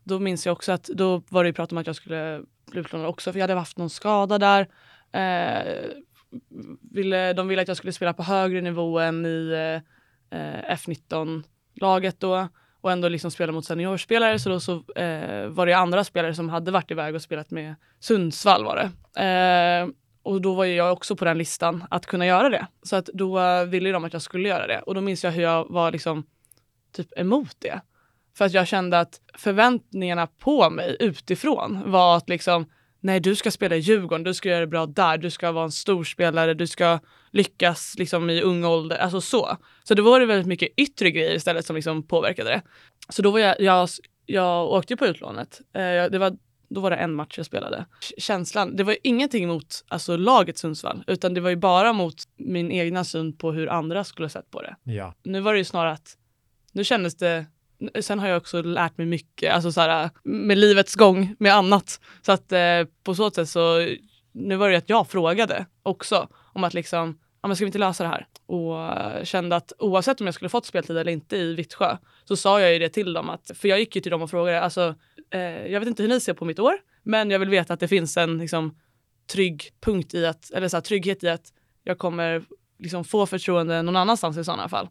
Då 0.07 0.19
minns 0.19 0.45
jag 0.45 0.53
också 0.53 0.71
att 0.71 0.83
då 0.83 1.21
var 1.29 1.43
det 1.43 1.47
ju 1.47 1.53
prat 1.53 1.71
om 1.71 1.77
att 1.77 1.87
jag 1.87 1.95
skulle 1.95 2.41
bli 2.71 2.79
utlånad 2.79 3.07
också 3.07 3.31
för 3.31 3.39
jag 3.39 3.43
hade 3.43 3.59
haft 3.59 3.77
någon 3.77 3.89
skada 3.89 4.37
där. 4.37 4.67
Eh, 5.11 5.91
ville, 6.91 7.33
de 7.33 7.47
ville 7.47 7.61
att 7.61 7.67
jag 7.67 7.77
skulle 7.77 7.93
spela 7.93 8.13
på 8.13 8.23
högre 8.23 8.61
nivå 8.61 8.99
än 8.99 9.25
i 9.25 9.51
eh, 10.29 10.75
F19-laget 10.75 12.19
då 12.19 12.47
och 12.81 12.91
ändå 12.91 13.07
liksom 13.07 13.31
spela 13.31 13.51
mot 13.51 13.65
seniorspelare 13.65 14.39
så 14.39 14.49
då 14.49 14.59
så 14.59 14.73
eh, 14.95 15.47
var 15.47 15.65
det 15.65 15.73
andra 15.73 16.03
spelare 16.03 16.35
som 16.35 16.49
hade 16.49 16.71
varit 16.71 16.91
iväg 16.91 17.15
och 17.15 17.21
spelat 17.21 17.51
med 17.51 17.75
Sundsvall 17.99 18.63
var 18.63 18.75
det. 18.75 19.23
Eh, 19.23 19.87
och 20.23 20.41
då 20.41 20.53
var 20.53 20.65
jag 20.65 20.93
också 20.93 21.15
på 21.15 21.25
den 21.25 21.37
listan 21.37 21.85
att 21.89 22.05
kunna 22.05 22.25
göra 22.25 22.49
det. 22.49 22.67
Så 22.83 22.95
att 22.95 23.05
då 23.05 23.63
ville 23.65 23.91
de 23.91 24.05
att 24.05 24.13
jag 24.13 24.21
skulle 24.21 24.49
göra 24.49 24.67
det. 24.67 24.79
Och 24.79 24.95
då 24.95 25.01
minns 25.01 25.23
jag 25.23 25.31
hur 25.31 25.43
jag 25.43 25.69
var 25.69 25.91
liksom 25.91 26.23
typ 26.91 27.19
emot 27.19 27.55
det. 27.59 27.81
För 28.37 28.45
att 28.45 28.53
jag 28.53 28.67
kände 28.67 28.99
att 28.99 29.21
förväntningarna 29.33 30.27
på 30.27 30.69
mig 30.69 30.97
utifrån 30.99 31.91
var 31.91 32.17
att 32.17 32.29
liksom 32.29 32.65
nej 32.99 33.19
du 33.19 33.35
ska 33.35 33.51
spela 33.51 33.75
i 33.75 33.79
Djurgården, 33.79 34.23
du 34.23 34.33
ska 34.33 34.49
göra 34.49 34.59
det 34.59 34.67
bra 34.67 34.85
där, 34.85 35.17
du 35.17 35.29
ska 35.29 35.51
vara 35.51 35.65
en 35.65 35.71
stor 35.71 36.03
spelare, 36.03 36.53
du 36.53 36.67
ska 36.67 36.99
lyckas 37.31 37.95
liksom 37.97 38.29
i 38.29 38.41
ung 38.41 38.65
ålder, 38.65 38.97
alltså 38.97 39.21
så. 39.21 39.57
Så 39.83 39.93
då 39.93 40.03
var 40.03 40.19
det 40.19 40.25
väldigt 40.25 40.47
mycket 40.47 40.69
yttre 40.77 41.11
grejer 41.11 41.35
istället 41.35 41.65
som 41.65 41.75
liksom 41.75 42.03
påverkade 42.03 42.49
det. 42.49 42.61
Så 43.09 43.21
då 43.21 43.31
var 43.31 43.39
jag, 43.39 43.61
jag, 43.61 43.89
jag 44.25 44.71
åkte 44.71 44.97
på 44.97 45.05
utlånet. 45.05 45.61
Eh, 45.73 45.81
det 46.11 46.17
var, 46.19 46.37
då 46.69 46.81
var 46.81 46.89
det 46.89 46.97
en 46.97 47.13
match 47.13 47.37
jag 47.37 47.45
spelade. 47.45 47.85
Känslan, 48.17 48.75
det 48.75 48.83
var 48.83 48.97
ingenting 49.03 49.47
mot 49.47 49.85
alltså, 49.87 50.17
laget 50.17 50.57
Sundsvall, 50.57 51.03
utan 51.07 51.33
det 51.33 51.41
var 51.41 51.49
ju 51.49 51.55
bara 51.55 51.93
mot 51.93 52.15
min 52.37 52.71
egna 52.71 53.03
syn 53.03 53.37
på 53.37 53.51
hur 53.51 53.69
andra 53.69 54.03
skulle 54.03 54.29
sett 54.29 54.51
på 54.51 54.61
det. 54.61 54.75
Ja. 54.83 55.13
Nu 55.23 55.39
var 55.39 55.53
det 55.53 55.59
ju 55.59 55.65
snarare 55.65 55.91
att, 55.91 56.17
nu 56.71 56.83
kändes 56.83 57.15
det 57.15 57.45
Sen 58.01 58.19
har 58.19 58.27
jag 58.27 58.37
också 58.37 58.61
lärt 58.61 58.97
mig 58.97 59.07
mycket, 59.07 59.53
alltså 59.53 59.71
så 59.71 59.81
här, 59.81 60.09
med 60.23 60.57
livets 60.57 60.95
gång, 60.95 61.35
med 61.39 61.53
annat. 61.53 62.01
Så 62.21 62.31
att 62.31 62.51
eh, 62.51 62.83
på 63.03 63.15
så 63.15 63.31
sätt 63.31 63.49
så, 63.49 63.87
nu 64.31 64.55
var 64.55 64.69
det 64.69 64.77
att 64.77 64.89
jag 64.89 65.07
frågade 65.09 65.65
också 65.83 66.27
om 66.53 66.63
att 66.63 66.73
liksom, 66.73 67.19
ja 67.41 67.47
men 67.47 67.55
ska 67.55 67.65
vi 67.65 67.67
inte 67.67 67.79
lösa 67.79 68.03
det 68.03 68.09
här? 68.09 68.27
Och 68.45 68.81
eh, 68.83 69.23
kände 69.23 69.55
att 69.55 69.73
oavsett 69.79 70.21
om 70.21 70.27
jag 70.27 70.33
skulle 70.33 70.49
fått 70.49 70.65
speltid 70.65 70.97
eller 70.97 71.11
inte 71.11 71.37
i 71.37 71.55
Vittsjö 71.55 71.97
så 72.25 72.35
sa 72.35 72.61
jag 72.61 72.73
ju 72.73 72.79
det 72.79 72.89
till 72.89 73.13
dem 73.13 73.29
att, 73.29 73.51
för 73.55 73.67
jag 73.67 73.79
gick 73.79 73.95
ju 73.95 74.01
till 74.01 74.11
dem 74.11 74.21
och 74.21 74.29
frågade, 74.29 74.61
alltså 74.61 74.95
eh, 75.29 75.67
jag 75.67 75.79
vet 75.79 75.89
inte 75.89 76.03
hur 76.03 76.09
ni 76.09 76.19
ser 76.19 76.33
på 76.33 76.45
mitt 76.45 76.59
år, 76.59 76.73
men 77.03 77.31
jag 77.31 77.39
vill 77.39 77.49
veta 77.49 77.73
att 77.73 77.79
det 77.79 77.87
finns 77.87 78.17
en 78.17 78.37
liksom 78.37 78.79
trygg 79.31 79.69
punkt 79.81 80.13
i 80.13 80.25
att, 80.25 80.51
eller 80.51 80.67
så 80.67 80.77
här, 80.77 80.81
trygghet 80.81 81.23
i 81.23 81.29
att 81.29 81.53
jag 81.83 81.97
kommer 81.97 82.43
liksom 82.79 83.03
få 83.03 83.25
förtroende 83.25 83.81
någon 83.81 83.95
annanstans 83.95 84.37
i 84.37 84.43
sådana 84.43 84.69
fall. 84.69 84.89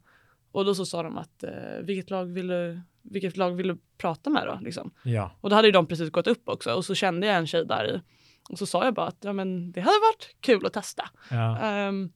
Och 0.51 0.65
då 0.65 0.75
så 0.75 0.85
sa 0.85 1.03
de 1.03 1.17
att 1.17 1.43
eh, 1.43 1.51
vilket, 1.81 2.09
lag 2.09 2.25
vill 2.25 2.47
du, 2.47 2.81
vilket 3.01 3.37
lag 3.37 3.51
vill 3.51 3.67
du 3.67 3.77
prata 3.97 4.29
med 4.29 4.47
då? 4.47 4.59
Liksom. 4.61 4.91
Ja. 5.03 5.31
Och 5.41 5.49
då 5.49 5.55
hade 5.55 5.67
ju 5.67 5.71
de 5.71 5.87
precis 5.87 6.09
gått 6.09 6.27
upp 6.27 6.49
också 6.49 6.73
och 6.73 6.85
så 6.85 6.95
kände 6.95 7.27
jag 7.27 7.35
en 7.35 7.47
tjej 7.47 7.65
där 7.65 7.95
i. 7.95 8.01
Och 8.49 8.57
så 8.57 8.65
sa 8.65 8.85
jag 8.85 8.93
bara 8.93 9.07
att 9.07 9.17
ja, 9.21 9.33
men 9.33 9.71
det 9.71 9.81
hade 9.81 9.99
varit 9.99 10.35
kul 10.39 10.65
att 10.65 10.73
testa. 10.73 11.09
Ja. 11.31 11.87
Um, 11.87 12.11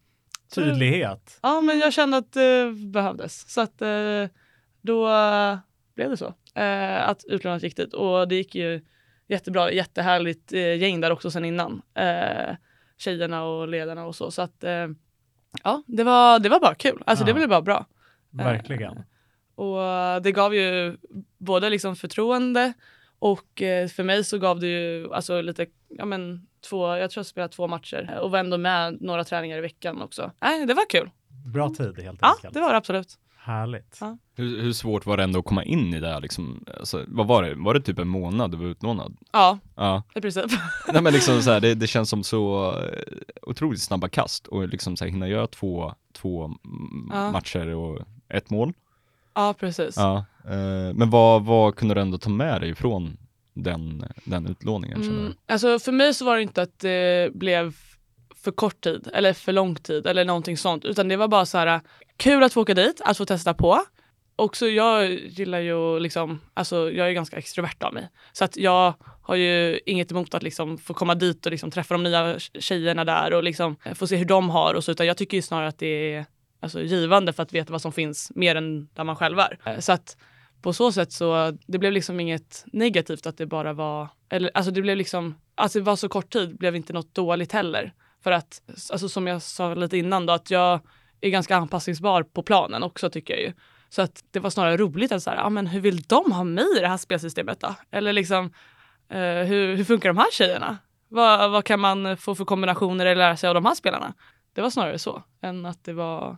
Tydlighet. 0.55 1.39
ja, 1.41 1.61
men 1.61 1.79
jag 1.79 1.93
kände 1.93 2.17
att 2.17 2.33
det 2.33 2.73
behövdes. 2.73 3.53
Så 3.53 3.61
att 3.61 3.81
uh, 3.81 4.27
då 4.81 5.09
blev 5.95 6.09
det 6.09 6.17
så. 6.17 6.27
Uh, 6.57 7.09
att 7.09 7.23
utlånat 7.23 7.63
gick 7.63 7.75
dit 7.75 7.93
och 7.93 8.27
det 8.27 8.35
gick 8.35 8.55
ju 8.55 8.85
jättebra, 9.27 9.71
jättehärligt 9.71 10.51
gäng 10.51 11.01
där 11.01 11.11
också 11.11 11.31
sen 11.31 11.45
innan. 11.45 11.81
Uh, 11.99 12.55
tjejerna 12.97 13.43
och 13.43 13.67
ledarna 13.67 14.05
och 14.05 14.15
så. 14.15 14.31
Så 14.31 14.41
att 14.41 14.63
ja, 15.63 15.83
det 15.87 16.03
var, 16.03 16.39
det 16.39 16.49
var 16.49 16.59
bara 16.59 16.75
kul. 16.75 17.03
Alltså 17.05 17.23
ja. 17.23 17.27
det 17.27 17.33
blev 17.33 17.49
bara 17.49 17.61
bra. 17.61 17.85
Verkligen. 18.31 18.97
Eh, 18.97 19.03
och 19.55 20.21
det 20.21 20.31
gav 20.31 20.55
ju 20.55 20.97
både 21.37 21.69
liksom 21.69 21.95
förtroende 21.95 22.73
och 23.19 23.61
eh, 23.61 23.87
för 23.87 24.03
mig 24.03 24.23
så 24.23 24.37
gav 24.37 24.59
det 24.59 24.67
ju 24.67 25.13
alltså 25.13 25.41
lite, 25.41 25.65
ja 25.89 26.05
men 26.05 26.47
två, 26.69 26.95
jag 26.95 27.11
tror 27.11 27.19
jag 27.19 27.25
spelade 27.25 27.53
två 27.53 27.67
matcher 27.67 28.19
och 28.21 28.31
var 28.31 28.39
ändå 28.39 28.57
med 28.57 29.01
några 29.01 29.23
träningar 29.23 29.57
i 29.57 29.61
veckan 29.61 30.01
också. 30.01 30.31
Nej, 30.39 30.65
det 30.65 30.73
var 30.73 30.89
kul. 30.89 31.09
Bra 31.45 31.69
tid 31.69 31.99
helt 31.99 32.19
ja, 32.21 32.27
enkelt. 32.27 32.43
Ja, 32.43 32.49
det 32.53 32.59
var 32.59 32.69
det 32.69 32.77
absolut. 32.77 33.17
Härligt. 33.37 33.97
Ja. 34.01 34.17
Hur, 34.35 34.61
hur, 34.61 34.73
svårt 34.73 35.05
var 35.05 35.17
det 35.17 35.23
ändå 35.23 35.39
att 35.39 35.45
komma 35.45 35.63
in 35.63 35.93
i 35.93 35.99
det 35.99 36.07
här 36.07 36.21
liksom? 36.21 36.65
Alltså, 36.79 37.05
vad 37.07 37.27
var 37.27 37.43
det? 37.43 37.55
Var 37.55 37.73
det 37.73 37.81
typ 37.81 37.99
en 37.99 38.07
månad 38.07 38.51
du 38.51 38.57
var 38.57 38.65
utlånad? 38.65 39.17
Ja, 39.31 39.59
ja. 39.75 40.03
i 40.15 40.21
princip. 40.21 40.51
Nej 40.93 41.01
men 41.01 41.13
liksom 41.13 41.41
så 41.41 41.51
här, 41.51 41.59
det, 41.59 41.75
det, 41.75 41.87
känns 41.87 42.09
som 42.09 42.23
så 42.23 42.71
eh, 42.79 43.03
otroligt 43.41 43.81
snabba 43.81 44.09
kast 44.09 44.47
och 44.47 44.67
liksom 44.67 44.97
så 44.97 45.05
här, 45.05 45.11
hinna 45.11 45.27
göra 45.27 45.47
två, 45.47 45.93
två 46.13 46.51
ja. 47.11 47.31
matcher 47.31 47.67
och 47.67 48.01
ett 48.33 48.49
mål. 48.49 48.73
Ja, 49.33 49.55
precis. 49.59 49.97
Ja, 49.97 50.25
eh, 50.45 50.93
men 50.93 51.09
vad, 51.09 51.45
vad 51.45 51.75
kunde 51.75 51.95
du 51.95 52.01
ändå 52.01 52.17
ta 52.17 52.29
med 52.29 52.61
dig 52.61 52.75
från 52.75 53.17
den, 53.53 54.05
den 54.23 54.47
utlåningen? 54.47 55.01
Mm, 55.01 55.33
alltså 55.47 55.79
för 55.79 55.91
mig 55.91 56.13
så 56.13 56.25
var 56.25 56.35
det 56.35 56.41
inte 56.41 56.61
att 56.61 56.79
det 56.79 57.33
blev 57.33 57.75
för 58.35 58.51
kort 58.51 58.81
tid 58.81 59.07
eller 59.13 59.33
för 59.33 59.51
lång 59.51 59.75
tid 59.75 60.07
eller 60.07 60.25
någonting 60.25 60.57
sånt, 60.57 60.85
utan 60.85 61.07
det 61.07 61.17
var 61.17 61.27
bara 61.27 61.45
så 61.45 61.57
här 61.57 61.81
kul 62.17 62.43
att 62.43 62.53
få 62.53 62.61
åka 62.61 62.73
dit, 62.73 63.01
att 63.05 63.17
få 63.17 63.25
testa 63.25 63.53
på. 63.53 63.81
Också 64.35 64.67
jag 64.67 65.11
gillar 65.11 65.59
ju 65.59 65.99
liksom, 65.99 66.39
alltså 66.53 66.91
jag 66.91 67.07
är 67.07 67.11
ganska 67.11 67.37
extrovert 67.37 67.83
av 67.83 67.93
mig. 67.93 68.09
Så 68.33 68.43
att 68.43 68.57
jag 68.57 68.93
har 69.21 69.35
ju 69.35 69.79
inget 69.85 70.11
emot 70.11 70.33
att 70.33 70.43
liksom 70.43 70.77
få 70.77 70.93
komma 70.93 71.15
dit 71.15 71.45
och 71.45 71.51
liksom 71.51 71.71
träffa 71.71 71.93
de 71.93 72.03
nya 72.03 72.39
tjejerna 72.39 73.05
där 73.05 73.33
och 73.33 73.43
liksom 73.43 73.75
få 73.95 74.07
se 74.07 74.15
hur 74.15 74.25
de 74.25 74.49
har 74.49 74.73
och 74.73 74.83
så, 74.83 74.91
utan 74.91 75.07
jag 75.07 75.17
tycker 75.17 75.37
ju 75.37 75.41
snarare 75.41 75.67
att 75.67 75.79
det 75.79 76.13
är 76.13 76.25
alltså, 76.61 76.81
givande 76.81 77.33
för 77.33 77.43
att 77.43 77.53
veta 77.53 77.71
vad 77.71 77.81
som 77.81 77.91
finns 77.91 78.31
mer 78.35 78.55
än 78.55 78.87
där 78.93 79.03
man 79.03 79.15
själv 79.15 79.39
är. 79.39 79.57
Eh, 79.65 79.79
så 79.79 79.91
att 79.91 80.17
på 80.61 80.73
så 80.73 80.91
sätt 80.91 81.11
så 81.11 81.57
det 81.67 81.77
blev 81.77 81.91
liksom 81.91 82.19
inget 82.19 82.65
negativt 82.73 83.25
att 83.25 83.37
det 83.37 83.45
bara 83.45 83.73
var, 83.73 84.07
eller 84.29 84.51
alltså 84.53 84.71
det 84.71 84.81
blev 84.81 84.97
liksom, 84.97 85.35
alltså 85.55 85.79
det 85.79 85.85
var 85.85 85.95
så 85.95 86.09
kort 86.09 86.29
tid 86.29 86.57
blev 86.57 86.75
inte 86.75 86.93
något 86.93 87.15
dåligt 87.15 87.51
heller. 87.51 87.93
För 88.23 88.31
att, 88.31 88.61
alltså 88.91 89.09
som 89.09 89.27
jag 89.27 89.41
sa 89.41 89.73
lite 89.73 89.97
innan 89.97 90.25
då, 90.25 90.33
att 90.33 90.51
jag 90.51 90.79
är 91.21 91.29
ganska 91.29 91.55
anpassningsbar 91.55 92.23
på 92.23 92.43
planen 92.43 92.83
också 92.83 93.09
tycker 93.09 93.33
jag 93.33 93.43
ju. 93.43 93.53
Så 93.89 94.01
att 94.01 94.23
det 94.31 94.39
var 94.39 94.49
snarare 94.49 94.77
roligt 94.77 95.11
att 95.11 95.23
så 95.23 95.29
här, 95.29 95.37
ja 95.37 95.49
men 95.49 95.67
hur 95.67 95.79
vill 95.79 96.01
de 96.01 96.31
ha 96.31 96.43
mig 96.43 96.65
i 96.77 96.79
det 96.79 96.87
här 96.87 96.97
spelsystemet 96.97 97.59
då? 97.59 97.75
Eller 97.91 98.13
liksom, 98.13 98.53
eh, 99.09 99.19
hur, 99.19 99.75
hur 99.75 99.83
funkar 99.83 100.09
de 100.09 100.17
här 100.17 100.31
tjejerna? 100.31 100.77
Vad, 101.07 101.51
vad 101.51 101.65
kan 101.65 101.79
man 101.79 102.17
få 102.17 102.35
för 102.35 102.45
kombinationer 102.45 103.05
eller 103.05 103.15
lära 103.15 103.37
sig 103.37 103.47
av 103.47 103.53
de 103.55 103.65
här 103.65 103.75
spelarna? 103.75 104.13
Det 104.53 104.61
var 104.61 104.69
snarare 104.69 104.99
så, 104.99 105.23
än 105.41 105.65
att 105.65 105.83
det 105.83 105.93
var 105.93 106.37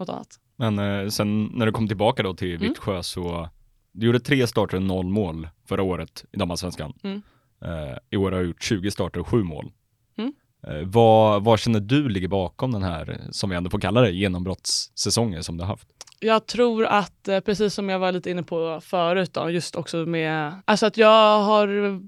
något 0.00 0.08
annat. 0.08 0.38
Men 0.56 0.78
eh, 0.78 1.08
sen 1.08 1.44
när 1.44 1.66
du 1.66 1.72
kom 1.72 1.88
tillbaka 1.88 2.22
då 2.22 2.34
till 2.34 2.54
mm. 2.54 2.68
Vittsjö 2.68 2.92
mm. 2.92 3.02
så, 3.02 3.48
du 3.92 4.06
gjorde 4.06 4.20
tre 4.20 4.46
starter 4.46 4.76
och 4.76 4.82
noll 4.82 5.06
mål 5.06 5.48
förra 5.68 5.82
året 5.82 6.24
i 6.32 6.36
damallsvenskan. 6.36 6.92
Mm. 7.02 7.22
Eh, 7.64 7.96
I 8.10 8.16
år 8.16 8.32
har 8.32 8.40
du 8.40 8.46
gjort 8.46 8.62
20 8.62 8.90
starter 8.90 9.20
och 9.20 9.28
sju 9.28 9.42
mål. 9.42 9.72
Mm. 10.18 10.32
Eh, 10.66 10.88
vad, 10.88 11.44
vad 11.44 11.60
känner 11.60 11.80
du 11.80 12.08
ligger 12.08 12.28
bakom 12.28 12.72
den 12.72 12.82
här, 12.82 13.20
som 13.30 13.50
vi 13.50 13.56
ändå 13.56 13.70
får 13.70 13.80
kalla 13.80 14.00
det, 14.00 14.10
genombrottssäsongen 14.10 15.44
som 15.44 15.56
du 15.56 15.62
har 15.62 15.68
haft? 15.68 15.88
Jag 16.20 16.46
tror 16.46 16.84
att, 16.84 17.28
eh, 17.28 17.40
precis 17.40 17.74
som 17.74 17.88
jag 17.88 17.98
var 17.98 18.12
lite 18.12 18.30
inne 18.30 18.42
på 18.42 18.80
förut, 18.82 19.32
då, 19.32 19.50
just 19.50 19.76
också 19.76 19.96
med, 19.96 20.62
alltså 20.64 20.86
att 20.86 20.96
jag 20.96 21.42
har 21.42 22.00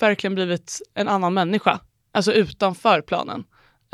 verkligen 0.00 0.34
blivit 0.34 0.78
en 0.94 1.08
annan 1.08 1.34
människa, 1.34 1.80
alltså 2.12 2.32
utanför 2.32 3.00
planen. 3.00 3.44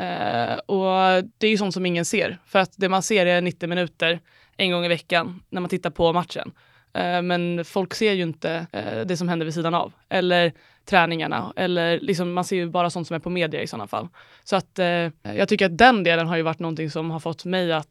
Uh, 0.02 0.56
och 0.56 1.24
det 1.38 1.46
är 1.46 1.50
ju 1.50 1.58
sånt 1.58 1.74
som 1.74 1.86
ingen 1.86 2.04
ser. 2.04 2.38
För 2.46 2.58
att 2.58 2.72
det 2.76 2.88
man 2.88 3.02
ser 3.02 3.26
är 3.26 3.40
90 3.40 3.68
minuter 3.68 4.20
en 4.56 4.70
gång 4.70 4.84
i 4.84 4.88
veckan 4.88 5.42
när 5.50 5.60
man 5.60 5.68
tittar 5.68 5.90
på 5.90 6.12
matchen. 6.12 6.52
Uh, 6.98 7.22
men 7.22 7.64
folk 7.64 7.94
ser 7.94 8.12
ju 8.12 8.22
inte 8.22 8.66
uh, 8.76 9.06
det 9.06 9.16
som 9.16 9.28
händer 9.28 9.46
vid 9.46 9.54
sidan 9.54 9.74
av. 9.74 9.92
Eller 10.08 10.52
träningarna. 10.84 11.52
Eller 11.56 12.00
liksom, 12.00 12.32
man 12.32 12.44
ser 12.44 12.56
ju 12.56 12.70
bara 12.70 12.90
sånt 12.90 13.06
som 13.06 13.14
är 13.14 13.20
på 13.20 13.30
media 13.30 13.62
i 13.62 13.66
sådana 13.66 13.86
fall. 13.86 14.08
Så 14.44 14.56
att 14.56 14.78
jag 15.22 15.48
tycker 15.48 15.66
att 15.66 15.78
den 15.78 16.04
delen 16.04 16.26
har 16.26 16.36
ju 16.36 16.42
varit 16.42 16.58
någonting 16.58 16.90
som 16.90 17.10
har 17.10 17.20
fått 17.20 17.44
mig 17.44 17.72
att 17.72 17.88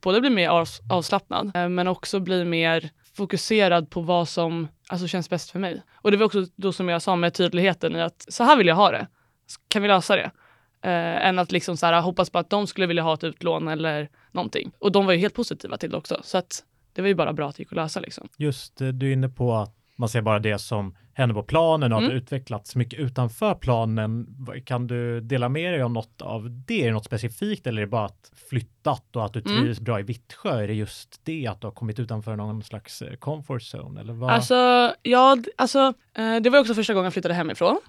både 0.00 0.20
bli 0.20 0.30
mer 0.30 0.48
av, 0.48 0.68
avslappnad 0.90 1.52
men 1.70 1.88
också 1.88 2.20
bli 2.20 2.44
mer 2.44 2.90
fokuserad 3.16 3.90
på 3.90 4.00
vad 4.00 4.28
som 4.28 4.68
alltså, 4.88 5.08
känns 5.08 5.30
bäst 5.30 5.50
för 5.50 5.58
mig. 5.58 5.82
Och 5.94 6.10
det 6.10 6.16
var 6.16 6.26
också 6.26 6.46
då 6.56 6.72
som 6.72 6.88
jag 6.88 7.02
sa 7.02 7.16
med 7.16 7.34
tydligheten 7.34 7.96
i 7.96 8.00
att 8.00 8.24
så 8.28 8.44
här 8.44 8.56
vill 8.56 8.66
jag 8.66 8.74
ha 8.74 8.90
det. 8.90 9.06
Kan 9.68 9.82
vi 9.82 9.88
lösa 9.88 10.16
det? 10.16 10.30
Eh, 10.84 11.26
än 11.26 11.38
att 11.38 11.52
liksom 11.52 11.76
så 11.76 11.86
här, 11.86 12.00
hoppas 12.00 12.30
på 12.30 12.38
att 12.38 12.50
de 12.50 12.66
skulle 12.66 12.86
vilja 12.86 13.02
ha 13.02 13.14
ett 13.14 13.24
utlån 13.24 13.68
eller 13.68 14.08
någonting. 14.32 14.72
Och 14.78 14.92
de 14.92 15.06
var 15.06 15.12
ju 15.12 15.18
helt 15.18 15.34
positiva 15.34 15.76
till 15.76 15.90
det 15.90 15.96
också. 15.96 16.20
Så 16.22 16.38
att 16.38 16.64
det 16.92 17.02
var 17.02 17.08
ju 17.08 17.14
bara 17.14 17.32
bra 17.32 17.48
att 17.48 17.56
det 17.56 17.60
gick 17.60 17.72
att 17.72 17.76
lösa 17.76 18.00
liksom. 18.00 18.28
Just 18.36 18.80
eh, 18.80 18.88
du 18.88 19.08
är 19.08 19.12
inne 19.12 19.28
på 19.28 19.54
att 19.54 19.74
man 19.96 20.08
ser 20.08 20.22
bara 20.22 20.38
det 20.38 20.58
som 20.58 20.96
händer 21.14 21.34
på 21.34 21.42
planen 21.42 21.92
och 21.92 21.98
mm. 21.98 22.10
har 22.10 22.16
utvecklats 22.16 22.76
mycket 22.76 23.00
utanför 23.00 23.54
planen. 23.54 24.26
Kan 24.64 24.86
du 24.86 25.20
dela 25.20 25.48
med 25.48 25.72
dig 25.72 25.82
om 25.82 25.92
något 25.92 26.22
av 26.22 26.62
det? 26.66 26.82
Är 26.82 26.86
det 26.86 26.92
något 26.92 27.04
specifikt 27.04 27.66
eller 27.66 27.82
är 27.82 27.86
det 27.86 27.90
bara 27.90 28.04
att 28.04 28.32
flyttat 28.48 29.16
och 29.16 29.24
att 29.24 29.32
du 29.32 29.42
mm. 29.46 29.62
trivs 29.62 29.78
mm. 29.78 29.84
bra 29.84 30.00
i 30.00 30.02
Vittsjö? 30.02 30.62
Är 30.62 30.66
det 30.68 30.74
just 30.74 31.20
det 31.24 31.46
att 31.46 31.60
du 31.60 31.66
har 31.66 31.72
kommit 31.72 31.98
utanför 31.98 32.36
någon 32.36 32.62
slags 32.62 33.02
eh, 33.02 33.16
comfort 33.16 33.62
zone? 33.62 34.00
Eller 34.00 34.12
vad? 34.12 34.30
Alltså, 34.30 34.54
ja, 35.02 35.36
alltså, 35.56 35.92
eh, 36.14 36.36
det 36.36 36.50
var 36.50 36.58
också 36.58 36.74
första 36.74 36.94
gången 36.94 37.04
jag 37.04 37.12
flyttade 37.12 37.34
hemifrån. 37.34 37.80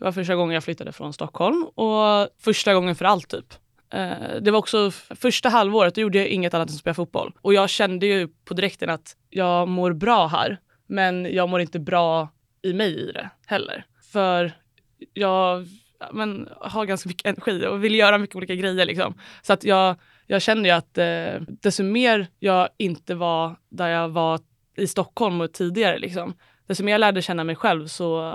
Det 0.00 0.04
var 0.04 0.12
första 0.12 0.34
gången 0.34 0.54
jag 0.54 0.64
flyttade 0.64 0.92
från 0.92 1.12
Stockholm 1.12 1.64
och 1.64 2.28
första 2.38 2.74
gången 2.74 2.94
för 2.94 3.04
allt 3.04 3.28
typ. 3.28 3.54
Eh, 3.92 4.40
det 4.40 4.50
var 4.50 4.58
också 4.58 4.90
första 4.90 5.48
halvåret, 5.48 5.94
då 5.94 6.00
gjorde 6.00 6.18
jag 6.18 6.28
inget 6.28 6.54
annat 6.54 6.68
än 6.68 6.74
att 6.74 6.78
spela 6.78 6.94
fotboll. 6.94 7.32
Och 7.42 7.54
jag 7.54 7.70
kände 7.70 8.06
ju 8.06 8.28
på 8.44 8.54
direkten 8.54 8.90
att 8.90 9.16
jag 9.30 9.68
mår 9.68 9.92
bra 9.92 10.26
här, 10.26 10.58
men 10.86 11.34
jag 11.34 11.48
mår 11.48 11.60
inte 11.60 11.78
bra 11.78 12.28
i 12.62 12.72
mig 12.72 13.08
i 13.08 13.12
det 13.12 13.30
heller. 13.46 13.84
För 14.12 14.52
jag 15.14 15.66
men, 16.12 16.48
har 16.60 16.84
ganska 16.84 17.08
mycket 17.08 17.26
energi 17.26 17.66
och 17.66 17.84
vill 17.84 17.94
göra 17.94 18.18
mycket 18.18 18.36
olika 18.36 18.54
grejer. 18.54 18.86
Liksom. 18.86 19.14
Så 19.42 19.52
att 19.52 19.64
jag, 19.64 19.96
jag 20.26 20.42
kände 20.42 20.68
ju 20.68 20.74
att 20.74 20.98
eh, 20.98 21.40
desto 21.48 21.82
mer 21.82 22.26
jag 22.38 22.68
inte 22.76 23.14
var 23.14 23.56
där 23.68 23.88
jag 23.88 24.08
var 24.08 24.40
i 24.76 24.86
Stockholm 24.86 25.40
och 25.40 25.52
tidigare, 25.52 25.98
liksom, 25.98 26.34
desto 26.66 26.84
mer 26.84 26.92
jag 26.92 26.98
lärde 26.98 27.22
känna 27.22 27.44
mig 27.44 27.56
själv 27.56 27.86
så 27.86 28.34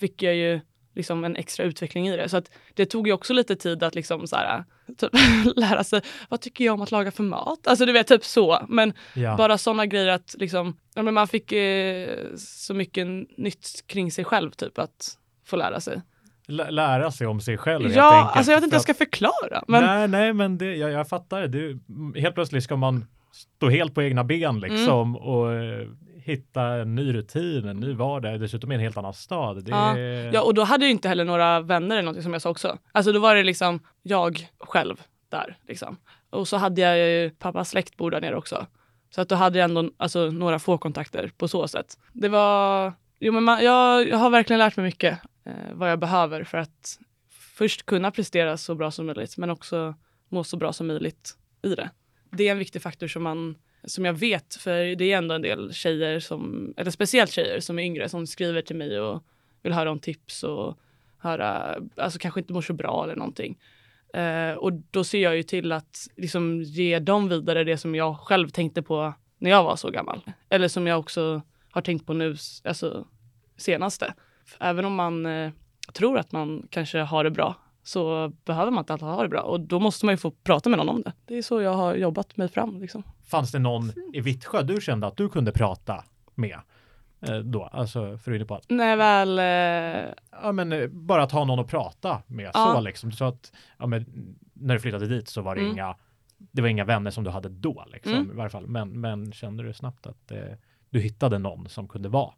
fick 0.00 0.22
jag 0.22 0.34
ju 0.34 0.60
liksom 0.96 1.24
en 1.24 1.36
extra 1.36 1.64
utveckling 1.64 2.08
i 2.08 2.16
det. 2.16 2.28
Så 2.28 2.36
att 2.36 2.50
det 2.74 2.86
tog 2.86 3.06
ju 3.06 3.12
också 3.12 3.32
lite 3.32 3.56
tid 3.56 3.82
att 3.82 3.94
liksom 3.94 4.26
så 4.26 4.36
här, 4.36 4.64
typ, 4.96 5.10
lära 5.56 5.84
sig 5.84 6.00
vad 6.28 6.40
tycker 6.40 6.64
jag 6.64 6.74
om 6.74 6.82
att 6.82 6.90
laga 6.90 7.10
för 7.10 7.22
mat? 7.22 7.66
Alltså 7.66 7.86
du 7.86 7.92
vet 7.92 8.06
typ 8.06 8.24
så. 8.24 8.66
Men 8.68 8.92
ja. 9.14 9.36
bara 9.36 9.58
sådana 9.58 9.86
grejer 9.86 10.06
att 10.06 10.34
liksom, 10.38 10.76
ja, 10.94 11.02
men 11.02 11.14
man 11.14 11.28
fick 11.28 11.52
eh, 11.52 12.08
så 12.36 12.74
mycket 12.74 13.06
nytt 13.36 13.84
kring 13.86 14.12
sig 14.12 14.24
själv 14.24 14.50
typ 14.50 14.78
att 14.78 15.18
få 15.46 15.56
lära 15.56 15.80
sig. 15.80 16.02
L 16.48 16.62
lära 16.70 17.10
sig 17.10 17.26
om 17.26 17.40
sig 17.40 17.58
själv 17.58 17.90
Ja, 17.90 18.18
enkelt, 18.18 18.36
alltså 18.36 18.52
jag 18.52 18.56
vet 18.56 18.64
inte 18.64 18.74
hur 18.74 18.76
jag 18.76 18.82
ska 18.82 18.94
förklara. 18.94 19.64
Men... 19.68 19.84
Nej, 19.84 20.08
nej, 20.08 20.32
men 20.32 20.58
det, 20.58 20.76
jag, 20.76 20.90
jag 20.90 21.08
fattar 21.08 21.46
det. 21.46 21.78
Helt 22.20 22.34
plötsligt 22.34 22.64
ska 22.64 22.76
man 22.76 23.04
stå 23.32 23.68
helt 23.68 23.94
på 23.94 24.02
egna 24.02 24.24
ben 24.24 24.60
liksom 24.60 25.10
mm. 25.10 25.16
och 25.16 25.52
eh, 25.52 25.88
hitta 26.26 26.62
en 26.62 26.94
ny 26.94 27.14
rutin, 27.14 27.68
en 27.68 27.80
ny 27.80 27.94
vardag, 27.94 28.40
dessutom 28.40 28.72
i 28.72 28.74
en 28.74 28.80
helt 28.80 28.96
annan 28.96 29.14
stad. 29.14 29.64
Det... 29.64 29.70
Ja. 29.70 29.98
ja, 30.32 30.42
och 30.42 30.54
då 30.54 30.62
hade 30.62 30.84
jag 30.84 30.90
inte 30.90 31.08
heller 31.08 31.24
några 31.24 31.60
vänner 31.60 31.96
eller 31.96 32.02
någonting 32.02 32.22
som 32.22 32.32
jag 32.32 32.42
sa 32.42 32.50
också. 32.50 32.78
Alltså 32.92 33.12
då 33.12 33.18
var 33.18 33.34
det 33.34 33.42
liksom 33.42 33.80
jag 34.02 34.48
själv 34.60 35.02
där 35.28 35.56
liksom. 35.68 35.96
Och 36.30 36.48
så 36.48 36.56
hade 36.56 36.80
jag 36.80 36.98
ju 36.98 37.30
pappas 37.30 37.70
släktbord 37.70 38.12
där 38.12 38.20
nere 38.20 38.36
också. 38.36 38.66
Så 39.14 39.20
att 39.20 39.28
då 39.28 39.34
hade 39.34 39.58
jag 39.58 39.64
ändå 39.64 39.90
alltså, 39.96 40.30
några 40.30 40.58
få 40.58 40.78
kontakter 40.78 41.32
på 41.36 41.48
så 41.48 41.68
sätt. 41.68 41.98
Det 42.12 42.28
var, 42.28 42.92
jo 43.20 43.32
men 43.32 43.44
man, 43.44 43.64
jag, 43.64 44.08
jag 44.08 44.18
har 44.18 44.30
verkligen 44.30 44.58
lärt 44.58 44.76
mig 44.76 44.86
mycket 44.86 45.18
eh, 45.44 45.52
vad 45.72 45.90
jag 45.90 45.98
behöver 45.98 46.44
för 46.44 46.58
att 46.58 46.98
först 47.30 47.86
kunna 47.86 48.10
prestera 48.10 48.56
så 48.56 48.74
bra 48.74 48.90
som 48.90 49.06
möjligt 49.06 49.36
men 49.36 49.50
också 49.50 49.94
må 50.28 50.44
så 50.44 50.56
bra 50.56 50.72
som 50.72 50.86
möjligt 50.86 51.36
i 51.62 51.74
det. 51.74 51.90
Det 52.30 52.48
är 52.48 52.52
en 52.52 52.58
viktig 52.58 52.82
faktor 52.82 53.08
som 53.08 53.22
man 53.22 53.56
som 53.86 54.04
jag 54.04 54.12
vet, 54.12 54.54
för 54.54 54.96
det 54.96 55.12
är 55.12 55.18
ändå 55.18 55.34
en 55.34 55.42
del 55.42 55.72
tjejer 55.72 56.20
som, 56.20 56.74
eller 56.76 56.90
speciellt 56.90 57.30
tjejer 57.30 57.60
som 57.60 57.78
är 57.78 57.82
yngre 57.82 58.08
som 58.08 58.26
skriver 58.26 58.62
till 58.62 58.76
mig 58.76 59.00
och 59.00 59.24
vill 59.62 59.72
höra 59.72 59.90
om 59.90 59.98
tips 59.98 60.42
och 60.42 60.78
höra, 61.18 61.78
alltså 61.96 62.18
kanske 62.18 62.40
inte 62.40 62.52
mår 62.52 62.62
så 62.62 62.72
bra 62.72 63.04
eller 63.04 63.16
någonting. 63.16 63.58
Uh, 64.16 64.52
och 64.52 64.72
då 64.72 65.04
ser 65.04 65.18
jag 65.22 65.36
ju 65.36 65.42
till 65.42 65.72
att 65.72 66.08
liksom 66.16 66.62
ge 66.62 66.98
dem 66.98 67.28
vidare 67.28 67.64
det 67.64 67.78
som 67.78 67.94
jag 67.94 68.18
själv 68.18 68.48
tänkte 68.48 68.82
på 68.82 69.14
när 69.38 69.50
jag 69.50 69.64
var 69.64 69.76
så 69.76 69.90
gammal. 69.90 70.20
Eller 70.48 70.68
som 70.68 70.86
jag 70.86 70.98
också 70.98 71.42
har 71.70 71.82
tänkt 71.82 72.06
på 72.06 72.12
nu, 72.12 72.36
alltså 72.64 73.06
senaste. 73.56 74.14
Även 74.60 74.84
om 74.84 74.94
man 74.94 75.26
uh, 75.26 75.52
tror 75.92 76.18
att 76.18 76.32
man 76.32 76.66
kanske 76.70 76.98
har 76.98 77.24
det 77.24 77.30
bra 77.30 77.54
så 77.86 78.32
behöver 78.44 78.70
man 78.70 78.82
inte 78.82 78.92
alltid 78.92 79.08
ha 79.08 79.22
det 79.22 79.28
bra 79.28 79.40
och 79.40 79.60
då 79.60 79.80
måste 79.80 80.06
man 80.06 80.12
ju 80.12 80.16
få 80.16 80.30
prata 80.30 80.68
med 80.68 80.78
någon 80.78 80.88
om 80.88 81.02
det. 81.02 81.12
Det 81.24 81.38
är 81.38 81.42
så 81.42 81.62
jag 81.62 81.74
har 81.74 81.94
jobbat 81.94 82.36
mig 82.36 82.48
fram. 82.48 82.80
Liksom. 82.80 83.02
Fanns 83.26 83.52
det 83.52 83.58
någon 83.58 83.92
i 84.12 84.20
Vittsjö 84.20 84.62
du 84.62 84.80
kände 84.80 85.06
att 85.06 85.16
du 85.16 85.28
kunde 85.28 85.52
prata 85.52 86.04
med? 86.34 86.58
Eh, 87.20 87.38
då, 87.38 87.64
alltså 87.64 88.18
för 88.18 88.44
på 88.44 88.54
att... 88.54 88.70
När 88.70 88.96
väl... 88.96 89.38
Eh... 89.38 90.12
Ja 90.42 90.52
men 90.52 90.72
eh, 90.72 90.88
bara 90.88 91.22
att 91.22 91.32
ha 91.32 91.44
någon 91.44 91.58
att 91.58 91.68
prata 91.68 92.22
med 92.26 92.50
ja. 92.54 92.72
så 92.74 92.80
liksom. 92.80 93.12
Så 93.12 93.24
att, 93.24 93.52
ja, 93.78 93.86
men, 93.86 94.06
när 94.52 94.74
du 94.74 94.80
flyttade 94.80 95.06
dit 95.06 95.28
så 95.28 95.42
var 95.42 95.54
det 95.54 95.60
mm. 95.60 95.72
inga, 95.72 95.96
det 96.38 96.62
var 96.62 96.68
inga 96.68 96.84
vänner 96.84 97.10
som 97.10 97.24
du 97.24 97.30
hade 97.30 97.48
då 97.48 97.84
liksom 97.92 98.14
mm. 98.14 98.30
i 98.30 98.34
varje 98.34 98.50
fall. 98.50 98.66
Men, 98.66 99.00
men 99.00 99.32
kände 99.32 99.62
du 99.62 99.74
snabbt 99.74 100.06
att 100.06 100.30
eh, 100.30 100.38
du 100.90 101.00
hittade 101.00 101.38
någon 101.38 101.68
som 101.68 101.88
kunde 101.88 102.08
vara? 102.08 102.32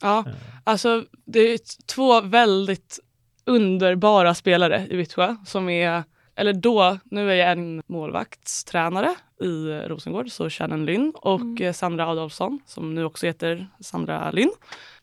Ja, 0.00 0.24
eh. 0.26 0.34
alltså 0.64 1.04
det 1.24 1.40
är 1.40 1.86
två 1.86 2.20
väldigt 2.20 3.00
underbara 3.46 4.34
spelare 4.34 4.86
i 4.90 4.96
Vittsjö 4.96 5.36
som 5.46 5.68
är, 5.68 6.04
eller 6.34 6.52
då, 6.52 6.98
nu 7.04 7.30
är 7.30 7.34
jag 7.34 7.52
en 7.52 7.82
målvaktstränare 7.86 9.14
i 9.40 9.70
Rosengård, 9.88 10.30
så 10.30 10.50
Shannon 10.50 10.86
Lynn 10.86 11.12
och 11.14 11.40
mm. 11.40 11.74
Sandra 11.74 12.06
Adolfsson 12.06 12.60
som 12.66 12.94
nu 12.94 13.04
också 13.04 13.26
heter 13.26 13.68
Sandra 13.80 14.30
Lynn. 14.30 14.52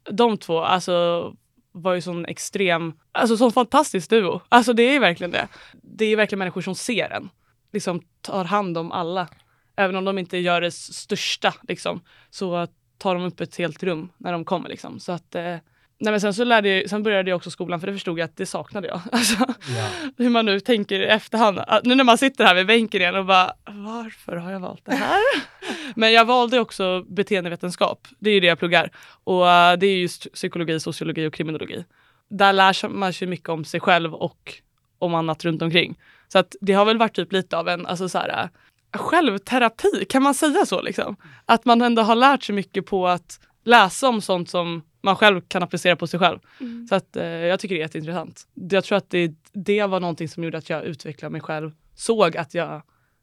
De 0.03 0.37
två, 0.37 0.59
alltså 0.59 1.33
var 1.71 1.93
ju 1.93 2.01
sån 2.01 2.25
extrem, 2.25 2.93
alltså 3.11 3.37
sån 3.37 3.51
fantastisk 3.51 4.09
duo. 4.09 4.41
Alltså 4.49 4.73
det 4.73 4.83
är 4.83 4.99
verkligen 4.99 5.31
det. 5.31 5.47
Det 5.81 6.05
är 6.05 6.15
verkligen 6.15 6.39
människor 6.39 6.61
som 6.61 6.75
ser 6.75 7.09
en. 7.09 7.29
Liksom 7.73 8.01
tar 8.21 8.45
hand 8.45 8.77
om 8.77 8.91
alla. 8.91 9.27
Även 9.75 9.95
om 9.95 10.05
de 10.05 10.17
inte 10.17 10.37
gör 10.37 10.61
det 10.61 10.71
största 10.71 11.53
liksom, 11.67 12.01
så 12.29 12.67
tar 12.97 13.15
de 13.15 13.23
upp 13.23 13.41
ett 13.41 13.55
helt 13.55 13.83
rum 13.83 14.09
när 14.17 14.31
de 14.31 14.45
kommer 14.45 14.69
liksom. 14.69 14.99
Så 14.99 15.11
att 15.11 15.35
eh, 15.35 15.55
Nej, 16.03 16.11
men 16.11 16.21
sen, 16.21 16.33
så 16.33 16.43
lärde 16.43 16.69
jag, 16.69 16.89
sen 16.89 17.03
började 17.03 17.29
jag 17.29 17.37
också 17.37 17.51
skolan 17.51 17.79
för 17.79 17.87
det 17.87 17.93
förstod 17.93 18.19
jag 18.19 18.25
att 18.25 18.37
det 18.37 18.45
saknade 18.45 18.87
jag. 18.87 19.01
Alltså, 19.11 19.45
ja. 19.77 19.87
Hur 20.17 20.29
man 20.29 20.45
nu 20.45 20.59
tänker 20.59 20.99
i 20.99 21.05
efterhand. 21.05 21.59
Nu 21.83 21.95
när 21.95 22.03
man 22.03 22.17
sitter 22.17 22.45
här 22.45 22.55
vid 22.55 22.67
bänken 22.67 23.01
igen 23.01 23.15
och 23.15 23.25
bara 23.25 23.53
varför 23.65 24.35
har 24.35 24.51
jag 24.51 24.59
valt 24.59 24.85
det 24.85 24.95
här? 24.95 25.21
men 25.95 26.13
jag 26.13 26.25
valde 26.25 26.59
också 26.59 27.03
beteendevetenskap. 27.07 28.07
Det 28.19 28.29
är 28.29 28.33
ju 28.33 28.39
det 28.39 28.47
jag 28.47 28.59
pluggar. 28.59 28.91
Och 29.23 29.41
uh, 29.41 29.73
det 29.79 29.87
är 29.87 29.97
just 29.97 30.33
psykologi, 30.33 30.79
sociologi 30.79 31.27
och 31.27 31.33
kriminologi. 31.33 31.85
Där 32.29 32.53
lär 32.53 32.87
man 32.87 33.13
sig 33.13 33.27
mycket 33.27 33.49
om 33.49 33.65
sig 33.65 33.79
själv 33.79 34.13
och 34.13 34.53
om 34.99 35.15
annat 35.15 35.45
runt 35.45 35.61
omkring. 35.61 35.99
Så 36.27 36.39
att 36.39 36.55
det 36.61 36.73
har 36.73 36.85
väl 36.85 36.97
varit 36.97 37.15
typ 37.15 37.31
lite 37.31 37.57
av 37.57 37.67
en 37.67 37.85
alltså 37.85 38.09
så 38.09 38.17
här, 38.17 38.49
självterapi, 38.97 40.05
kan 40.09 40.23
man 40.23 40.33
säga 40.33 40.65
så? 40.65 40.81
Liksom? 40.81 41.15
Att 41.45 41.65
man 41.65 41.81
ändå 41.81 42.01
har 42.01 42.15
lärt 42.15 42.43
sig 42.43 42.55
mycket 42.55 42.85
på 42.85 43.07
att 43.07 43.39
läsa 43.63 44.09
om 44.09 44.21
sånt 44.21 44.49
som 44.49 44.83
man 45.01 45.15
själv 45.15 45.41
kan 45.41 45.63
applicera 45.63 45.95
på 45.95 46.07
sig 46.07 46.19
själv. 46.19 46.39
Mm. 46.59 46.87
Så 46.87 46.95
att, 46.95 47.15
eh, 47.15 47.25
jag 47.25 47.59
tycker 47.59 47.75
det 47.75 47.81
är 47.81 47.83
jätteintressant. 47.83 48.47
Jag 48.53 48.83
tror 48.83 48.97
att 48.97 49.09
det, 49.09 49.33
det 49.53 49.85
var 49.85 49.99
någonting 49.99 50.29
som 50.29 50.43
gjorde 50.43 50.57
att 50.57 50.69
jag 50.69 50.83
utvecklade 50.83 51.31
mig 51.31 51.41
själv. 51.41 51.71
Såg 51.95 52.37
att 52.37 52.53
jag 52.53 52.81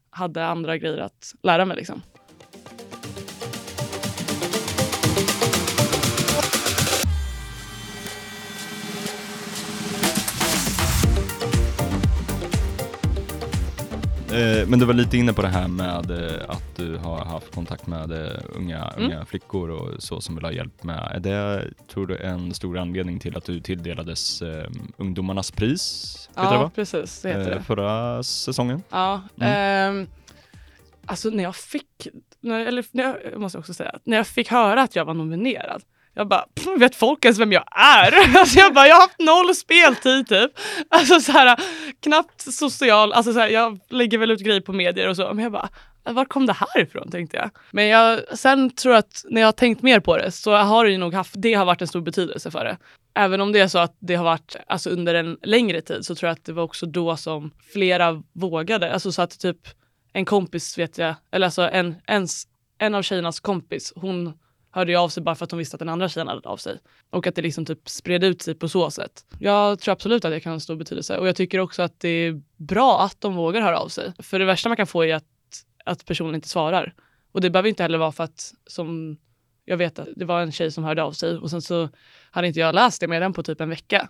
hade 0.09 0.45
andra 0.45 0.77
grejer 0.77 0.97
att 0.97 1.35
lära 1.43 1.65
mig. 1.65 1.77
Liksom. 1.77 2.01
Eh, 14.33 14.67
men 14.67 14.79
du 14.79 14.85
var 14.85 14.93
lite 14.93 15.17
inne 15.17 15.33
på 15.33 15.41
det 15.41 15.47
här 15.47 15.67
med 15.67 16.11
eh, 16.11 16.49
att 16.49 16.75
du 16.75 16.97
har 16.97 17.25
haft 17.25 17.55
kontakt 17.55 17.87
med 17.87 18.11
eh, 18.11 18.39
unga, 18.55 18.83
mm. 18.83 19.05
unga 19.05 19.25
flickor 19.25 19.69
och 19.69 20.03
så 20.03 20.21
som 20.21 20.35
vill 20.35 20.43
ha 20.43 20.51
hjälp 20.51 20.83
med. 20.83 21.11
Är 21.11 21.19
det, 21.19 21.63
tror 21.87 22.07
du, 22.07 22.17
en 22.17 22.53
stor 22.53 22.77
anledning 22.77 23.19
till 23.19 23.37
att 23.37 23.45
du 23.45 23.59
tilldelades 23.59 24.41
eh, 24.41 24.69
ungdomarnas 24.97 25.51
pris? 25.51 26.29
Ja, 26.35 26.63
det, 26.63 26.69
precis. 26.75 27.21
Det 27.21 27.29
heter 27.29 27.55
det. 27.55 27.63
Förra 27.63 28.23
säsongen? 28.23 28.83
Ja. 28.89 29.21
Mm. 29.41 30.01
Eh, 30.01 30.07
alltså 31.05 31.29
när 31.29 31.43
jag 31.43 31.55
fick, 31.55 32.07
när, 32.39 32.65
eller 32.65 32.85
när 32.91 33.03
jag, 33.03 33.15
jag 33.31 33.41
måste 33.41 33.57
också 33.57 33.73
säga, 33.73 33.99
när 34.03 34.17
jag 34.17 34.27
fick 34.27 34.51
höra 34.51 34.81
att 34.81 34.95
jag 34.95 35.05
var 35.05 35.13
nominerad 35.13 35.83
jag 36.19 36.27
bara, 36.27 36.45
vet 36.77 36.95
folk 36.95 37.25
ens 37.25 37.39
vem 37.39 37.51
jag 37.51 37.63
är? 37.71 38.37
Alltså 38.39 38.59
jag 38.59 38.73
bara, 38.73 38.87
jag 38.87 38.95
har 38.95 39.01
haft 39.01 39.19
noll 39.19 39.55
speltid 39.55 40.27
typ. 40.27 40.51
Alltså 40.89 41.19
så 41.19 41.31
här, 41.31 41.59
knappt 42.03 42.41
social, 42.41 43.13
alltså 43.13 43.33
så 43.33 43.39
här, 43.39 43.47
jag 43.47 43.79
lägger 43.89 44.17
väl 44.17 44.31
ut 44.31 44.39
grejer 44.39 44.61
på 44.61 44.73
medier 44.73 45.07
och 45.07 45.15
så, 45.15 45.33
men 45.33 45.43
jag 45.43 45.51
bara, 45.51 45.69
var 46.03 46.25
kom 46.25 46.45
det 46.45 46.53
här 46.53 46.81
ifrån 46.81 47.11
tänkte 47.11 47.37
jag. 47.37 47.49
Men 47.71 47.87
jag, 47.87 48.37
sen 48.37 48.69
tror 48.69 48.93
jag 48.93 48.99
att 48.99 49.25
när 49.29 49.41
jag 49.41 49.47
har 49.47 49.51
tänkt 49.51 49.81
mer 49.81 49.99
på 49.99 50.17
det 50.17 50.31
så 50.31 50.55
har 50.55 50.85
det 50.85 50.91
ju 50.91 50.97
nog 50.97 51.13
haft, 51.13 51.33
det 51.37 51.53
har 51.53 51.65
varit 51.65 51.81
en 51.81 51.87
stor 51.87 52.01
betydelse 52.01 52.51
för 52.51 52.65
det. 52.65 52.77
Även 53.13 53.41
om 53.41 53.51
det 53.51 53.59
är 53.59 53.67
så 53.67 53.79
att 53.79 53.95
det 53.99 54.15
har 54.15 54.25
varit 54.25 54.55
alltså 54.67 54.89
under 54.89 55.15
en 55.15 55.37
längre 55.43 55.81
tid 55.81 56.05
så 56.05 56.15
tror 56.15 56.27
jag 56.27 56.33
att 56.33 56.45
det 56.45 56.53
var 56.53 56.63
också 56.63 56.85
då 56.85 57.17
som 57.17 57.51
flera 57.73 58.23
vågade. 58.33 58.93
Alltså 58.93 59.11
så 59.11 59.21
att 59.21 59.39
typ 59.39 59.57
en 60.13 60.25
kompis 60.25 60.77
vet 60.77 60.97
jag, 60.97 61.15
eller 61.31 61.47
alltså 61.47 61.69
en, 61.69 61.95
ens, 62.07 62.43
en 62.77 62.95
av 62.95 63.01
tjejernas 63.01 63.39
kompis, 63.39 63.93
hon 63.95 64.33
hörde 64.71 64.91
ju 64.91 64.97
av 64.97 65.09
sig 65.09 65.23
bara 65.23 65.35
för 65.35 65.45
att 65.45 65.51
hon 65.51 65.57
visste 65.57 65.75
att 65.75 65.79
den 65.79 65.89
andra 65.89 66.09
tjejen 66.09 66.27
hade 66.27 66.49
av 66.49 66.57
sig. 66.57 66.79
Och 67.09 67.27
att 67.27 67.35
det 67.35 67.41
liksom 67.41 67.65
typ 67.65 67.89
spred 67.89 68.23
ut 68.23 68.41
sig 68.41 68.55
på 68.55 68.69
så 68.69 68.91
sätt. 68.91 69.25
Jag 69.39 69.79
tror 69.79 69.91
absolut 69.91 70.25
att 70.25 70.31
det 70.31 70.39
kan 70.39 70.51
ha 70.51 70.59
stor 70.59 70.75
betydelse 70.75 71.17
och 71.17 71.27
jag 71.27 71.35
tycker 71.35 71.59
också 71.59 71.81
att 71.81 71.99
det 71.99 72.09
är 72.09 72.41
bra 72.57 73.01
att 73.01 73.21
de 73.21 73.35
vågar 73.35 73.61
höra 73.61 73.79
av 73.79 73.87
sig. 73.87 74.13
För 74.19 74.39
det 74.39 74.45
värsta 74.45 74.69
man 74.69 74.75
kan 74.75 74.87
få 74.87 75.05
är 75.05 75.15
att, 75.15 75.23
att 75.85 76.05
personen 76.05 76.35
inte 76.35 76.49
svarar. 76.49 76.93
Och 77.31 77.41
det 77.41 77.49
behöver 77.49 77.69
inte 77.69 77.83
heller 77.83 77.97
vara 77.97 78.11
för 78.11 78.23
att 78.23 78.53
som 78.67 79.17
jag 79.65 79.77
vet 79.77 79.99
att 79.99 80.07
det 80.15 80.25
var 80.25 80.41
en 80.41 80.51
tjej 80.51 80.71
som 80.71 80.83
hörde 80.83 81.03
av 81.03 81.11
sig 81.11 81.37
och 81.37 81.49
sen 81.49 81.61
så 81.61 81.89
hade 82.31 82.47
inte 82.47 82.59
jag 82.59 82.75
läst 82.75 83.01
det 83.01 83.07
med 83.07 83.21
den 83.21 83.33
på 83.33 83.43
typ 83.43 83.61
en 83.61 83.69
vecka. 83.69 84.09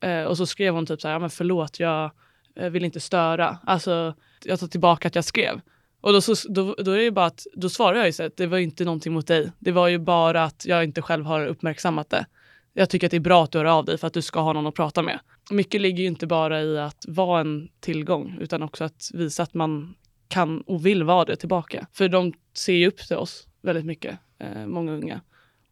Eh, 0.00 0.22
och 0.22 0.36
så 0.36 0.46
skrev 0.46 0.74
hon 0.74 0.86
typ 0.86 1.00
så 1.00 1.08
här, 1.08 1.14
ja 1.14 1.18
men 1.18 1.30
förlåt 1.30 1.80
jag 1.80 2.10
eh, 2.56 2.70
vill 2.70 2.84
inte 2.84 3.00
störa. 3.00 3.58
Alltså 3.66 4.14
jag 4.44 4.60
tar 4.60 4.66
tillbaka 4.66 5.08
att 5.08 5.14
jag 5.14 5.24
skrev. 5.24 5.60
Och 6.00 6.12
då, 6.12 6.20
så, 6.20 6.34
då, 6.48 6.74
då, 6.78 6.90
är 6.90 6.98
det 6.98 7.10
bara 7.10 7.26
att, 7.26 7.46
då 7.54 7.68
svarar 7.68 7.96
jag 7.96 8.06
ju 8.06 8.12
så 8.12 8.22
att 8.22 8.36
det 8.36 8.46
var 8.46 8.58
inte 8.58 8.84
någonting 8.84 9.12
mot 9.12 9.26
dig. 9.26 9.52
Det 9.58 9.72
var 9.72 9.88
ju 9.88 9.98
bara 9.98 10.44
att 10.44 10.64
jag 10.66 10.84
inte 10.84 11.02
själv 11.02 11.24
har 11.24 11.46
uppmärksammat 11.46 12.10
det. 12.10 12.26
Jag 12.72 12.90
tycker 12.90 13.06
att 13.06 13.10
det 13.10 13.16
är 13.16 13.20
bra 13.20 13.44
att 13.44 13.52
du 13.52 13.58
hör 13.58 13.64
av 13.64 13.84
dig 13.84 13.98
för 13.98 14.06
att 14.06 14.12
du 14.12 14.22
ska 14.22 14.40
ha 14.40 14.52
någon 14.52 14.66
att 14.66 14.74
prata 14.74 15.02
med. 15.02 15.20
Mycket 15.50 15.80
ligger 15.80 16.02
ju 16.02 16.06
inte 16.08 16.26
bara 16.26 16.62
i 16.62 16.78
att 16.78 17.04
vara 17.08 17.40
en 17.40 17.68
tillgång 17.80 18.38
utan 18.40 18.62
också 18.62 18.84
att 18.84 19.10
visa 19.14 19.42
att 19.42 19.54
man 19.54 19.94
kan 20.28 20.60
och 20.60 20.86
vill 20.86 21.04
vara 21.04 21.24
det 21.24 21.36
tillbaka. 21.36 21.86
För 21.92 22.08
de 22.08 22.32
ser 22.52 22.72
ju 22.72 22.88
upp 22.88 22.98
till 22.98 23.16
oss 23.16 23.48
väldigt 23.62 23.84
mycket, 23.84 24.18
eh, 24.38 24.66
många 24.66 24.92
unga. 24.92 25.20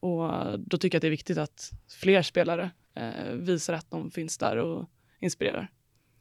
Och 0.00 0.30
då 0.60 0.78
tycker 0.78 0.96
jag 0.96 0.98
att 0.98 1.02
det 1.02 1.08
är 1.08 1.10
viktigt 1.10 1.38
att 1.38 1.72
fler 2.00 2.22
spelare 2.22 2.70
eh, 2.94 3.32
visar 3.32 3.74
att 3.74 3.90
de 3.90 4.10
finns 4.10 4.38
där 4.38 4.56
och 4.56 4.90
inspirerar. 5.20 5.70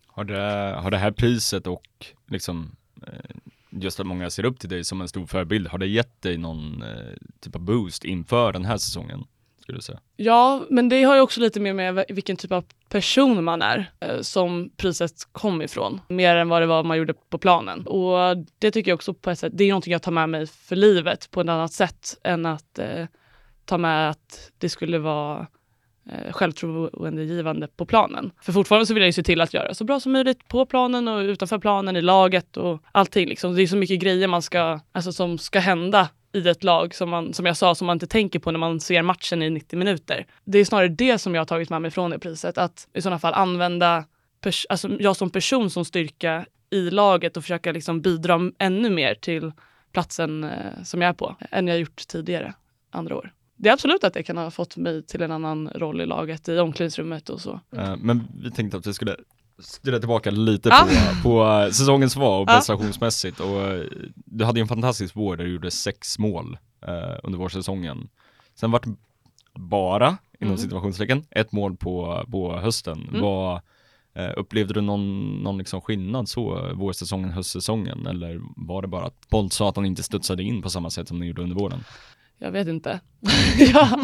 Har 0.08 0.24
det, 0.24 0.76
har 0.82 0.92
det 0.92 0.98
här 0.98 1.12
priset 1.12 1.68
och 1.68 2.14
liksom 2.28 2.76
eh, 3.08 3.36
just 3.76 4.00
att 4.00 4.08
många 4.08 4.30
ser 4.30 4.46
upp 4.46 4.60
till 4.60 4.70
dig 4.70 4.84
som 4.84 5.02
en 5.02 5.08
stor 5.08 5.26
förebild, 5.26 5.68
har 5.68 5.78
det 5.78 5.88
gett 5.88 6.22
dig 6.22 6.38
någon 6.38 6.84
eh, 6.84 7.14
typ 7.40 7.56
av 7.56 7.62
boost 7.62 8.04
inför 8.04 8.54
den 8.54 8.66
här 8.66 8.78
säsongen? 8.78 9.26
skulle 9.66 9.78
du 9.78 9.82
säga? 9.82 10.00
Ja, 10.16 10.66
men 10.70 10.90
det 10.90 11.04
har 11.04 11.16
ju 11.16 11.22
också 11.22 11.42
lite 11.42 11.60
mer 11.60 11.74
med 11.74 12.06
vilken 12.10 12.38
typ 12.38 12.52
av 12.52 12.66
person 12.90 13.44
man 13.44 13.62
är 13.62 13.92
eh, 14.00 14.22
som 14.22 14.70
priset 14.78 15.12
kom 15.32 15.62
ifrån. 15.62 16.02
Mer 16.10 16.36
än 16.36 16.50
vad 16.50 16.62
det 16.62 16.66
var 16.66 16.84
man 16.84 16.98
gjorde 16.98 17.14
på 17.30 17.38
planen. 17.38 17.88
Och 17.88 18.38
det 18.60 18.72
tycker 18.72 18.92
jag 18.92 18.96
också 18.96 19.14
på 19.14 19.30
ett 19.30 19.40
sätt, 19.40 19.54
det 19.56 19.64
är 19.64 19.70
någonting 19.70 19.94
jag 19.94 20.02
tar 20.02 20.12
med 20.12 20.30
mig 20.30 20.48
för 20.48 20.76
livet 20.76 21.32
på 21.32 21.42
ett 21.42 21.50
annat 21.50 21.74
sätt 21.74 22.20
än 22.24 22.46
att 22.46 22.80
eh, 22.80 23.06
ta 23.66 23.78
med 23.78 24.10
att 24.10 24.52
det 24.58 24.70
skulle 24.70 25.00
vara 25.00 25.48
eh, 26.12 26.32
självtroendegivande 26.32 27.68
på 27.68 27.86
planen. 27.86 28.32
För 28.42 28.54
fortfarande 28.54 28.86
så 28.86 28.94
vill 28.94 29.02
jag 29.02 29.08
ju 29.08 29.14
se 29.14 29.24
till 29.24 29.42
att 29.42 29.54
göra 29.54 29.74
så 29.74 29.84
bra 29.84 30.00
som 30.00 30.12
möjligt 30.12 30.48
på 30.48 30.66
planen 30.66 31.08
och 31.08 31.20
utanför 31.20 31.60
planen, 31.60 31.96
i 31.96 32.02
laget 32.02 32.58
och 32.58 32.82
allting. 32.92 33.30
Liksom. 33.30 33.56
Det 33.56 33.62
är 33.62 33.68
så 33.68 33.78
mycket 33.78 34.00
grejer 34.00 34.28
man 34.28 34.42
ska, 34.42 34.80
alltså, 34.92 35.12
som 35.12 35.38
ska 35.38 35.60
hända 35.60 36.10
i 36.34 36.50
ett 36.50 36.64
lag 36.64 36.96
som, 36.96 37.10
man, 37.10 37.34
som 37.34 37.46
jag 37.46 37.58
sa, 37.58 37.76
som 37.76 37.88
man 37.88 37.96
inte 37.96 38.08
tänker 38.08 38.40
på 38.40 38.52
när 38.52 38.60
man 38.60 38.80
ser 38.80 39.02
matchen 39.02 39.42
i 39.42 39.50
90 39.50 39.80
minuter. 39.80 40.26
Det 40.44 40.60
är 40.60 40.66
snarare 40.66 40.88
det 40.88 41.18
som 41.18 41.36
jag 41.36 41.42
har 41.42 41.46
tagit 41.46 41.70
med 41.70 41.82
mig 41.82 41.92
från 41.92 42.12
det 42.12 42.20
priset, 42.20 42.58
att 42.58 42.88
i 42.94 43.02
sådana 43.02 43.20
fall 43.20 43.34
använda 43.34 44.06
alltså 44.70 44.90
jag 45.00 45.16
som 45.16 45.30
person 45.30 45.70
som 45.70 45.86
styrka 45.86 46.46
i 46.70 46.90
laget 46.90 47.38
och 47.38 47.44
försöka 47.44 47.72
liksom 47.72 48.02
bidra 48.02 48.52
ännu 48.60 48.90
mer 48.90 49.16
till 49.16 49.52
platsen 49.92 50.44
eh, 50.44 50.84
som 50.84 51.02
jag 51.02 51.10
är 51.10 51.14
på 51.14 51.36
än 51.52 51.68
jag 51.68 51.80
gjort 51.80 52.08
tidigare 52.08 52.54
andra 52.92 53.16
år. 53.16 53.32
Det 53.56 53.70
är 53.70 53.74
absolut 53.74 54.04
att 54.04 54.14
det 54.14 54.24
kan 54.24 54.38
ha 54.38 54.52
fått 54.52 54.78
mig 54.78 55.06
till 55.06 55.22
en 55.22 55.32
annan 55.32 55.70
roll 55.70 56.02
i 56.02 56.06
laget, 56.06 56.50
i 56.50 56.60
omklädningsrummet 56.60 57.30
och 57.30 57.42
så. 57.42 57.60
Mm. 57.72 58.00
Men 58.00 58.28
vi 58.44 58.52
tänkte 58.52 58.78
att 58.78 58.88
vi 58.88 58.94
skulle 58.94 59.16
styra 59.60 60.00
tillbaka 60.00 60.32
lite 60.32 60.70
ah. 60.74 60.88
på, 61.24 61.30
på 61.30 61.44
eh, 61.44 61.72
säsongens 61.72 62.14
svar 62.14 62.42
och 62.42 62.48
prestationsmässigt 62.48 63.40
och 63.40 63.62
eh, 63.62 63.86
du 64.16 64.46
hade 64.46 64.60
ju 64.60 64.62
en 64.62 64.68
fantastisk 64.68 65.16
vår 65.16 65.38
där 65.38 65.44
du 65.44 65.52
gjorde 65.52 65.72
sex 65.72 66.20
mål 66.20 66.58
eh, 66.88 67.20
under 67.24 67.40
vårsäsongen. 67.40 68.10
Sen 68.56 68.72
vart 68.72 68.86
bara, 69.54 70.18
inom 70.40 70.54
mm. 70.54 70.58
situationstecken, 70.58 71.26
ett 71.32 71.52
mål 71.52 71.78
på, 71.78 72.26
på 72.32 72.58
hösten. 72.58 73.08
Mm. 73.10 73.22
Var, 73.22 73.62
eh, 74.14 74.32
upplevde 74.38 74.74
du 74.74 74.82
någon, 74.82 75.36
någon 75.44 75.58
liksom 75.58 75.82
skillnad 75.82 76.30
så, 76.30 76.72
vårsäsongen, 76.74 77.30
höstsäsongen 77.30 78.08
eller 78.08 78.42
var 78.56 78.82
det 78.82 78.88
bara 78.88 79.06
att 79.06 79.30
bollsatan 79.30 79.86
inte 79.86 80.04
studsade 80.04 80.44
in 80.44 80.62
på 80.62 80.70
samma 80.70 80.90
sätt 80.90 81.08
som 81.08 81.20
ni 81.20 81.26
gjorde 81.26 81.42
under 81.42 81.56
våren? 81.56 81.84
Jag 82.46 82.52
vet 82.52 82.68
inte. 82.68 83.00
ja, 83.74 84.00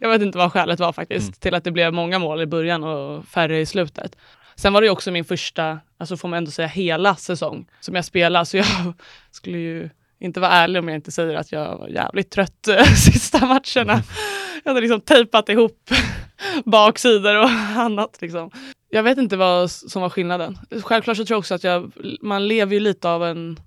jag 0.00 0.08
vet 0.08 0.22
inte 0.22 0.38
vad 0.38 0.52
skälet 0.52 0.80
var 0.80 0.92
faktiskt 0.92 1.28
mm. 1.28 1.32
till 1.32 1.54
att 1.54 1.64
det 1.64 1.70
blev 1.70 1.92
många 1.92 2.18
mål 2.18 2.40
i 2.40 2.46
början 2.46 2.84
och 2.84 3.24
färre 3.24 3.60
i 3.60 3.66
slutet. 3.66 4.16
Sen 4.56 4.72
var 4.72 4.82
det 4.82 4.90
också 4.90 5.10
min 5.10 5.24
första, 5.24 5.80
alltså 5.98 6.16
får 6.16 6.28
man 6.28 6.36
ändå 6.36 6.50
säga 6.50 6.68
hela 6.68 7.16
säsong 7.16 7.66
som 7.80 7.94
jag 7.94 8.04
spelade, 8.04 8.46
så 8.46 8.56
jag 8.56 8.66
skulle 9.30 9.58
ju 9.58 9.90
inte 10.20 10.40
vara 10.40 10.50
ärlig 10.50 10.80
om 10.80 10.88
jag 10.88 10.94
inte 10.94 11.12
säger 11.12 11.34
att 11.34 11.52
jag 11.52 11.78
var 11.78 11.88
jävligt 11.88 12.30
trött 12.30 12.68
äh, 12.68 12.84
sista 13.12 13.38
matcherna. 13.38 14.02
Jag 14.64 14.70
hade 14.70 14.80
liksom 14.80 15.00
tejpat 15.00 15.48
ihop 15.48 15.90
baksidor 16.64 17.38
och 17.38 17.50
annat. 17.76 18.18
Liksom. 18.20 18.50
Jag 18.90 19.02
vet 19.02 19.18
inte 19.18 19.36
vad 19.36 19.70
som 19.70 20.02
var 20.02 20.10
skillnaden. 20.10 20.58
Självklart 20.82 21.16
så 21.16 21.24
tror 21.24 21.34
jag 21.34 21.38
också 21.38 21.54
att 21.54 21.64
jag, 21.64 21.92
man 22.22 22.48
lever 22.48 22.74
ju 22.74 22.80
lite 22.80 23.08
av 23.08 23.24
en 23.24 23.60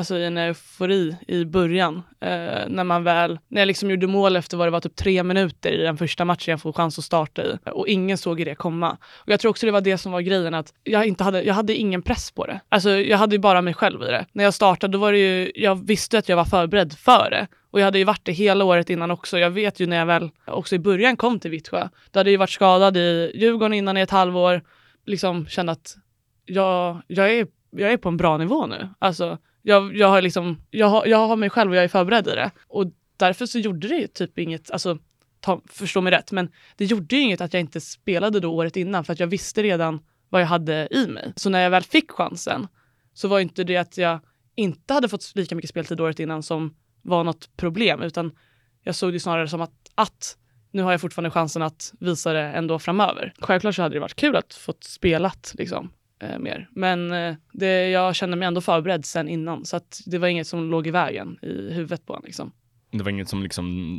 alltså 0.00 0.18
i 0.18 0.24
en 0.24 0.38
eufori 0.38 1.16
i 1.28 1.44
början. 1.44 2.02
Eh, 2.20 2.68
när 2.68 2.84
man 2.84 3.04
väl, 3.04 3.38
när 3.48 3.60
jag 3.60 3.66
liksom 3.66 3.90
gjorde 3.90 4.06
mål 4.06 4.36
efter 4.36 4.56
vad 4.56 4.66
det 4.66 4.70
var 4.70 4.80
typ 4.80 4.96
tre 4.96 5.22
minuter 5.22 5.72
i 5.72 5.82
den 5.82 5.96
första 5.96 6.24
matchen 6.24 6.50
jag 6.50 6.60
får 6.60 6.72
chans 6.72 6.98
att 6.98 7.04
starta 7.04 7.42
i 7.44 7.58
och 7.64 7.88
ingen 7.88 8.18
såg 8.18 8.44
det 8.44 8.54
komma. 8.54 8.96
Och 9.02 9.28
jag 9.28 9.40
tror 9.40 9.50
också 9.50 9.66
det 9.66 9.72
var 9.72 9.80
det 9.80 9.98
som 9.98 10.12
var 10.12 10.20
grejen 10.20 10.54
att 10.54 10.74
jag 10.84 11.06
inte 11.06 11.24
hade, 11.24 11.42
jag 11.42 11.54
hade 11.54 11.74
ingen 11.74 12.02
press 12.02 12.30
på 12.30 12.46
det. 12.46 12.60
Alltså 12.68 12.90
jag 12.90 13.18
hade 13.18 13.34
ju 13.34 13.38
bara 13.38 13.62
mig 13.62 13.74
själv 13.74 14.02
i 14.02 14.06
det. 14.06 14.26
När 14.32 14.44
jag 14.44 14.54
startade 14.54 14.92
då 14.92 14.98
var 14.98 15.12
det 15.12 15.18
ju, 15.18 15.52
jag 15.54 15.86
visste 15.86 16.18
att 16.18 16.28
jag 16.28 16.36
var 16.36 16.44
förberedd 16.44 16.92
för 16.92 17.30
det. 17.30 17.46
Och 17.70 17.80
jag 17.80 17.84
hade 17.84 17.98
ju 17.98 18.04
varit 18.04 18.24
det 18.24 18.32
hela 18.32 18.64
året 18.64 18.90
innan 18.90 19.10
också. 19.10 19.38
Jag 19.38 19.50
vet 19.50 19.80
ju 19.80 19.86
när 19.86 19.96
jag 19.96 20.06
väl 20.06 20.30
också 20.46 20.74
i 20.74 20.78
början 20.78 21.16
kom 21.16 21.40
till 21.40 21.50
Vittsjö. 21.50 21.88
Då 22.10 22.20
hade 22.20 22.30
jag 22.30 22.32
ju 22.32 22.36
varit 22.36 22.50
skadad 22.50 22.96
i 22.96 23.32
Djurgården 23.34 23.74
innan 23.74 23.96
i 23.96 24.00
ett 24.00 24.10
halvår. 24.10 24.62
Liksom 25.06 25.46
kände 25.46 25.72
att 25.72 25.96
jag, 26.44 27.02
jag, 27.06 27.34
är, 27.34 27.46
jag 27.70 27.92
är 27.92 27.96
på 27.96 28.08
en 28.08 28.16
bra 28.16 28.36
nivå 28.36 28.66
nu. 28.66 28.88
Alltså 28.98 29.38
jag, 29.62 29.96
jag, 29.96 30.08
har 30.08 30.22
liksom, 30.22 30.62
jag, 30.70 30.86
har, 30.86 31.06
jag 31.06 31.28
har 31.28 31.36
mig 31.36 31.50
själv 31.50 31.70
och 31.70 31.76
jag 31.76 31.84
är 31.84 31.88
förberedd 31.88 32.28
i 32.28 32.30
det. 32.30 32.50
Och 32.68 32.86
därför 33.16 33.46
så 33.46 33.58
gjorde 33.58 33.88
det 33.88 34.14
typ 34.14 34.38
inget, 34.38 34.70
alltså 34.70 34.98
ta, 35.40 35.60
förstå 35.66 36.00
mig 36.00 36.12
rätt, 36.12 36.32
men 36.32 36.48
det 36.76 36.84
gjorde 36.84 37.16
ju 37.16 37.22
inget 37.22 37.40
att 37.40 37.52
jag 37.52 37.60
inte 37.60 37.80
spelade 37.80 38.40
då 38.40 38.54
året 38.54 38.76
innan 38.76 39.04
för 39.04 39.12
att 39.12 39.20
jag 39.20 39.26
visste 39.26 39.62
redan 39.62 40.00
vad 40.28 40.42
jag 40.42 40.46
hade 40.46 40.88
i 40.90 41.06
mig. 41.06 41.32
Så 41.36 41.50
när 41.50 41.60
jag 41.60 41.70
väl 41.70 41.82
fick 41.82 42.10
chansen 42.10 42.68
så 43.14 43.28
var 43.28 43.40
inte 43.40 43.64
det 43.64 43.76
att 43.76 43.98
jag 43.98 44.20
inte 44.54 44.94
hade 44.94 45.08
fått 45.08 45.32
lika 45.34 45.54
mycket 45.54 45.70
speltid 45.70 46.00
året 46.00 46.20
innan 46.20 46.42
som 46.42 46.74
var 47.02 47.24
något 47.24 47.56
problem, 47.56 48.02
utan 48.02 48.32
jag 48.82 48.94
såg 48.94 49.12
det 49.12 49.20
snarare 49.20 49.48
som 49.48 49.60
att, 49.60 49.90
att 49.94 50.36
nu 50.70 50.82
har 50.82 50.90
jag 50.90 51.00
fortfarande 51.00 51.30
chansen 51.30 51.62
att 51.62 51.92
visa 52.00 52.32
det 52.32 52.40
ändå 52.40 52.78
framöver. 52.78 53.34
Självklart 53.38 53.74
så 53.74 53.82
hade 53.82 53.94
det 53.94 54.00
varit 54.00 54.14
kul 54.14 54.36
att 54.36 54.54
få 54.54 54.74
spelat 54.80 55.54
liksom, 55.58 55.92
eh, 56.20 56.38
mer. 56.38 56.68
Men 56.70 57.12
eh, 57.12 57.34
det, 57.52 57.90
jag 57.90 58.14
kände 58.14 58.36
mig 58.36 58.48
ändå 58.48 58.60
förberedd 58.60 59.04
sen 59.04 59.28
innan 59.28 59.64
så 59.64 59.76
att 59.76 60.00
det 60.06 60.18
var 60.18 60.28
inget 60.28 60.46
som 60.46 60.70
låg 60.70 60.86
i 60.86 60.90
vägen 60.90 61.38
i 61.42 61.72
huvudet 61.72 62.06
på 62.06 62.16
en. 62.16 62.22
Liksom. 62.24 62.52
Det 62.90 63.02
var 63.02 63.10
inget 63.10 63.28
som 63.28 63.42
liksom 63.42 63.98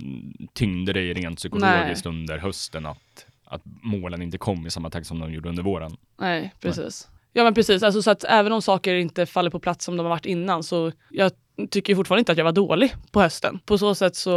tyngde 0.54 0.94
dig 0.94 1.14
rent 1.14 1.38
psykologiskt 1.38 2.06
Nej. 2.06 2.14
under 2.14 2.38
hösten 2.38 2.86
att, 2.86 3.26
att 3.46 3.62
målen 3.66 4.22
inte 4.22 4.38
kom 4.38 4.68
i 4.68 4.72
samma 4.72 4.90
takt 4.90 5.08
som 5.08 5.20
de 5.20 5.34
gjorde 5.34 5.50
under 5.50 5.64
våren? 5.64 5.98
Nej, 6.20 6.54
precis. 6.60 7.08
Nej. 7.12 7.21
Ja 7.34 7.44
men 7.44 7.54
precis, 7.54 7.84
alltså, 7.84 8.02
så 8.02 8.12
att 8.12 8.24
även 8.24 8.52
om 8.52 8.62
saker 8.62 8.96
inte 8.96 9.26
faller 9.26 9.50
på 9.50 9.60
plats 9.60 9.86
som 9.86 9.98
de 9.98 10.04
har 10.04 10.10
varit 10.10 10.26
innan 10.26 10.64
så 10.64 10.92
jag 11.10 11.32
tycker 11.70 11.96
fortfarande 11.96 12.20
inte 12.20 12.32
att 12.32 12.38
jag 12.38 12.46
var 12.46 12.52
dålig 12.52 12.96
på 13.12 13.22
hösten. 13.22 13.60
På 13.66 13.78
så 13.78 13.96
sätt 13.96 14.16
så 14.16 14.32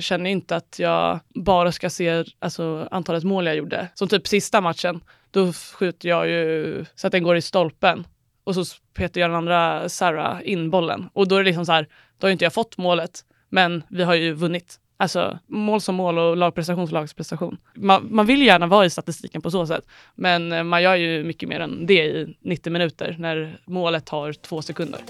känner 0.00 0.24
jag 0.24 0.32
inte 0.32 0.56
att 0.56 0.78
jag 0.78 1.20
bara 1.34 1.72
ska 1.72 1.90
se 1.90 2.24
alltså, 2.38 2.88
antalet 2.90 3.24
mål 3.24 3.46
jag 3.46 3.56
gjorde. 3.56 3.88
Som 3.94 4.08
typ 4.08 4.26
sista 4.26 4.60
matchen 4.60 5.00
då 5.30 5.52
skjuter 5.52 6.08
jag 6.08 6.28
ju 6.28 6.84
så 6.94 7.06
att 7.06 7.12
den 7.12 7.22
går 7.22 7.36
i 7.36 7.42
stolpen 7.42 8.06
och 8.44 8.54
så 8.54 8.64
petar 8.94 9.20
jag 9.20 9.30
den 9.30 9.36
andra 9.36 9.88
Sarah 9.88 10.40
in 10.44 10.70
bollen. 10.70 11.08
Och 11.12 11.28
då 11.28 11.34
är 11.34 11.38
det 11.38 11.46
liksom 11.46 11.66
så 11.66 11.72
här, 11.72 11.88
då 12.18 12.24
har 12.24 12.28
ju 12.28 12.32
inte 12.32 12.44
jag 12.44 12.54
fått 12.54 12.78
målet, 12.78 13.24
men 13.48 13.82
vi 13.88 14.02
har 14.02 14.14
ju 14.14 14.32
vunnit. 14.32 14.80
Alltså 15.00 15.38
mål 15.46 15.80
som 15.80 15.94
mål 15.94 16.18
och 16.18 16.36
lagprestation 16.36 16.86
som 16.86 16.94
lagprestation. 16.94 17.56
Man, 17.74 18.08
man 18.10 18.26
vill 18.26 18.42
gärna 18.42 18.66
vara 18.66 18.86
i 18.86 18.90
statistiken 18.90 19.42
på 19.42 19.50
så 19.50 19.66
sätt, 19.66 19.84
men 20.14 20.68
man 20.68 20.82
gör 20.82 20.94
ju 20.94 21.24
mycket 21.24 21.48
mer 21.48 21.60
än 21.60 21.86
det 21.86 22.04
i 22.04 22.36
90 22.40 22.72
minuter 22.72 23.16
när 23.18 23.60
målet 23.64 24.06
tar 24.06 24.32
två 24.32 24.62
sekunder. 24.62 25.00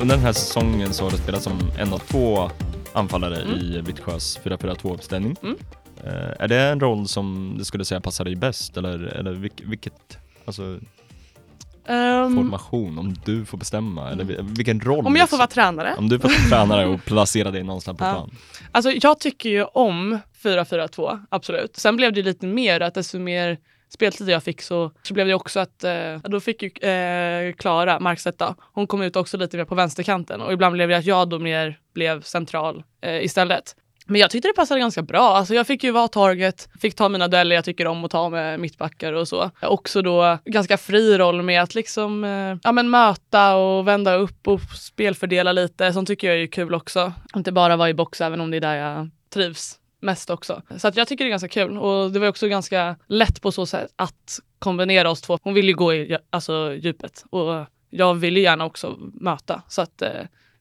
under 0.00 0.16
den 0.16 0.24
här 0.24 0.32
säsongen 0.32 0.92
så 0.92 1.04
har 1.04 1.10
du 1.10 1.16
spelat 1.16 1.42
som 1.42 1.70
en 1.78 1.92
av 1.92 1.98
två 1.98 2.50
anfallare 2.92 3.42
mm. 3.42 3.54
i 3.54 3.80
Vittsjös 3.80 4.40
4-4-2-uppställning. 4.44 5.36
Mm. 5.42 5.56
Uh, 6.04 6.32
är 6.38 6.48
det 6.48 6.60
en 6.60 6.80
roll 6.80 7.08
som 7.08 7.54
du 7.58 7.64
skulle 7.64 7.84
säga 7.84 8.00
passar 8.00 8.24
dig 8.24 8.36
bäst 8.36 8.76
eller, 8.76 8.98
eller 8.98 9.32
vilk, 9.32 9.62
vilket, 9.64 10.18
alltså 10.44 10.62
um, 10.62 12.36
formation, 12.36 12.98
om 12.98 13.14
du 13.24 13.44
får 13.44 13.58
bestämma, 13.58 14.10
eller 14.10 14.24
mm. 14.24 14.54
vilken 14.54 14.80
roll? 14.80 15.06
Om 15.06 15.16
jag 15.16 15.30
får 15.30 15.36
vara 15.36 15.46
tränare? 15.46 15.94
Om 15.98 16.08
du 16.08 16.18
får 16.18 16.28
vara 16.28 16.48
tränare 16.48 16.86
och 16.86 17.04
placera 17.04 17.50
dig 17.50 17.62
någonstans 17.62 17.98
på 17.98 18.04
plan. 18.04 18.30
Alltså 18.72 18.90
jag 18.90 19.20
tycker 19.20 19.48
ju 19.48 19.64
om 19.64 20.18
4-4-2, 20.42 21.24
absolut. 21.28 21.76
Sen 21.76 21.96
blev 21.96 22.12
det 22.12 22.22
lite 22.22 22.46
mer 22.46 22.80
att 22.80 22.94
desto 22.94 23.18
mer 23.18 23.58
speltid 23.88 24.28
jag 24.28 24.42
fick 24.42 24.62
så, 24.62 24.92
så 25.02 25.14
blev 25.14 25.26
det 25.26 25.34
också 25.34 25.60
att 25.60 25.84
eh, 25.84 26.16
då 26.22 26.40
fick 26.40 26.62
ju 26.62 26.88
eh, 26.90 27.52
Klara 27.52 27.94
eh, 27.94 28.00
Markstedt 28.00 28.42
hon 28.72 28.86
kom 28.86 29.02
ut 29.02 29.16
också 29.16 29.36
lite 29.36 29.56
mer 29.56 29.64
på 29.64 29.74
vänsterkanten 29.74 30.40
och 30.40 30.52
ibland 30.52 30.72
blev 30.72 30.88
det 30.88 30.96
att 30.96 31.04
jag 31.04 31.28
då 31.28 31.38
mer 31.38 31.78
blev 31.94 32.22
central 32.22 32.82
eh, 33.00 33.24
istället. 33.24 33.76
Men 34.06 34.20
jag 34.20 34.30
tyckte 34.30 34.48
det 34.48 34.54
passade 34.54 34.80
ganska 34.80 35.02
bra. 35.02 35.36
Alltså 35.36 35.54
jag 35.54 35.66
fick 35.66 35.84
ju 35.84 35.90
vara 35.90 36.08
target, 36.08 36.68
fick 36.80 36.94
ta 36.94 37.08
mina 37.08 37.28
dueller 37.28 37.56
jag 37.56 37.64
tycker 37.64 37.86
om 37.86 38.04
att 38.04 38.10
ta 38.10 38.28
med 38.28 38.60
mittbackar 38.60 39.12
och 39.12 39.28
så. 39.28 39.50
Också 39.62 40.02
då 40.02 40.38
ganska 40.44 40.76
fri 40.76 41.18
roll 41.18 41.42
med 41.42 41.62
att 41.62 41.74
liksom 41.74 42.24
eh, 42.24 42.56
ja, 42.62 42.72
men 42.72 42.90
möta 42.90 43.56
och 43.56 43.88
vända 43.88 44.14
upp 44.14 44.48
och 44.48 44.60
spelfördela 44.60 45.52
lite. 45.52 45.92
Sånt 45.92 46.08
tycker 46.08 46.28
jag 46.28 46.42
är 46.42 46.46
kul 46.46 46.74
också. 46.74 47.12
Inte 47.36 47.52
bara 47.52 47.76
vara 47.76 47.88
i 47.88 47.94
box 47.94 48.20
även 48.20 48.40
om 48.40 48.50
det 48.50 48.56
är 48.56 48.60
där 48.60 48.76
jag 48.76 49.10
trivs 49.34 49.78
mest 50.00 50.30
också. 50.30 50.62
Så 50.76 50.88
att 50.88 50.96
jag 50.96 51.08
tycker 51.08 51.24
det 51.24 51.28
är 51.28 51.30
ganska 51.30 51.48
kul 51.48 51.78
och 51.78 52.10
det 52.10 52.18
var 52.18 52.28
också 52.28 52.48
ganska 52.48 52.96
lätt 53.06 53.42
på 53.42 53.52
så 53.52 53.66
sätt 53.66 53.92
att 53.96 54.38
kombinera 54.58 55.10
oss 55.10 55.20
två. 55.20 55.38
Hon 55.42 55.54
vill 55.54 55.68
ju 55.68 55.74
gå 55.74 55.94
i 55.94 56.18
alltså, 56.30 56.74
djupet 56.74 57.24
och 57.30 57.66
jag 57.90 58.14
vill 58.14 58.36
ju 58.36 58.42
gärna 58.42 58.64
också 58.64 58.96
möta 59.12 59.62
så 59.68 59.82
att 59.82 60.02
eh, 60.02 60.10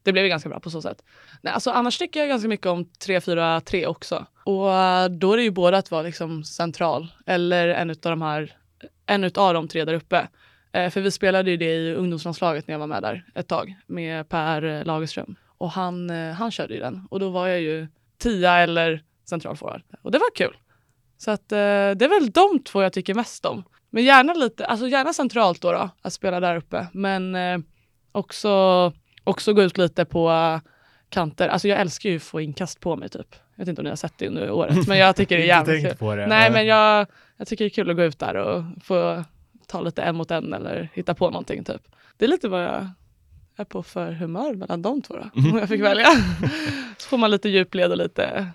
det 0.06 0.12
blev 0.12 0.26
ju 0.26 0.30
ganska 0.30 0.50
bra 0.50 0.60
på 0.60 0.70
så 0.70 0.82
sätt. 0.82 1.04
Nej, 1.42 1.54
alltså, 1.54 1.72
annars 1.72 1.98
tycker 1.98 2.20
jag 2.20 2.30
ganska 2.30 2.48
mycket 2.48 2.66
om 2.66 2.86
3-4-3 2.86 3.86
också 3.86 4.26
och 4.44 4.74
eh, 4.74 5.10
då 5.10 5.34
är 5.34 5.38
det 5.38 5.44
ju 5.44 5.52
både 5.52 5.78
att 5.78 5.92
vara 5.92 6.02
liksom 6.02 6.44
central 6.44 7.08
eller 7.26 7.68
en 7.68 7.90
av 7.90 7.96
de 8.02 8.22
här, 8.22 8.58
en 9.06 9.24
av 9.24 9.54
de 9.54 9.68
tre 9.68 9.86
där 9.86 9.94
uppe. 9.94 10.28
Eh, 10.72 10.90
för 10.90 11.02
vi 11.02 11.12
spelade 11.12 11.52
ju 11.52 11.58
det 11.58 11.76
i 11.76 11.94
ungdomslandslaget 11.94 12.68
när 12.68 12.74
jag 12.74 12.80
var 12.80 12.88
med 12.88 13.04
där 13.04 13.26
ett 13.36 13.48
tag 13.48 13.76
med 13.88 14.30
Per 14.30 14.64
eh, 14.64 14.86
Lagerström 14.86 15.36
och 15.58 15.72
han, 15.72 16.10
han 16.10 16.52
körde 16.52 16.74
ju 16.74 16.80
den 16.80 17.08
och 17.12 17.20
då 17.20 17.30
var 17.30 17.48
jag 17.48 17.62
ju 17.62 17.88
tia 18.18 18.58
eller 18.58 19.04
central 19.30 19.58
forward. 19.58 19.82
Och 20.02 20.12
det 20.12 20.18
var 20.18 20.36
kul. 20.36 20.58
Så 21.18 21.32
att, 21.32 21.50
det 21.50 21.58
är 22.06 22.20
väl 22.20 22.32
de 22.32 22.64
två 22.64 22.84
jag 22.84 22.94
tycker 22.94 23.14
mest 23.14 23.46
om. 23.46 23.64
Men 23.90 24.04
gärna 24.04 24.34
lite, 24.34 24.66
alltså 24.66 24.88
gärna 24.88 25.14
centralt 25.14 25.62
då, 25.62 25.72
då 25.72 25.90
att 26.02 26.14
spela 26.14 26.40
där 26.40 26.56
uppe. 26.56 26.88
Men 26.94 27.36
också, 28.12 28.94
också 29.26 29.54
gå 29.54 29.64
ut 29.64 29.78
lite 29.78 30.06
på 30.06 30.60
kanter. 31.10 31.48
Alltså 31.48 31.68
jag 31.68 31.80
älskar 31.80 32.10
ju 32.10 32.16
att 32.16 32.24
få 32.24 32.42
inkast 32.42 32.80
på 32.80 32.96
mig 32.96 33.10
typ. 33.10 33.36
Jag 33.56 33.66
vet 33.66 33.70
inte 33.70 33.82
om 33.82 33.84
ni 33.84 33.90
har 33.90 33.98
sett 33.98 34.14
det 34.18 34.28
under 34.28 34.52
året, 34.52 34.88
men 34.88 34.98
jag 34.98 35.16
tycker 35.16 35.38
det 35.38 35.44
är 35.44 35.48
jävligt 35.68 36.00
kul. 36.00 36.18
Det. 36.18 36.28
Nej, 36.28 36.52
men 36.52 36.66
jag, 36.66 37.08
jag 37.38 37.48
tycker 37.48 37.66
det 37.66 37.68
är 37.68 37.76
kul 37.76 37.90
att 37.90 37.96
gå 37.96 38.04
ut 38.04 38.20
där 38.20 38.36
och 38.36 38.64
få 38.84 39.24
ta 39.68 39.82
lite 39.82 40.02
en 40.04 40.16
mot 40.16 40.32
en 40.32 40.54
eller 40.54 40.90
hitta 40.94 41.14
på 41.14 41.30
någonting 41.30 41.64
typ. 41.64 41.82
Det 42.18 42.26
är 42.26 42.30
lite 42.30 42.48
vad 42.48 42.64
jag 42.64 42.90
är 43.56 43.64
på 43.64 43.84
för 43.84 44.12
humör 44.12 44.54
mellan 44.54 44.82
de 44.82 45.02
två 45.02 45.14
då, 45.14 45.40
mm. 45.40 45.52
om 45.52 45.60
jag 45.60 45.70
fick 45.70 45.82
välja. 45.82 46.08
Så 46.98 47.10
får 47.10 47.18
man 47.18 47.32
lite 47.32 47.50
djupled 47.50 47.92
och 47.92 47.98
lite 47.98 48.48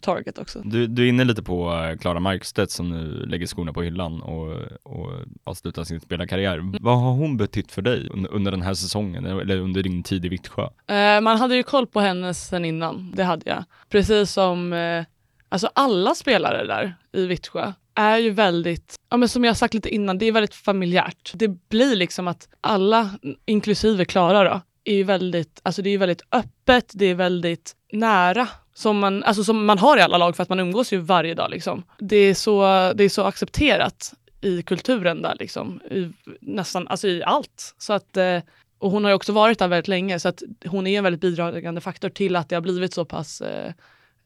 target 0.00 0.38
också. 0.38 0.60
Du, 0.64 0.86
du 0.86 1.04
är 1.04 1.08
inne 1.08 1.24
lite 1.24 1.42
på 1.42 1.72
eh, 1.72 1.98
Klara 1.98 2.20
Markstedt 2.20 2.70
som 2.70 2.90
nu 2.90 3.26
lägger 3.26 3.46
skorna 3.46 3.72
på 3.72 3.82
hyllan 3.82 4.22
och, 4.22 4.52
och 4.82 5.10
avslutar 5.44 5.84
sin 5.84 6.00
spelarkarriär. 6.00 6.58
Mm. 6.58 6.76
Vad 6.80 7.00
har 7.00 7.12
hon 7.12 7.36
betytt 7.36 7.72
för 7.72 7.82
dig 7.82 8.08
under 8.30 8.50
den 8.50 8.62
här 8.62 8.74
säsongen 8.74 9.26
eller 9.26 9.56
under 9.56 9.82
din 9.82 10.02
tid 10.02 10.24
i 10.24 10.28
Vittsjö? 10.28 10.62
Eh, 10.86 11.20
man 11.20 11.38
hade 11.38 11.56
ju 11.56 11.62
koll 11.62 11.86
på 11.86 12.00
henne 12.00 12.34
sen 12.34 12.64
innan, 12.64 13.12
det 13.16 13.24
hade 13.24 13.50
jag. 13.50 13.64
Precis 13.88 14.32
som 14.32 14.72
eh, 14.72 15.04
alltså 15.48 15.70
alla 15.74 16.14
spelare 16.14 16.66
där 16.66 16.94
i 17.12 17.26
Vittsjö 17.26 17.72
är 17.94 18.18
ju 18.18 18.30
väldigt, 18.30 18.96
ja 19.10 19.16
men 19.16 19.28
som 19.28 19.44
jag 19.44 19.56
sagt 19.56 19.74
lite 19.74 19.94
innan, 19.94 20.18
det 20.18 20.26
är 20.26 20.32
väldigt 20.32 20.54
familjärt. 20.54 21.32
Det 21.34 21.48
blir 21.68 21.96
liksom 21.96 22.28
att 22.28 22.48
alla, 22.60 23.10
inklusive 23.46 24.04
Klara 24.04 24.44
då, 24.44 24.60
är 24.84 24.94
ju 24.94 25.02
väldigt, 25.02 25.60
alltså 25.62 25.82
det 25.82 25.90
är 25.90 25.98
väldigt 25.98 26.22
öppet, 26.32 26.92
det 26.94 27.06
är 27.06 27.14
väldigt 27.14 27.76
nära 27.92 28.48
som 28.74 28.98
man, 28.98 29.24
alltså 29.24 29.44
som 29.44 29.66
man 29.66 29.78
har 29.78 29.98
i 29.98 30.00
alla 30.00 30.18
lag 30.18 30.36
för 30.36 30.42
att 30.42 30.48
man 30.48 30.60
umgås 30.60 30.92
ju 30.92 30.98
varje 30.98 31.34
dag. 31.34 31.50
Liksom. 31.50 31.82
Det, 31.98 32.16
är 32.16 32.34
så, 32.34 32.62
det 32.94 33.04
är 33.04 33.08
så 33.08 33.24
accepterat 33.24 34.14
i 34.40 34.62
kulturen 34.62 35.22
där, 35.22 35.36
liksom, 35.38 35.80
i, 35.90 36.12
nästan 36.40 36.88
alltså 36.88 37.08
i 37.08 37.22
allt. 37.22 37.74
Så 37.78 37.92
att, 37.92 38.16
eh, 38.16 38.38
och 38.78 38.90
hon 38.90 39.04
har 39.04 39.10
ju 39.10 39.14
också 39.14 39.32
varit 39.32 39.58
där 39.58 39.68
väldigt 39.68 39.88
länge 39.88 40.20
så 40.20 40.28
att 40.28 40.42
hon 40.66 40.86
är 40.86 40.98
en 40.98 41.04
väldigt 41.04 41.20
bidragande 41.20 41.80
faktor 41.80 42.08
till 42.08 42.36
att 42.36 42.48
det 42.48 42.56
har 42.56 42.60
blivit 42.60 42.94
så 42.94 43.04
pass 43.04 43.40
eh, 43.40 43.72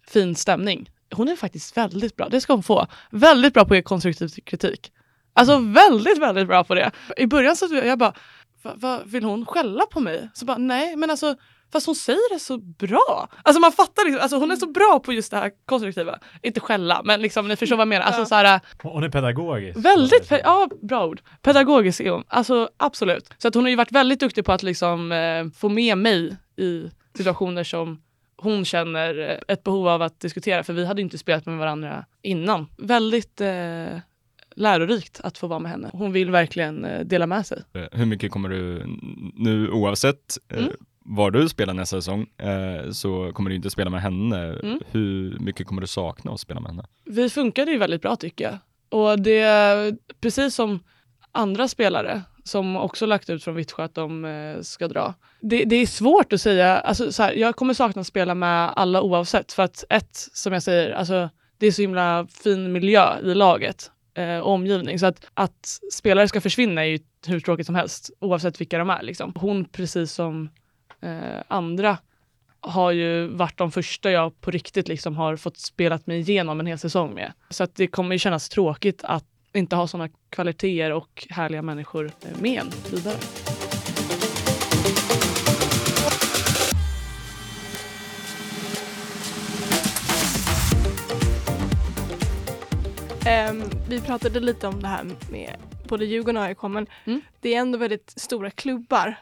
fin 0.09 0.37
stämning. 0.37 0.91
Hon 1.15 1.29
är 1.29 1.37
faktiskt 1.37 1.77
väldigt 1.77 2.17
bra, 2.17 2.29
det 2.29 2.41
ska 2.41 2.53
hon 2.53 2.63
få. 2.63 2.87
Väldigt 3.11 3.55
bra 3.55 3.65
på 3.65 3.75
att 3.75 3.79
ge 3.79 3.83
konstruktiv 3.83 4.29
kritik. 4.29 4.93
Alltså 5.33 5.59
väldigt, 5.59 6.19
väldigt 6.19 6.47
bra 6.47 6.65
på 6.65 6.75
det. 6.75 6.91
I 7.17 7.27
början 7.27 7.57
så 7.57 7.69
jag 7.85 7.99
bara, 7.99 8.13
vad 8.63 9.11
vill 9.11 9.25
hon 9.25 9.47
skälla 9.47 9.87
på 9.87 10.01
mig? 10.01 10.29
Så 10.35 10.45
bara, 10.45 10.59
nej 10.59 10.97
men 10.97 11.11
alltså 11.11 11.37
Fast 11.73 11.87
hon 11.87 11.95
säger 11.95 12.35
det 12.35 12.39
så 12.39 12.59
bra. 12.59 13.29
Alltså 13.43 13.61
man 13.61 13.73
fattar 13.73 14.05
liksom, 14.05 14.23
alltså 14.23 14.39
hon 14.39 14.51
är 14.51 14.57
så 14.57 14.67
bra 14.67 15.01
på 15.05 15.13
just 15.13 15.31
det 15.31 15.37
här 15.37 15.51
konstruktiva. 15.65 16.19
Inte 16.43 16.61
skälla, 16.61 17.03
men 17.05 17.23
liksom 17.23 17.49
ni 17.49 17.57
förstår 17.57 17.77
vad 17.77 17.83
jag 17.83 17.89
menar. 17.89 18.05
Alltså, 18.07 18.27
så 18.27 18.35
här, 18.35 18.61
hon 18.83 19.05
är 19.05 19.09
pedagogisk. 19.09 19.79
Väldigt, 19.79 20.29
pe 20.29 20.41
ja 20.45 20.69
bra 20.83 21.07
ord. 21.07 21.21
Pedagogisk 21.43 22.01
är 22.01 22.11
hon, 22.11 22.25
alltså 22.29 22.69
absolut. 22.77 23.33
Så 23.39 23.49
att 23.49 23.55
hon 23.55 23.65
har 23.65 23.71
ju 23.71 23.77
varit 23.77 23.93
väldigt 23.93 24.21
duktig 24.21 24.45
på 24.45 24.53
att 24.53 24.63
liksom 24.63 25.13
eh, 25.13 25.47
få 25.57 25.69
med 25.69 25.99
mig 25.99 26.37
i 26.57 26.91
situationer 27.17 27.65
som 27.65 28.03
hon 28.37 28.65
känner 28.65 29.31
eh, 29.31 29.55
ett 29.55 29.65
behov 29.65 29.89
av 29.89 30.03
att 30.03 30.21
diskutera, 30.21 30.65
för 30.65 30.73
vi 30.73 30.87
hade 30.87 31.03
inte 31.03 31.19
spelat 31.19 31.47
med 31.47 31.59
varandra 31.59 32.05
innan. 32.23 32.67
Väldigt 32.79 33.41
eh, 33.41 33.99
lärorikt 34.55 35.21
att 35.21 35.39
få 35.39 35.47
vara 35.47 35.59
med 35.59 35.71
henne. 35.71 35.91
Hon 35.93 36.13
vill 36.13 36.31
verkligen 36.31 36.85
eh, 36.85 37.01
dela 37.01 37.27
med 37.27 37.47
sig. 37.47 37.63
Eh, 37.75 37.83
hur 37.93 38.07
mycket 38.07 38.31
kommer 38.31 38.49
du 38.49 38.87
nu 39.35 39.71
oavsett 39.71 40.39
mm 40.53 40.73
var 41.09 41.31
du 41.31 41.49
spelar 41.49 41.75
nästa 41.75 41.97
säsong 41.97 42.27
eh, 42.39 42.91
så 42.91 43.33
kommer 43.33 43.51
du 43.51 43.57
inte 43.57 43.71
spela 43.71 43.91
med 43.91 44.03
henne. 44.03 44.59
Mm. 44.63 44.81
Hur 44.91 45.39
mycket 45.39 45.67
kommer 45.67 45.81
du 45.81 45.87
sakna 45.87 46.33
att 46.33 46.41
spela 46.41 46.61
med 46.61 46.71
henne? 46.71 46.87
Vi 47.05 47.31
funkade 47.31 47.71
ju 47.71 47.79
väldigt 47.79 48.03
bra 48.03 48.17
tycker 48.17 48.45
jag. 48.45 48.59
Och 49.01 49.21
det 49.21 49.41
är 49.41 49.97
precis 50.21 50.55
som 50.55 50.81
andra 51.33 51.69
spelare 51.69 52.23
som 52.45 52.77
också 52.77 53.07
lagt 53.07 53.31
ut 53.31 53.45
från 53.45 53.55
Vittsjö 53.55 53.85
att 53.85 53.95
de 53.95 54.25
eh, 54.25 54.61
ska 54.61 54.89
dra. 54.89 55.15
Det, 55.41 55.65
det, 55.65 55.77
är 55.77 55.87
svårt 55.87 56.33
att 56.33 56.41
säga, 56.41 56.79
alltså, 56.79 57.13
så 57.13 57.23
här, 57.23 57.33
jag 57.33 57.57
kommer 57.57 57.75
sakna 57.75 58.01
att 58.01 58.07
spela 58.07 58.35
med 58.35 58.73
alla 58.77 59.03
oavsett 59.03 59.53
för 59.53 59.63
att 59.63 59.85
ett, 59.89 60.17
som 60.33 60.53
jag 60.53 60.63
säger, 60.63 60.91
alltså, 60.91 61.31
det 61.59 61.67
är 61.67 61.73
så 61.73 61.83
himla 61.83 62.27
fin 62.43 62.73
miljö 62.73 63.21
i 63.23 63.35
laget 63.35 63.91
eh, 64.15 64.39
omgivning. 64.39 64.99
Så 64.99 65.07
att, 65.07 65.27
att 65.35 65.81
spelare 65.93 66.29
ska 66.29 66.41
försvinna 66.41 66.81
är 66.81 66.89
ju 66.89 66.99
hur 67.27 67.41
tråkigt 67.41 67.67
som 67.67 67.75
helst 67.75 68.11
oavsett 68.21 68.61
vilka 68.61 68.79
de 68.79 68.91
är. 68.91 69.03
Liksom. 69.03 69.33
Hon 69.37 69.65
precis 69.65 70.13
som 70.13 70.49
eh, 71.01 71.43
andra 71.49 71.99
har 72.61 72.91
ju 72.91 73.27
varit 73.27 73.59
de 73.59 73.73
första 73.73 74.11
jag 74.11 74.41
på 74.41 74.51
riktigt 74.51 74.89
liksom 74.89 75.17
har 75.17 75.37
fått 75.37 75.57
spelat 75.59 76.07
mig 76.07 76.19
igenom 76.19 76.61
en 76.61 76.67
hel 76.67 76.79
säsong 76.79 77.15
med. 77.15 77.33
Så 77.51 77.65
att 77.65 77.75
det 77.75 77.87
kommer 77.87 78.15
ju 78.15 78.19
kännas 78.19 78.49
tråkigt 78.49 79.05
att 79.05 79.25
inte 79.53 79.77
ha 79.77 79.87
sådana 79.87 80.09
kvaliteter 80.31 80.93
och 80.93 81.27
härliga 81.31 81.63
människor 81.63 82.11
med 82.41 82.61
en 82.61 82.71
vidare. 82.91 83.17
Um, 93.51 93.65
vi 93.89 94.01
pratade 94.01 94.41
lite 94.41 94.67
om 94.67 94.83
det 94.83 94.89
här 94.89 95.05
med 95.31 95.57
både 95.89 96.05
Djurgården 96.05 96.37
och 96.37 96.43
AIK 96.43 96.63
men 96.63 96.87
mm. 97.05 97.21
det 97.41 97.55
är 97.55 97.61
ändå 97.61 97.79
väldigt 97.79 98.13
stora 98.17 98.51
klubbar 98.51 99.17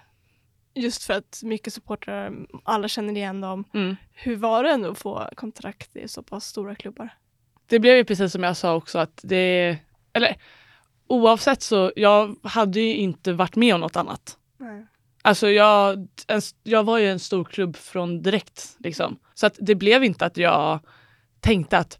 Just 0.74 1.02
för 1.02 1.14
att 1.14 1.40
mycket 1.42 1.74
supportrar, 1.74 2.32
alla 2.64 2.88
känner 2.88 3.16
igen 3.16 3.40
dem. 3.40 3.64
Mm. 3.74 3.96
Hur 4.12 4.36
var 4.36 4.64
det 4.64 4.70
ändå 4.70 4.90
att 4.90 4.98
få 4.98 5.28
kontrakt 5.36 5.96
i 5.96 6.08
så 6.08 6.22
pass 6.22 6.46
stora 6.46 6.74
klubbar? 6.74 7.08
Det 7.66 7.78
blev 7.78 7.96
ju 7.96 8.04
precis 8.04 8.32
som 8.32 8.42
jag 8.42 8.56
sa 8.56 8.74
också 8.74 8.98
att 8.98 9.20
det, 9.22 9.78
eller 10.12 10.36
oavsett 11.06 11.62
så, 11.62 11.92
jag 11.96 12.36
hade 12.42 12.80
ju 12.80 12.96
inte 12.96 13.32
varit 13.32 13.56
med 13.56 13.74
om 13.74 13.80
något 13.80 13.96
annat. 13.96 14.38
Nej. 14.58 14.86
Alltså 15.22 15.50
jag, 15.50 16.08
en, 16.26 16.40
jag 16.62 16.84
var 16.84 16.98
ju 16.98 17.10
en 17.10 17.18
stor 17.18 17.44
klubb 17.44 17.76
från 17.76 18.22
direkt 18.22 18.76
liksom. 18.78 19.18
Så 19.34 19.46
att 19.46 19.56
det 19.60 19.74
blev 19.74 20.04
inte 20.04 20.26
att 20.26 20.36
jag 20.36 20.80
tänkte 21.40 21.78
att 21.78 21.98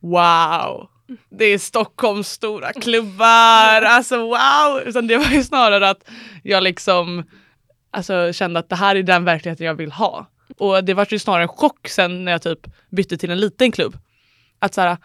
wow, 0.00 0.88
det 1.30 1.44
är 1.44 1.58
Stockholms 1.58 2.28
stora 2.28 2.72
klubbar, 2.72 3.82
alltså 3.82 4.16
wow! 4.16 4.80
Utan 4.84 5.06
det 5.06 5.16
var 5.16 5.30
ju 5.30 5.44
snarare 5.44 5.90
att 5.90 6.10
jag 6.42 6.62
liksom 6.62 7.24
alltså, 7.96 8.32
kände 8.32 8.60
att 8.60 8.68
det 8.68 8.76
här 8.76 8.96
är 8.96 9.02
den 9.02 9.24
verkligheten 9.24 9.66
jag 9.66 9.74
vill 9.74 9.92
ha. 9.92 10.26
Och 10.56 10.84
det 10.84 10.94
var 10.94 11.06
ju 11.10 11.18
snarare 11.18 11.42
en 11.42 11.48
chock 11.48 11.88
sen 11.88 12.24
när 12.24 12.32
jag 12.32 12.42
typ 12.42 12.66
bytte 12.90 13.16
till 13.16 13.30
en 13.30 13.40
liten 13.40 13.72
klubb. 13.72 13.98
Att 14.58 14.74
så 14.74 14.80
här, 14.80 14.96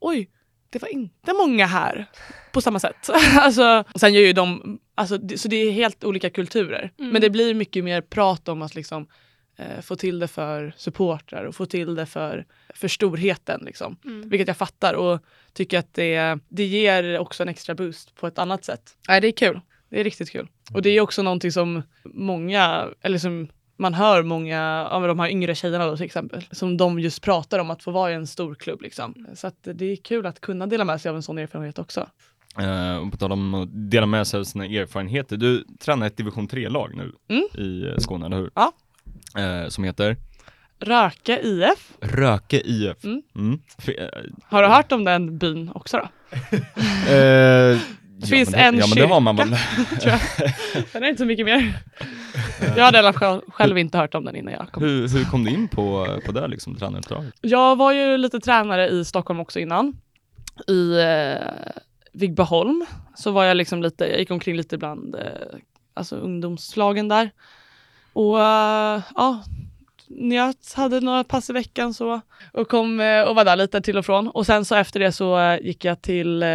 oj, 0.00 0.30
det 0.70 0.82
var 0.82 0.88
inte 0.88 1.32
många 1.32 1.66
här 1.66 2.06
på 2.52 2.60
samma 2.60 2.80
sätt. 2.80 3.10
alltså, 3.36 3.84
sen 3.94 4.14
gör 4.14 4.20
ju 4.20 4.32
de, 4.32 4.78
alltså, 4.94 5.18
det, 5.18 5.38
så 5.38 5.48
det 5.48 5.56
är 5.56 5.70
helt 5.70 6.04
olika 6.04 6.30
kulturer. 6.30 6.92
Mm. 6.98 7.12
Men 7.12 7.22
det 7.22 7.30
blir 7.30 7.54
mycket 7.54 7.84
mer 7.84 8.00
prat 8.00 8.48
om 8.48 8.62
att 8.62 8.74
liksom, 8.74 9.06
eh, 9.58 9.80
få 9.80 9.96
till 9.96 10.18
det 10.18 10.28
för 10.28 10.74
supportrar 10.76 11.44
och 11.44 11.54
få 11.54 11.66
till 11.66 11.94
det 11.94 12.06
för, 12.06 12.46
för 12.74 12.88
storheten. 12.88 13.62
Liksom. 13.64 13.96
Mm. 14.04 14.28
Vilket 14.28 14.48
jag 14.48 14.56
fattar 14.56 14.94
och 14.94 15.20
tycker 15.52 15.78
att 15.78 15.94
det, 15.94 16.38
det 16.48 16.64
ger 16.64 17.18
också 17.18 17.42
en 17.42 17.48
extra 17.48 17.74
boost 17.74 18.14
på 18.14 18.26
ett 18.26 18.38
annat 18.38 18.64
sätt. 18.64 18.96
Nej, 19.08 19.20
det 19.20 19.28
är 19.28 19.32
kul. 19.32 19.60
Det 19.90 20.00
är 20.00 20.04
riktigt 20.04 20.30
kul. 20.30 20.48
Och 20.72 20.82
det 20.82 20.90
är 20.90 21.00
också 21.00 21.22
någonting 21.22 21.52
som 21.52 21.82
många, 22.04 22.88
eller 23.02 23.18
som 23.18 23.48
man 23.76 23.94
hör 23.94 24.22
många 24.22 24.88
av 24.90 25.08
de 25.08 25.18
här 25.18 25.28
yngre 25.28 25.54
tjejerna 25.54 25.86
då 25.86 25.96
till 25.96 26.06
exempel, 26.06 26.44
som 26.50 26.76
de 26.76 27.00
just 27.00 27.22
pratar 27.22 27.58
om 27.58 27.70
att 27.70 27.82
få 27.82 27.90
vara 27.90 28.10
i 28.10 28.14
en 28.14 28.26
stor 28.26 28.54
klubb. 28.54 28.82
Liksom. 28.82 29.26
Så 29.34 29.46
att 29.46 29.58
det 29.62 29.92
är 29.92 29.96
kul 29.96 30.26
att 30.26 30.40
kunna 30.40 30.66
dela 30.66 30.84
med 30.84 31.00
sig 31.00 31.08
av 31.08 31.16
en 31.16 31.22
sån 31.22 31.38
erfarenhet 31.38 31.78
också. 31.78 32.06
Uh, 32.60 32.96
och 32.96 33.10
på 33.12 33.16
tal 33.16 33.32
om 33.32 33.54
att 33.54 33.68
dela 33.90 34.06
med 34.06 34.26
sig 34.26 34.40
av 34.40 34.44
sina 34.44 34.64
erfarenheter, 34.66 35.36
du 35.36 35.64
tränar 35.78 36.06
ett 36.06 36.16
division 36.16 36.48
3-lag 36.48 36.94
nu 36.94 37.12
mm. 37.28 37.44
i 37.44 38.00
Skåne, 38.00 38.26
eller 38.26 38.36
hur? 38.36 38.50
Ja. 38.54 38.72
Uh, 39.38 39.68
som 39.68 39.84
heter? 39.84 40.16
Röke 40.78 41.40
IF. 41.42 41.92
Röke 42.00 42.60
IF. 42.64 43.04
Mm. 43.04 43.22
Mm. 43.34 43.60
Har 44.44 44.62
du 44.62 44.68
hört 44.68 44.92
om 44.92 45.04
den 45.04 45.38
byn 45.38 45.70
också 45.74 45.96
då? 45.96 46.08
uh, 47.14 47.78
det 48.30 48.36
finns 48.36 48.50
ja, 48.50 48.56
det, 48.58 48.64
en 48.64 48.78
Ja 48.78 48.86
men 48.86 48.98
det 48.98 49.06
har 49.06 49.20
man 49.20 49.36
väl. 49.36 49.56
Sen 50.92 51.02
är 51.02 51.08
inte 51.08 51.18
så 51.18 51.26
mycket 51.26 51.46
mer. 51.46 51.72
Jag 52.76 52.84
hade 52.84 53.12
själv, 53.12 53.40
själv 53.48 53.78
inte 53.78 53.98
hört 53.98 54.14
om 54.14 54.24
den 54.24 54.36
innan 54.36 54.52
jag 54.52 54.72
kom. 54.72 54.82
Hur, 54.82 55.08
hur 55.08 55.24
kom 55.24 55.44
du 55.44 55.50
in 55.50 55.68
på, 55.68 56.06
på 56.26 56.32
det 56.32 56.48
liksom, 56.48 56.76
tränaruppdraget? 56.76 57.34
Jag 57.40 57.76
var 57.76 57.92
ju 57.92 58.16
lite 58.16 58.40
tränare 58.40 58.88
i 58.88 59.04
Stockholm 59.04 59.40
också 59.40 59.60
innan. 59.60 59.96
I 60.68 61.00
eh, 61.00 61.72
Vigbaholm 62.12 62.86
så 63.14 63.30
var 63.30 63.44
jag 63.44 63.56
liksom 63.56 63.82
lite, 63.82 64.04
jag 64.04 64.18
gick 64.18 64.30
omkring 64.30 64.56
lite 64.56 64.78
bland 64.78 65.14
eh, 65.14 65.20
alltså 65.94 66.16
ungdomslagen 66.16 67.08
där. 67.08 67.30
Och 68.12 68.40
eh, 68.40 69.02
ja, 69.14 69.44
jag 70.16 70.54
hade 70.74 71.00
några 71.00 71.24
pass 71.24 71.50
i 71.50 71.52
veckan 71.52 71.94
så 71.94 72.20
och 72.52 72.68
kom 72.68 73.00
eh, 73.00 73.22
och 73.22 73.34
var 73.34 73.44
där 73.44 73.56
lite 73.56 73.80
till 73.80 73.98
och 73.98 74.06
från. 74.06 74.28
Och 74.28 74.46
sen 74.46 74.64
så 74.64 74.74
efter 74.74 75.00
det 75.00 75.12
så 75.12 75.38
eh, 75.38 75.60
gick 75.60 75.84
jag 75.84 76.02
till 76.02 76.42
eh, 76.42 76.48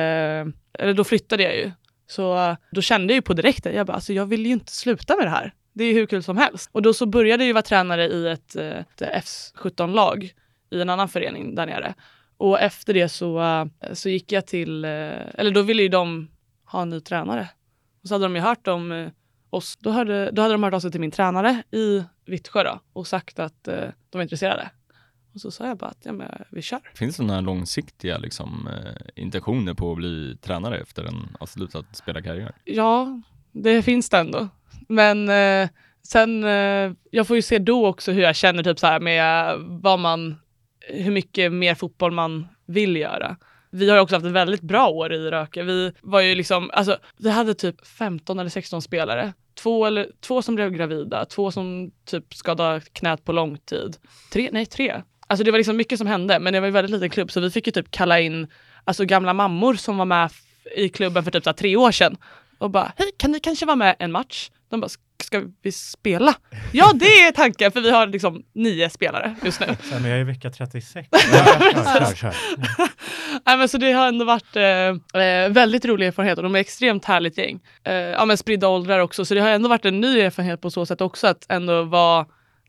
eller 0.73 0.93
då 0.93 1.03
flyttade 1.03 1.43
jag 1.43 1.55
ju. 1.55 1.71
Så 2.07 2.55
då 2.71 2.81
kände 2.81 3.13
jag 3.13 3.15
ju 3.15 3.21
på 3.21 3.33
direkten, 3.33 3.75
jag 3.75 3.87
bara, 3.87 3.93
alltså 3.93 4.13
jag 4.13 4.25
vill 4.25 4.45
ju 4.45 4.51
inte 4.51 4.71
sluta 4.71 5.15
med 5.15 5.25
det 5.25 5.29
här. 5.29 5.53
Det 5.73 5.83
är 5.83 5.93
hur 5.93 6.05
kul 6.05 6.23
som 6.23 6.37
helst. 6.37 6.69
Och 6.73 6.81
då 6.81 6.93
så 6.93 7.05
började 7.05 7.43
jag 7.43 7.47
ju 7.47 7.53
vara 7.53 7.61
tränare 7.61 8.07
i 8.07 8.27
ett, 8.27 8.55
ett 8.55 9.01
F17-lag 9.01 10.33
i 10.71 10.81
en 10.81 10.89
annan 10.89 11.09
förening 11.09 11.55
där 11.55 11.65
nere. 11.65 11.93
Och 12.37 12.59
efter 12.59 12.93
det 12.93 13.09
så, 13.09 13.69
så 13.93 14.09
gick 14.09 14.31
jag 14.31 14.47
till, 14.47 14.85
eller 14.85 15.51
då 15.51 15.61
ville 15.61 15.81
ju 15.81 15.89
de 15.89 16.27
ha 16.65 16.81
en 16.81 16.89
ny 16.89 16.99
tränare. 16.99 17.49
Och 18.01 18.07
så 18.07 18.13
hade 18.13 18.25
de 18.25 18.35
ju 18.35 18.41
hört 18.41 18.67
om 18.67 19.11
oss. 19.49 19.77
Då 19.77 19.89
hade, 19.89 20.31
då 20.31 20.41
hade 20.41 20.53
de 20.53 20.63
hört 20.63 20.73
av 20.73 20.79
sig 20.79 20.91
till 20.91 21.01
min 21.01 21.11
tränare 21.11 21.63
i 21.71 22.03
Vittsjö 22.25 22.63
då, 22.63 22.79
och 22.93 23.07
sagt 23.07 23.39
att 23.39 23.67
eh, 23.67 23.75
de 24.09 24.17
var 24.17 24.21
intresserade. 24.21 24.69
Och 25.33 25.41
så 25.41 25.51
sa 25.51 25.67
jag 25.67 25.77
bara 25.77 25.89
att 25.89 26.01
ja, 26.03 26.11
men 26.11 26.43
vi 26.51 26.61
kör. 26.61 26.79
Finns 26.95 27.17
det 27.17 27.23
några 27.23 27.41
långsiktiga 27.41 28.17
liksom, 28.17 28.67
eh, 28.67 29.23
intentioner 29.23 29.73
på 29.73 29.91
att 29.91 29.97
bli 29.97 30.37
tränare 30.41 30.77
efter 30.77 31.03
en 31.03 31.37
avslutad 31.39 31.83
spelarkarriär? 31.91 32.51
Ja, 32.63 33.21
det 33.51 33.81
finns 33.81 34.09
det 34.09 34.17
ändå. 34.17 34.47
Men 34.87 35.29
eh, 35.29 35.69
sen, 36.03 36.43
eh, 36.43 36.91
jag 37.11 37.27
får 37.27 37.35
ju 37.35 37.41
se 37.41 37.59
då 37.59 37.87
också 37.87 38.11
hur 38.11 38.21
jag 38.21 38.35
känner 38.35 38.63
typ 38.63 38.79
så 38.79 38.87
här 38.87 38.99
med 38.99 39.55
vad 39.59 39.99
man, 39.99 40.39
hur 40.79 41.11
mycket 41.11 41.51
mer 41.51 41.75
fotboll 41.75 42.11
man 42.11 42.47
vill 42.65 42.95
göra. 42.95 43.37
Vi 43.71 43.89
har 43.89 43.97
också 43.97 44.15
haft 44.15 44.25
ett 44.25 44.31
väldigt 44.31 44.61
bra 44.61 44.87
år 44.87 45.13
i 45.13 45.31
Röke. 45.31 45.63
Vi 45.63 45.91
var 46.01 46.21
ju 46.21 46.35
liksom, 46.35 46.69
alltså 46.73 46.97
vi 47.17 47.29
hade 47.29 47.53
typ 47.53 47.87
15 47.87 48.39
eller 48.39 48.49
16 48.49 48.81
spelare. 48.81 49.33
Två, 49.55 49.85
eller, 49.85 50.07
två 50.21 50.41
som 50.41 50.55
blev 50.55 50.71
gravida, 50.71 51.25
två 51.25 51.51
som 51.51 51.91
typ 52.05 52.33
skadade 52.33 52.81
knät 52.93 53.25
på 53.25 53.31
lång 53.31 53.57
tid. 53.57 53.97
Tre, 54.31 54.49
nej 54.51 54.65
tre. 54.65 55.01
Alltså 55.27 55.43
det 55.43 55.51
var 55.51 55.57
liksom 55.57 55.77
mycket 55.77 55.97
som 55.97 56.07
hände, 56.07 56.39
men 56.39 56.53
det 56.53 56.59
var 56.59 56.67
en 56.67 56.73
väldigt 56.73 56.91
liten 56.91 57.09
klubb 57.09 57.31
så 57.31 57.39
vi 57.39 57.51
fick 57.51 57.67
ju 57.67 57.71
typ 57.71 57.91
kalla 57.91 58.19
in 58.19 58.47
alltså 58.83 59.05
gamla 59.05 59.33
mammor 59.33 59.73
som 59.73 59.97
var 59.97 60.05
med 60.05 60.31
i 60.75 60.89
klubben 60.89 61.23
för 61.23 61.31
typ 61.31 61.43
så 61.43 61.53
tre 61.53 61.75
år 61.75 61.91
sedan 61.91 62.17
och 62.57 62.69
bara, 62.69 62.93
hej 62.97 63.11
kan 63.17 63.31
ni 63.31 63.39
kanske 63.39 63.65
vara 63.65 63.75
med 63.75 63.95
en 63.99 64.11
match? 64.11 64.49
De 64.69 64.81
bara, 64.81 64.89
ska 65.23 65.43
vi 65.61 65.71
spela? 65.71 66.35
Ja 66.71 66.91
det 66.93 67.05
är 67.05 67.31
tanken 67.31 67.71
för 67.71 67.81
vi 67.81 67.91
har 67.91 68.07
liksom 68.07 68.43
nio 68.53 68.89
spelare 68.89 69.35
just 69.43 69.59
nu. 69.59 69.65
Så, 69.83 69.93
men 69.93 70.03
jag 70.03 70.17
är 70.17 70.21
i 70.21 70.23
vecka 70.23 70.49
36. 70.49 71.09
kör, 71.11 72.15
kör, 72.15 72.35
Nej, 73.45 73.57
men 73.57 73.69
så 73.69 73.77
det 73.77 73.91
har 73.91 74.07
ändå 74.07 74.25
varit 74.25 74.55
eh, 74.55 75.21
eh, 75.23 75.49
väldigt 75.49 75.85
rolig 75.85 76.07
erfarenhet 76.07 76.37
och 76.37 76.43
de 76.43 76.55
är 76.55 76.59
extremt 76.59 77.05
härligt 77.05 77.37
gäng. 77.37 77.59
Eh, 77.83 77.93
ja 77.93 78.25
men 78.25 78.37
spridda 78.37 78.67
åldrar 78.67 78.99
också 78.99 79.25
så 79.25 79.33
det 79.33 79.41
har 79.41 79.49
ändå 79.49 79.69
varit 79.69 79.85
en 79.85 80.01
ny 80.01 80.19
erfarenhet 80.19 80.61
på 80.61 80.71
så 80.71 80.85
sätt 80.85 81.01
också 81.01 81.27
att 81.27 81.45
ändå 81.49 81.83
vara 81.83 82.25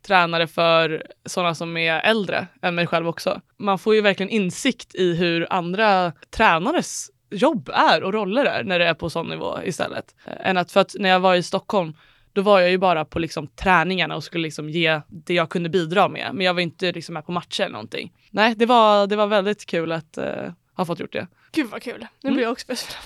tränare 0.07 0.47
för 0.47 1.03
sådana 1.27 1.55
som 1.55 1.77
är 1.77 2.01
äldre 2.01 2.47
än 2.63 2.75
mig 2.75 2.87
själv 2.87 3.09
också. 3.09 3.41
Man 3.59 3.79
får 3.79 3.95
ju 3.95 4.01
verkligen 4.01 4.31
insikt 4.31 4.95
i 4.95 5.15
hur 5.15 5.47
andra 5.51 6.13
tränares 6.31 7.11
jobb 7.31 7.71
är 7.75 8.03
och 8.03 8.13
roller 8.13 8.45
är 8.45 8.65
när 8.65 8.79
det 8.79 8.87
är 8.87 8.95
på 8.95 9.11
sån 9.11 9.29
nivå 9.29 9.59
istället. 9.65 10.15
Eh, 10.27 10.51
än 10.51 10.57
att 10.57 10.73
för 10.73 10.81
att 10.81 10.97
när 10.99 11.09
jag 11.09 11.21
var 11.21 11.35
i 11.35 11.43
Stockholm 11.43 11.95
då 12.33 12.43
var 12.43 12.61
jag 12.61 12.71
ju 12.71 12.79
bara 12.79 13.05
på 13.05 13.19
liksom 13.19 13.47
träningarna 13.47 14.17
och 14.17 14.25
skulle 14.25 14.43
liksom 14.43 14.71
ge 14.71 15.01
det 15.09 15.35
jag 15.35 15.49
kunde 15.49 15.69
bidra 15.69 16.09
med. 16.09 16.31
Men 16.35 16.47
jag 16.47 16.55
var 16.55 16.61
inte 16.61 16.93
liksom 16.93 17.13
med 17.13 17.27
på 17.27 17.33
matcher 17.33 17.63
eller 17.63 17.73
någonting. 17.73 18.13
Nej, 18.31 18.55
det 18.57 18.67
var, 18.67 19.07
det 19.07 19.17
var 19.17 19.27
väldigt 19.27 19.67
kul 19.67 19.93
att 19.93 20.19
uh, 20.19 20.53
ha 20.77 20.85
fått 20.85 21.01
gjort 21.01 21.13
det. 21.13 21.27
Gud 21.53 21.67
vad 21.67 21.83
kul. 21.83 22.07
Nu 22.23 22.29
mm. 22.29 22.35
blir 22.35 22.45
jag 22.45 22.53
också 22.53 22.67
bäst 22.67 22.97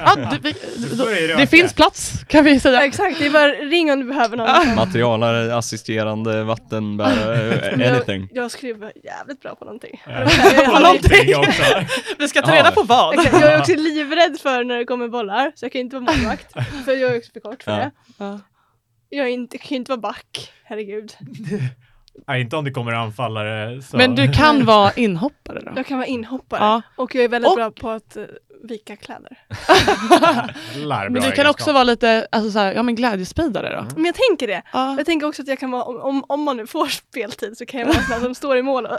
ja, 0.00 0.16
du, 0.30 0.38
vi, 0.38 0.54
du, 0.96 1.36
Det 1.36 1.46
finns 1.46 1.74
plats 1.74 2.24
kan 2.28 2.44
vi 2.44 2.60
säga. 2.60 2.74
Ja, 2.74 2.84
exakt, 2.84 3.18
det 3.18 3.26
är 3.26 3.30
bara 3.30 3.48
ring 3.48 3.92
om 3.92 4.00
du 4.00 4.04
behöver 4.04 4.36
något. 4.36 4.76
Materialare, 4.76 5.56
assisterande, 5.56 6.44
vattenbärare, 6.44 7.72
anything. 7.94 8.28
Jag, 8.32 8.50
jag 8.62 8.78
vara 8.78 8.92
jävligt 9.04 9.40
bra 9.40 9.54
på 9.54 9.64
någonting. 9.64 10.02
Ja. 10.06 10.28
på 10.66 10.78
någonting 10.78 11.36
också. 11.36 11.62
vi 12.18 12.28
ska 12.28 12.42
ta 12.42 12.54
reda 12.54 12.70
på 12.70 12.82
vad. 12.82 13.14
Jag 13.14 13.42
är 13.42 13.58
också 13.58 13.74
livrädd 13.74 14.38
för 14.42 14.64
när 14.64 14.78
det 14.78 14.84
kommer 14.84 15.08
bollar, 15.08 15.52
så 15.54 15.64
jag 15.64 15.72
kan 15.72 15.80
inte 15.80 15.98
vara 15.98 16.12
målvakt. 16.16 16.52
för 16.84 16.92
jag 16.92 17.12
är 17.12 17.18
också 17.18 17.32
för 17.32 17.40
kort 17.40 17.62
för 17.62 17.72
ja. 17.72 17.78
det. 17.78 17.90
Ja. 18.18 18.40
Jag, 19.08 19.30
inte, 19.30 19.58
kan 19.58 19.76
inte 19.76 19.90
vara 19.90 20.00
back, 20.00 20.52
herregud. 20.64 21.12
Nej, 22.26 22.40
inte 22.40 22.56
om 22.56 22.64
det 22.64 22.70
kommer 22.70 22.92
anfallare. 22.92 23.82
Så. 23.82 23.96
Men 23.96 24.14
du 24.14 24.32
kan 24.32 24.64
vara 24.64 24.92
inhoppare 24.92 25.60
då? 25.60 25.72
Jag 25.76 25.86
kan 25.86 25.98
vara 25.98 26.06
inhoppare 26.06 26.60
ja. 26.60 26.82
och 26.96 27.14
jag 27.14 27.24
är 27.24 27.28
väldigt 27.28 27.50
och... 27.50 27.56
bra 27.56 27.70
på 27.70 27.90
att 27.90 28.16
uh, 28.16 28.24
vika 28.62 28.96
kläder. 28.96 29.38
men 31.10 31.22
du 31.22 31.32
kan 31.32 31.46
också 31.46 31.72
vara 31.72 31.84
lite, 31.84 32.26
alltså 32.32 32.50
så 32.50 32.58
här, 32.58 32.74
ja 32.74 32.82
men 32.82 32.94
glädjespridare 32.94 33.68
då? 33.70 33.78
Mm. 33.78 33.92
Men 33.96 34.04
jag 34.04 34.14
tänker 34.14 34.46
det. 34.46 34.62
Ja. 34.72 34.94
Jag 34.96 35.06
tänker 35.06 35.26
också 35.26 35.42
att 35.42 35.48
jag 35.48 35.58
kan 35.58 35.70
vara, 35.70 35.84
om, 35.84 36.24
om 36.28 36.42
man 36.42 36.56
nu 36.56 36.66
får 36.66 36.86
speltid 36.86 37.58
så 37.58 37.66
kan 37.66 37.80
jag 37.80 37.86
vara 37.86 37.98
sån 37.98 38.20
som 38.20 38.34
står 38.34 38.56
i 38.56 38.62
mål 38.62 38.86
och 38.86 38.98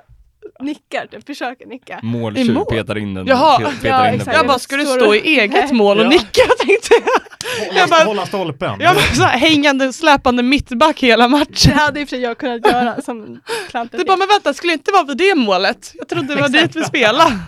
nickar, 0.59 1.07
typ, 1.07 1.25
försöker 1.25 1.65
nicka. 1.65 1.99
Måltjuv, 2.03 2.53
mål. 2.53 2.65
petar 2.65 2.97
in 2.97 3.13
den. 3.13 3.27
Jaha, 3.27 3.57
petar 3.57 3.87
ja, 3.87 4.11
in 4.11 4.19
den 4.19 4.33
jag 4.33 4.47
bara, 4.47 4.59
ska 4.59 4.77
du 4.77 4.85
stå 4.85 5.15
i 5.15 5.39
eget 5.39 5.71
mål 5.71 5.97
och 5.97 6.05
ja. 6.05 6.09
nicka 6.09 6.41
tänkte 6.65 6.89
jag. 6.91 7.01
Hålla, 7.67 7.79
jag 7.79 7.89
bara, 7.89 8.03
hålla 8.03 8.25
stolpen. 8.25 8.79
Jag 8.79 8.95
bara, 8.95 9.05
så 9.05 9.23
här, 9.23 9.37
hängande, 9.37 9.93
släpande 9.93 10.43
mittback 10.43 11.03
hela 11.03 11.27
matchen. 11.27 11.47
Det 11.63 11.73
hade 11.73 12.01
i 12.01 12.03
och 12.03 12.09
för 12.09 12.15
sig 12.15 12.23
jag 12.23 12.37
kunnat 12.37 12.67
göra 12.67 13.01
som 13.01 13.41
klantet. 13.69 13.99
Du 13.99 14.05
bara, 14.05 14.17
men 14.17 14.27
vänta, 14.27 14.53
skulle 14.53 14.73
inte 14.73 14.91
vara 14.91 15.03
vid 15.03 15.17
det 15.17 15.35
målet? 15.35 15.91
Jag 15.93 16.07
trodde 16.07 16.35
det 16.35 16.41
var 16.41 16.49
dit 16.49 16.75
vi 16.75 16.83
spelade. 16.83 17.39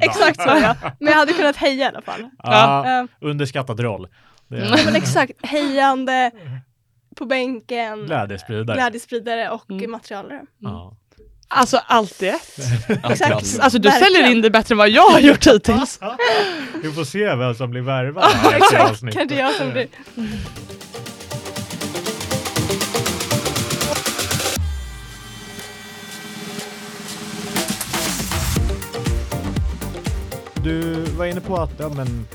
exakt 0.00 0.42
så 0.42 0.48
ja. 0.62 0.74
Men 1.00 1.08
jag 1.12 1.18
hade 1.18 1.32
kunnat 1.32 1.56
heja 1.56 1.84
i 1.84 1.88
alla 1.88 2.02
fall. 2.02 2.30
Ja, 2.42 2.84
uh, 3.02 3.28
underskattad 3.28 3.80
roll. 3.80 4.08
Ja 4.48 4.76
men 4.84 4.96
exakt, 4.96 5.32
hejande 5.42 6.30
på 7.16 7.26
bänken, 7.26 8.06
glädjespridare, 8.06 8.76
glädjespridare 8.76 9.50
och 9.50 9.70
mm. 9.70 9.90
materialare. 9.90 10.42
Mm. 10.64 10.74
Alltså 11.50 11.80
allt 11.86 12.22
i 12.22 12.28
ett. 12.28 12.58
Exakt. 13.10 13.58
Alltså 13.60 13.78
du 13.78 13.88
Verkligen. 13.88 14.14
säljer 14.14 14.30
in 14.30 14.42
det 14.42 14.50
bättre 14.50 14.72
än 14.72 14.78
vad 14.78 14.90
jag 14.90 15.10
har 15.10 15.20
gjort 15.20 15.46
hittills. 15.46 16.00
Vi 16.82 16.92
får 16.92 17.04
se 17.04 17.34
vem 17.34 17.54
som 17.54 17.70
blir 17.70 17.80
värvad. 17.80 18.24
Exakt, 18.54 19.00
kanske 19.12 19.34
jag 19.34 19.54
som 19.54 19.70
blir. 19.70 19.88
Du 30.64 31.04
var 31.04 31.26
inne 31.26 31.40
på 31.40 31.56
att 31.56 31.72
ja, 31.78 31.88
men, 31.88 32.26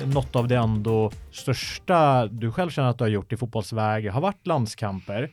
eh, 0.00 0.06
något 0.08 0.36
av 0.36 0.48
det 0.48 0.56
ändå 0.56 1.10
största 1.32 2.26
du 2.26 2.52
själv 2.52 2.70
känner 2.70 2.88
att 2.88 2.98
du 2.98 3.04
har 3.04 3.08
gjort 3.08 3.32
i 3.32 3.36
fotbollsväg 3.36 4.10
har 4.10 4.20
varit 4.20 4.46
landskamper. 4.46 5.30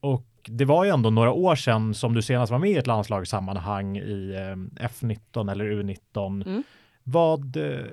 Och 0.00 0.26
det 0.50 0.64
var 0.64 0.84
ju 0.84 0.90
ändå 0.90 1.10
några 1.10 1.32
år 1.32 1.56
sedan 1.56 1.94
som 1.94 2.14
du 2.14 2.22
senast 2.22 2.52
var 2.52 2.58
med 2.58 2.70
i 2.70 2.76
ett 2.76 2.86
landslagssammanhang 2.86 3.96
i 3.96 4.30
eh, 4.34 4.86
F19 4.88 5.52
eller 5.52 5.64
U19. 5.64 6.48
Mm. 6.48 6.62
Vad 7.02 7.56
eh, 7.56 7.84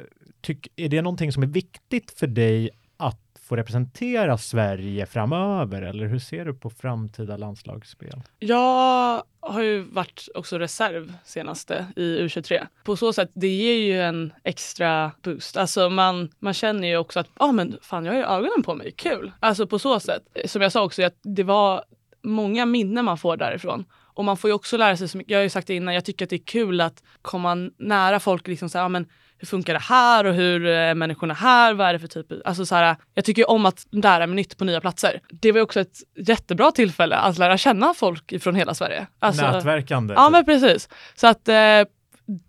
tyck, 0.41 0.67
är 0.75 0.89
det 0.89 1.01
någonting 1.01 1.31
som 1.31 1.43
är 1.43 1.47
viktigt 1.47 2.19
för 2.19 2.27
dig 2.27 2.69
att 2.97 3.19
få 3.41 3.55
representera 3.55 4.37
Sverige 4.37 5.05
framöver 5.05 5.81
eller 5.81 6.05
hur 6.05 6.19
ser 6.19 6.45
du 6.45 6.53
på 6.53 6.69
framtida 6.69 7.37
landslagsspel? 7.37 8.21
Jag 8.39 9.23
har 9.39 9.61
ju 9.61 9.81
varit 9.81 10.27
också 10.35 10.57
reserv 10.57 11.13
senaste 11.25 11.85
i 11.95 12.01
U23. 12.01 12.67
På 12.83 12.95
så 12.95 13.13
sätt, 13.13 13.29
det 13.33 13.47
ger 13.47 13.75
ju 13.75 14.01
en 14.01 14.33
extra 14.43 15.11
boost. 15.21 15.57
Alltså 15.57 15.89
man, 15.89 16.29
man 16.39 16.53
känner 16.53 16.87
ju 16.87 16.97
också 16.97 17.19
att, 17.19 17.27
ja 17.39 17.45
ah, 17.45 17.51
men 17.51 17.77
fan 17.81 18.05
jag 18.05 18.13
har 18.13 18.17
ju 18.17 18.25
ögonen 18.25 18.63
på 18.63 18.75
mig, 18.75 18.91
kul. 18.91 19.31
Alltså 19.39 19.67
på 19.67 19.79
så 19.79 19.99
sätt. 19.99 20.23
Som 20.45 20.61
jag 20.61 20.71
sa 20.71 20.83
också, 20.83 21.03
att 21.03 21.19
det 21.21 21.43
var 21.43 21.83
många 22.23 22.65
minnen 22.65 23.05
man 23.05 23.17
får 23.17 23.37
därifrån. 23.37 23.85
Och 24.13 24.25
man 24.25 24.37
får 24.37 24.49
ju 24.49 24.53
också 24.53 24.77
lära 24.77 24.97
sig 24.97 25.07
så 25.07 25.17
mycket. 25.17 25.31
Jag 25.31 25.39
har 25.39 25.43
ju 25.43 25.49
sagt 25.49 25.67
det 25.67 25.75
innan, 25.75 25.93
jag 25.93 26.05
tycker 26.05 26.25
att 26.25 26.29
det 26.29 26.35
är 26.35 26.45
kul 26.45 26.81
att 26.81 27.03
komma 27.21 27.55
nära 27.77 28.19
folk. 28.19 28.47
Liksom 28.47 28.69
så 28.69 28.77
här, 28.77 28.89
men 28.89 29.07
hur 29.37 29.47
funkar 29.47 29.73
det 29.73 29.79
här 29.79 30.25
och 30.25 30.33
hur 30.33 30.65
är 30.65 30.95
människorna 30.95 31.33
här? 31.33 31.73
Vad 31.73 31.87
är 31.87 31.93
det 31.93 31.99
för 31.99 32.07
typ? 32.07 32.25
Alltså 32.45 32.65
så 32.65 32.75
här, 32.75 32.95
jag 33.13 33.25
tycker 33.25 33.49
om 33.49 33.65
att 33.65 33.87
lära 33.91 34.27
mig 34.27 34.35
nytt 34.35 34.57
på 34.57 34.65
nya 34.65 34.81
platser. 34.81 35.21
Det 35.29 35.51
var 35.51 35.61
också 35.61 35.79
ett 35.79 35.97
jättebra 36.15 36.71
tillfälle 36.71 37.15
att 37.15 37.37
lära 37.37 37.57
känna 37.57 37.93
folk 37.93 38.41
från 38.43 38.55
hela 38.55 38.73
Sverige. 38.73 39.07
Alltså, 39.19 39.51
Nätverkande. 39.51 40.13
Ja, 40.13 40.25
typ. 40.25 40.31
men 40.31 40.45
precis. 40.45 40.89
Så 41.15 41.27
att 41.27 41.47
eh, 41.47 41.55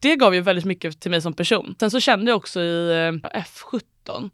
det 0.00 0.16
gav 0.16 0.34
ju 0.34 0.40
väldigt 0.40 0.64
mycket 0.64 1.00
till 1.00 1.10
mig 1.10 1.20
som 1.20 1.32
person. 1.32 1.74
Sen 1.80 1.90
så 1.90 2.00
kände 2.00 2.30
jag 2.30 2.36
också 2.36 2.60
i 2.60 2.90
eh, 2.90 3.40
F17 3.40 4.30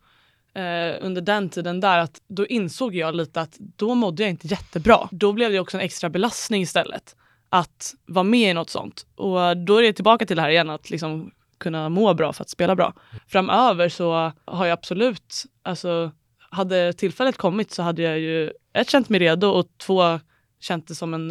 eh, 0.59 0.97
under 1.01 1.21
den 1.21 1.49
tiden 1.49 1.81
där 1.81 1.99
att 1.99 2.21
då 2.29 2.47
insåg 2.47 2.95
jag 2.95 3.15
lite 3.15 3.41
att 3.41 3.57
då 3.59 3.95
mådde 3.95 4.23
jag 4.23 4.31
inte 4.31 4.47
jättebra. 4.47 5.09
Då 5.11 5.33
blev 5.33 5.53
det 5.53 5.61
också 5.61 5.77
en 5.77 5.83
extra 5.83 6.11
belastning 6.11 6.63
istället 6.63 7.17
att 7.51 7.95
vara 8.07 8.25
med 8.25 8.51
i 8.51 8.55
något 8.55 8.71
sånt. 8.71 9.07
Och 9.15 9.57
då 9.57 9.77
är 9.77 9.83
det 9.83 9.93
tillbaka 9.93 10.27
till 10.27 10.37
det 10.37 10.43
här 10.43 10.51
igen 10.51 10.71
att 10.71 10.91
liksom 10.91 11.31
kunna 11.59 11.89
må 11.89 12.15
bra 12.15 12.33
för 12.33 12.43
att 12.43 12.51
spela 12.51 12.77
bra. 12.77 12.95
Framöver 13.29 13.89
så 13.89 14.33
har 14.45 14.67
jag 14.67 14.73
absolut, 14.73 15.45
alltså 15.63 16.13
hade 16.51 16.93
tillfället 16.93 17.37
kommit 17.37 17.71
så 17.71 17.83
hade 17.83 18.03
jag 18.03 18.19
ju 18.19 18.53
ett 18.73 18.91
känt 18.91 19.09
mig 19.09 19.21
redo 19.21 19.49
och 19.49 19.67
två 19.79 20.21
känt 20.61 20.89
det 20.89 20.95
som 20.95 21.15
en 21.15 21.31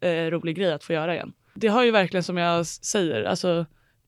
eh, 0.00 0.30
rolig 0.30 0.56
grej 0.56 0.72
att 0.72 0.84
få 0.84 0.92
göra 0.92 1.14
igen. 1.14 1.32
Det 1.54 1.68
har 1.68 1.84
ju 1.84 1.90
verkligen 1.90 2.24
som 2.24 2.36
jag 2.36 2.66
säger, 2.66 3.24
alltså 3.24 3.66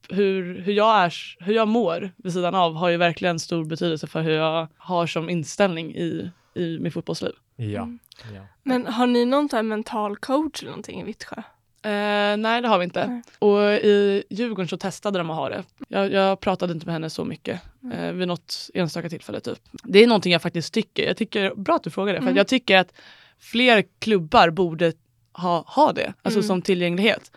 hur, 0.09 0.61
hur, 0.61 0.73
jag 0.73 0.99
är, 0.99 1.15
hur 1.39 1.55
jag 1.55 1.69
mår 1.69 2.11
vid 2.17 2.33
sidan 2.33 2.55
av 2.55 2.75
har 2.75 2.89
ju 2.89 2.97
verkligen 2.97 3.39
stor 3.39 3.65
betydelse 3.65 4.07
för 4.07 4.23
hur 4.23 4.33
jag 4.33 4.69
har 4.77 5.07
som 5.07 5.31
inställning 5.31 5.95
i, 5.97 6.31
i 6.55 6.79
mitt 6.79 6.95
fotbollsliv. 6.95 7.33
Ja. 7.57 7.83
Mm. 7.83 7.99
ja. 8.35 8.41
Men 8.63 8.87
har 8.87 9.07
ni 9.07 9.25
någon 9.25 9.49
sån 9.49 9.69
mental 9.69 10.17
coach 10.17 10.63
eller 10.63 10.71
någonting 10.71 11.01
i 11.01 11.05
Vittsjö? 11.05 11.43
Eh, 11.83 12.37
nej, 12.37 12.63
det 12.63 12.69
har 12.69 12.79
vi 12.79 12.85
inte. 12.85 13.07
Nej. 13.07 13.23
Och 13.39 13.63
i 13.63 14.25
Djurgården 14.31 14.69
så 14.69 14.77
testade 14.77 15.19
de 15.19 15.31
att 15.31 15.37
ha 15.37 15.49
det. 15.49 15.65
Jag, 15.89 16.13
jag 16.13 16.41
pratade 16.41 16.73
inte 16.73 16.87
med 16.87 16.93
henne 16.93 17.11
så 17.11 17.25
mycket 17.25 17.61
mm. 17.83 17.99
eh, 17.99 18.13
vid 18.13 18.29
något 18.29 18.71
enstaka 18.75 19.09
tillfälle. 19.09 19.41
Typ. 19.41 19.59
Det 19.71 19.99
är 19.99 20.07
någonting 20.07 20.33
jag 20.33 20.43
faktiskt 20.43 20.75
tycker. 20.75 21.07
Jag 21.07 21.17
tycker 21.17 21.55
bra 21.55 21.77
att 21.77 21.83
du 21.83 21.91
frågar 21.91 22.13
det. 22.13 22.19
Mm. 22.19 22.33
För 22.33 22.37
jag 22.37 22.49
tycker 22.49 22.79
att 22.79 22.93
fler 23.39 23.85
klubbar 23.99 24.51
borde 24.51 24.93
ha, 25.33 25.65
ha 25.67 25.93
det, 25.93 26.13
alltså 26.23 26.39
mm. 26.39 26.47
som 26.47 26.63
tillgänglighet. 26.63 27.33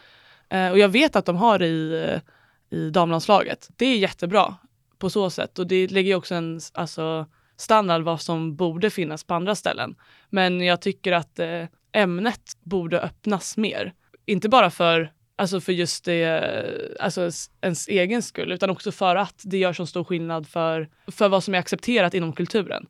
Eh, 0.49 0.71
och 0.71 0.79
jag 0.79 0.89
vet 0.89 1.15
att 1.15 1.25
de 1.25 1.35
har 1.35 1.59
det 1.59 1.67
i 1.67 2.19
i 2.71 2.89
damlandslaget. 2.89 3.69
Det 3.75 3.85
är 3.85 3.97
jättebra. 3.97 4.55
på 4.97 5.09
så 5.09 5.29
sätt. 5.29 5.59
Och 5.59 5.67
det 5.67 5.87
lägger 5.87 6.15
också 6.15 6.35
en 6.35 6.59
alltså, 6.73 7.25
standard 7.57 8.01
vad 8.01 8.21
som 8.21 8.55
borde 8.55 8.89
finnas 8.89 9.23
på 9.23 9.33
andra 9.33 9.55
ställen. 9.55 9.95
Men 10.29 10.61
jag 10.61 10.81
tycker 10.81 11.11
att 11.11 11.39
eh, 11.39 11.63
ämnet 11.91 12.57
borde 12.63 13.01
öppnas 13.01 13.57
mer. 13.57 13.93
Inte 14.25 14.49
bara 14.49 14.69
för 14.69 15.11
Alltså 15.35 15.61
för 15.61 15.71
just 15.71 16.05
det, 16.05 16.95
alltså 16.99 17.29
ens 17.61 17.87
egen 17.87 18.21
skull, 18.21 18.51
utan 18.51 18.69
också 18.69 18.91
för 18.91 19.15
att 19.15 19.41
det 19.43 19.57
gör 19.57 19.73
så 19.73 19.85
stor 19.85 20.03
skillnad 20.03 20.47
för, 20.47 20.89
för 21.07 21.29
vad 21.29 21.43
som 21.43 21.53
är 21.55 21.59
accepterat 21.59 22.13
inom 22.13 22.33
kulturen. 22.33 22.85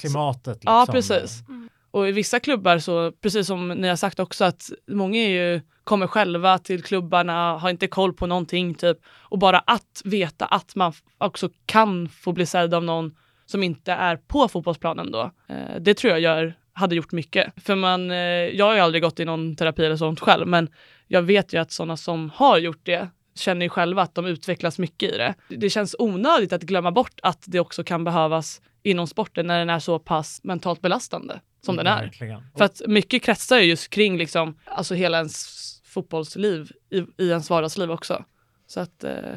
Klimatet. 0.00 0.54
Liksom. 0.54 0.72
Ja, 0.72 0.86
precis. 0.90 1.40
Mm. 1.48 1.68
Och 1.90 2.08
i 2.08 2.12
vissa 2.12 2.40
klubbar 2.40 2.78
så, 2.78 3.12
precis 3.12 3.46
som 3.46 3.68
ni 3.68 3.88
har 3.88 3.96
sagt 3.96 4.20
också, 4.20 4.44
att 4.44 4.70
många 4.86 5.18
är 5.18 5.28
ju, 5.28 5.60
kommer 5.84 6.06
själva 6.06 6.58
till 6.58 6.82
klubbarna, 6.82 7.58
har 7.58 7.70
inte 7.70 7.86
koll 7.86 8.12
på 8.12 8.26
någonting 8.26 8.74
typ. 8.74 8.98
Och 9.08 9.38
bara 9.38 9.58
att 9.58 10.02
veta 10.04 10.44
att 10.44 10.74
man 10.74 10.92
också 11.18 11.48
kan 11.66 12.08
få 12.08 12.32
bli 12.32 12.46
sedd 12.46 12.74
av 12.74 12.84
någon 12.84 13.16
som 13.46 13.62
inte 13.62 13.92
är 13.92 14.16
på 14.16 14.48
fotbollsplanen 14.48 15.10
då. 15.10 15.30
Eh, 15.48 15.80
det 15.80 15.94
tror 15.94 16.10
jag 16.10 16.20
gör, 16.20 16.54
hade 16.72 16.94
gjort 16.94 17.12
mycket. 17.12 17.52
För 17.64 17.74
man, 17.74 18.10
eh, 18.10 18.16
jag 18.16 18.64
har 18.64 18.74
ju 18.74 18.80
aldrig 18.80 19.02
gått 19.02 19.20
i 19.20 19.24
någon 19.24 19.56
terapi 19.56 19.84
eller 19.84 19.96
sånt 19.96 20.20
själv, 20.20 20.46
men 20.46 20.68
jag 21.08 21.22
vet 21.22 21.52
ju 21.52 21.58
att 21.60 21.72
sådana 21.72 21.96
som 21.96 22.30
har 22.34 22.58
gjort 22.58 22.80
det 22.82 23.08
känner 23.34 23.66
ju 23.66 23.70
själva 23.70 24.02
att 24.02 24.14
de 24.14 24.26
utvecklas 24.26 24.78
mycket 24.78 25.14
i 25.14 25.16
det. 25.16 25.34
Det 25.48 25.70
känns 25.70 25.96
onödigt 25.98 26.52
att 26.52 26.62
glömma 26.62 26.92
bort 26.92 27.20
att 27.22 27.44
det 27.46 27.60
också 27.60 27.84
kan 27.84 28.04
behövas 28.04 28.60
inom 28.82 29.06
sporten 29.06 29.46
när 29.46 29.58
den 29.58 29.70
är 29.70 29.78
så 29.78 29.98
pass 29.98 30.40
mentalt 30.44 30.80
belastande 30.80 31.40
som 31.64 31.76
den 31.76 31.86
är. 31.86 32.02
Verkligen. 32.02 32.42
För 32.58 32.64
att 32.64 32.82
mycket 32.86 33.22
kretsar 33.22 33.58
ju 33.58 33.64
just 33.64 33.90
kring 33.90 34.18
liksom, 34.18 34.58
alltså 34.64 34.94
hela 34.94 35.16
ens 35.16 35.64
fotbollsliv 35.94 36.72
i, 36.90 36.98
i 36.98 37.28
ens 37.28 37.50
vardagsliv 37.50 37.90
också. 37.90 38.24
Så 38.66 38.80
att 38.80 39.04
eh, 39.04 39.36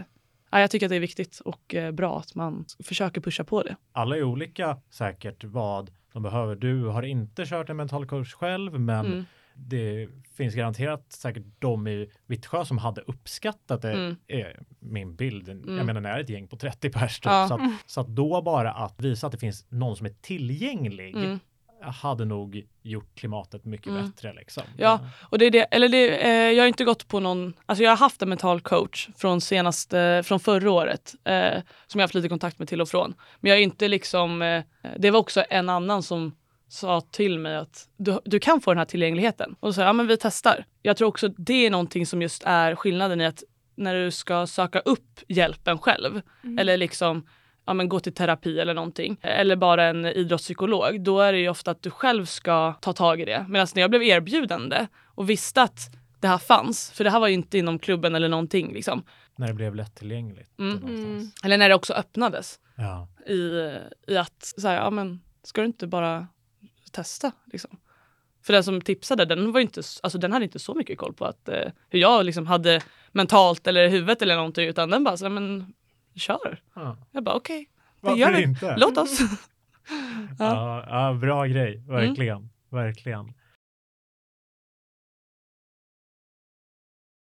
ja, 0.52 0.60
jag 0.60 0.72
tycker 0.72 0.86
att 0.86 0.90
det 0.90 0.96
är 0.96 1.00
viktigt 1.00 1.40
och 1.40 1.76
eh, 1.76 1.92
bra 1.92 2.20
att 2.20 2.36
man 2.36 2.66
försöker 2.84 3.22
pusha 3.22 3.44
på 3.44 3.64
det. 3.64 3.76
Alla 3.92 4.18
är 4.18 4.24
olika 4.24 4.78
säkert 4.90 5.44
vad 5.44 5.92
de 6.14 6.24
behöver. 6.24 6.56
Du 6.56 6.86
har 6.86 7.04
inte 7.04 7.46
kört 7.46 7.70
en 7.70 7.78
mental 7.78 8.06
coach 8.06 8.34
själv, 8.34 8.80
men 8.80 9.06
mm. 9.06 9.26
det 9.54 10.10
finns 10.38 10.56
garanterat 10.56 11.12
säkert 11.12 11.44
de 11.60 11.88
i 11.88 12.12
Vittsjö 12.26 12.66
som 12.66 12.78
hade 12.78 13.02
uppskattat 13.02 13.82
det, 13.82 13.94
mm. 13.94 14.16
är 14.28 14.64
min 14.80 15.16
bild. 15.16 15.50
Mm. 15.50 15.78
Jag 15.78 15.86
menar, 15.86 16.02
när 16.02 16.10
är 16.10 16.20
ett 16.20 16.30
gäng 16.30 16.48
på 16.48 16.58
30 16.58 16.90
pers, 16.90 17.20
typ. 17.20 17.26
ja. 17.26 17.48
så, 17.48 17.54
att, 17.54 17.62
så 17.86 18.02
att 18.02 18.08
då 18.08 18.42
bara 18.42 18.72
att 18.72 19.02
visa 19.02 19.28
att 19.28 19.32
det 19.34 19.40
finns 19.40 19.66
någon 19.70 19.96
som 19.96 20.06
är 20.06 20.14
tillgänglig 20.22 21.16
mm 21.16 21.40
hade 21.82 22.26
nog 22.26 22.66
gjort 22.84 23.16
klimatet 23.16 23.66
mycket 23.66 23.88
mm. 23.88 24.06
bättre. 24.06 24.34
Liksom. 24.34 24.64
Ja, 24.78 25.00
och 25.30 25.38
det 25.38 25.46
är 25.46 25.52
det, 25.52 25.62
eller 25.62 25.90
det, 25.90 26.18
eh, 26.18 26.52
jag 26.52 26.64
har 26.64 26.68
inte 26.68 26.84
gått 26.84 27.08
på 27.08 27.20
någon, 27.20 27.54
alltså 27.66 27.84
jag 27.84 27.92
har 27.92 27.98
haft 27.98 28.22
en 28.22 28.30
mental 28.30 28.62
coach 28.62 29.10
från 29.18 29.42
senaste, 29.42 30.24
från 30.26 30.40
förra 30.40 30.72
året 30.72 31.16
eh, 31.24 31.62
som 31.88 32.00
jag 32.00 32.04
haft 32.04 32.16
lite 32.16 32.30
kontakt 32.30 32.60
med 32.60 32.68
till 32.68 32.82
och 32.82 32.90
från. 32.90 33.14
Men 33.40 33.50
jag 33.50 33.60
är 33.60 33.64
inte 33.64 33.88
liksom, 33.88 34.42
eh, 34.42 34.64
det 34.98 35.12
var 35.12 35.20
också 35.20 35.44
en 35.50 35.70
annan 35.70 36.04
som 36.04 36.36
sa 36.70 37.02
till 37.02 37.40
mig 37.40 37.56
att 37.56 37.90
du, 37.98 38.20
du 38.26 38.40
kan 38.40 38.62
få 38.62 38.72
den 38.72 38.78
här 38.78 38.86
tillgängligheten. 38.86 39.56
Och 39.60 39.76
så 39.76 39.82
ja 39.82 39.94
men 39.94 40.08
vi 40.08 40.18
testar. 40.18 40.66
Jag 40.82 40.98
tror 40.98 41.08
också 41.08 41.28
det 41.28 41.66
är 41.66 41.72
någonting 41.72 42.06
som 42.06 42.22
just 42.22 42.44
är 42.46 42.76
skillnaden 42.76 43.22
i 43.22 43.26
att 43.26 43.44
när 43.76 43.96
du 43.96 44.12
ska 44.12 44.48
söka 44.48 44.80
upp 44.80 45.20
hjälpen 45.28 45.80
själv 45.80 46.22
mm. 46.44 46.60
eller 46.60 46.78
liksom 46.78 47.28
ja, 47.68 47.74
men 47.74 47.90
gå 47.90 48.00
till 48.00 48.14
terapi 48.14 48.60
eller 48.60 48.74
någonting, 48.74 49.18
eller 49.22 49.56
bara 49.56 49.86
en 49.86 50.06
idrottspsykolog, 50.06 51.02
då 51.02 51.22
är 51.22 51.34
det 51.34 51.40
ju 51.40 51.50
ofta 51.50 51.72
att 51.72 51.82
du 51.82 51.90
själv 51.90 52.26
ska 52.26 52.74
ta 52.74 52.94
tag 52.94 53.22
i 53.22 53.26
det. 53.26 53.46
Medan 53.50 53.68
när 53.76 53.82
jag 53.82 53.90
blev 53.90 54.04
erbjudande 54.04 54.88
och 55.06 55.30
visste 55.30 55.62
att 55.62 55.80
det 56.20 56.28
här 56.28 56.38
fanns, 56.38 56.92
för 56.92 57.04
det 57.04 57.10
här 57.10 57.20
var 57.20 57.28
ju 57.28 57.34
inte 57.34 57.58
inom 57.58 57.80
klubben 57.80 58.16
eller 58.16 58.30
någonting. 58.30 58.74
Liksom. 58.74 59.04
När 59.36 59.48
det 59.48 59.54
blev 59.54 59.76
lättillgängligt. 59.76 60.60
Mm. 60.60 60.84
Mm. 60.84 61.32
Eller 61.44 61.58
när 61.58 61.70
det 61.70 61.76
också 61.76 61.94
öppnades. 61.94 62.60
Ja. 62.76 63.08
I, 63.34 63.72
I 64.08 64.18
att, 64.18 64.54
så 64.58 64.68
här, 64.68 64.76
ja 64.76 64.90
men 64.90 65.22
ska 65.44 65.62
du 65.62 65.68
inte 65.68 65.88
bara 65.88 66.28
testa? 66.92 67.32
Liksom. 67.52 67.78
För 68.44 68.54
den 68.54 68.64
som 68.64 68.82
tipsade, 68.82 69.26
den, 69.26 69.52
var 69.52 69.60
inte, 69.60 69.82
alltså, 70.04 70.18
den 70.18 70.32
hade 70.32 70.46
inte 70.46 70.60
så 70.60 70.74
mycket 70.74 70.98
koll 70.98 71.14
på 71.14 71.26
att, 71.26 71.50
eh, 71.50 71.72
hur 71.90 72.00
jag 72.00 72.26
liksom 72.26 72.48
hade 72.48 72.82
mentalt 73.12 73.68
eller 73.68 73.90
huvudet 73.90 74.22
eller 74.22 74.36
någonting, 74.36 74.68
utan 74.68 74.90
den 74.90 75.04
bara, 75.04 75.18
så, 75.18 75.30
men 75.30 75.74
kör. 76.20 76.62
Ja. 76.74 76.98
Jag 77.12 77.24
bara 77.24 77.36
okej, 77.36 77.68
okay, 78.02 78.14
vi 78.16 78.22
gör 78.22 78.32
det. 78.32 78.42
Inte? 78.42 78.76
Låt 78.78 78.98
oss. 78.98 79.20
ja. 80.40 80.86
Ja, 80.90 81.14
bra 81.14 81.46
grej, 81.46 81.84
verkligen. 81.88 82.38
Mm. 82.38 82.50
Verkligen. 82.70 83.34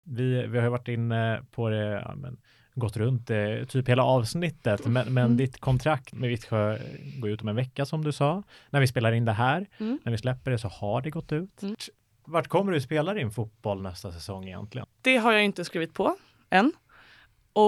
Vi, 0.05 0.47
vi 0.47 0.59
har 0.59 0.69
varit 0.69 0.89
inne 0.89 1.43
på 1.51 1.69
det, 1.69 2.03
ja, 2.05 2.15
men, 2.15 2.41
gått 2.75 2.97
runt 2.97 3.27
det, 3.27 3.67
typ 3.67 3.89
hela 3.89 4.03
avsnittet, 4.03 4.87
men, 4.87 5.15
men 5.15 5.25
mm. 5.25 5.37
ditt 5.37 5.61
kontrakt 5.61 6.13
med 6.13 6.29
Vittsjö 6.29 6.79
går 7.19 7.31
ut 7.31 7.43
om 7.43 7.49
en 7.49 7.57
vecka 7.57 7.85
som 7.85 8.05
du 8.05 8.13
sa. 8.13 8.43
När 8.71 8.81
vi 8.81 8.87
spelar 8.87 9.13
in 9.13 9.25
det 9.25 9.33
här, 9.33 9.67
mm. 9.79 9.99
när 10.05 10.13
vi 10.13 10.19
släpper 10.19 10.51
det 10.51 10.59
så 10.59 10.69
har 10.69 11.03
det 11.03 11.11
gått 11.11 11.33
ut. 11.33 11.63
Mm. 11.63 11.77
Vart 12.25 12.49
kommer 12.49 12.73
du 12.73 12.81
spela 12.81 13.15
din 13.15 13.31
fotboll 13.31 13.83
nästa 13.83 14.13
säsong 14.13 14.45
egentligen? 14.45 14.87
Det 15.03 15.17
har 15.17 15.33
jag 15.33 15.45
inte 15.45 15.65
skrivit 15.65 15.95
på 15.95 16.17
än. 16.51 16.73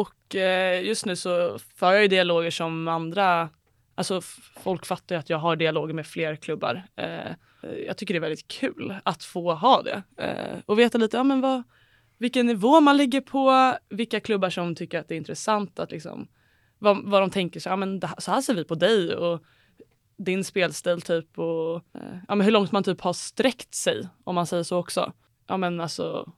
Och 0.01 0.35
eh, 0.35 0.85
just 0.85 1.07
nu 1.07 1.17
så 1.17 1.59
för 1.77 1.93
jag 1.93 2.03
ju 2.03 2.09
dialoger 2.09 2.51
som 2.51 2.89
andra, 2.89 3.49
alltså 3.95 4.21
folk 4.63 4.87
fattar 4.87 5.15
ju 5.15 5.19
att 5.19 5.31
jag 5.31 5.39
har 5.39 5.57
dialoger 5.57 5.95
med 5.95 6.07
fler 6.07 6.37
klubbar. 6.37 6.83
Eh, 6.97 7.33
jag 7.87 7.97
tycker 7.97 8.15
det 8.15 8.19
är 8.19 8.21
väldigt 8.21 8.49
kul 8.49 8.95
att 9.05 9.25
få 9.25 9.55
ha 9.55 9.83
det 9.83 10.03
eh, 10.17 10.59
och 10.67 10.79
veta 10.79 10.99
lite, 10.99 11.17
ja 11.17 11.25
men 11.25 11.41
vad, 11.41 11.63
vilken 12.19 12.47
nivå 12.47 12.81
man 12.81 12.97
ligger 12.97 13.21
på, 13.21 13.75
vilka 13.89 14.21
klubbar 14.21 14.51
som 14.51 14.75
tycker 14.75 14.99
att 14.99 15.09
det 15.09 15.15
är 15.15 15.17
intressant 15.17 15.79
att 15.79 15.91
liksom, 15.91 16.29
vad, 16.79 17.05
vad 17.05 17.23
de 17.23 17.31
tänker 17.31 17.61
sig, 17.61 17.71
ja 17.71 17.77
men 17.77 18.01
det, 18.01 18.11
så 18.19 18.31
här 18.31 18.41
ser 18.41 18.55
vi 18.55 18.65
på 18.65 18.75
dig 18.75 19.17
och 19.17 19.43
din 20.17 20.45
spelstil 20.45 21.03
typ 21.03 21.39
och 21.39 21.77
eh, 21.77 22.19
ja, 22.29 22.35
men 22.35 22.41
hur 22.41 22.53
långt 22.53 22.73
man 22.73 22.85
typ 22.85 23.01
har 23.01 23.13
sträckt 23.13 23.75
sig 23.75 24.09
om 24.25 24.35
man 24.35 24.47
säger 24.47 24.63
så 24.63 24.79
också. 24.79 25.13
Ja 25.47 25.57
men 25.57 25.81
alltså 25.81 26.33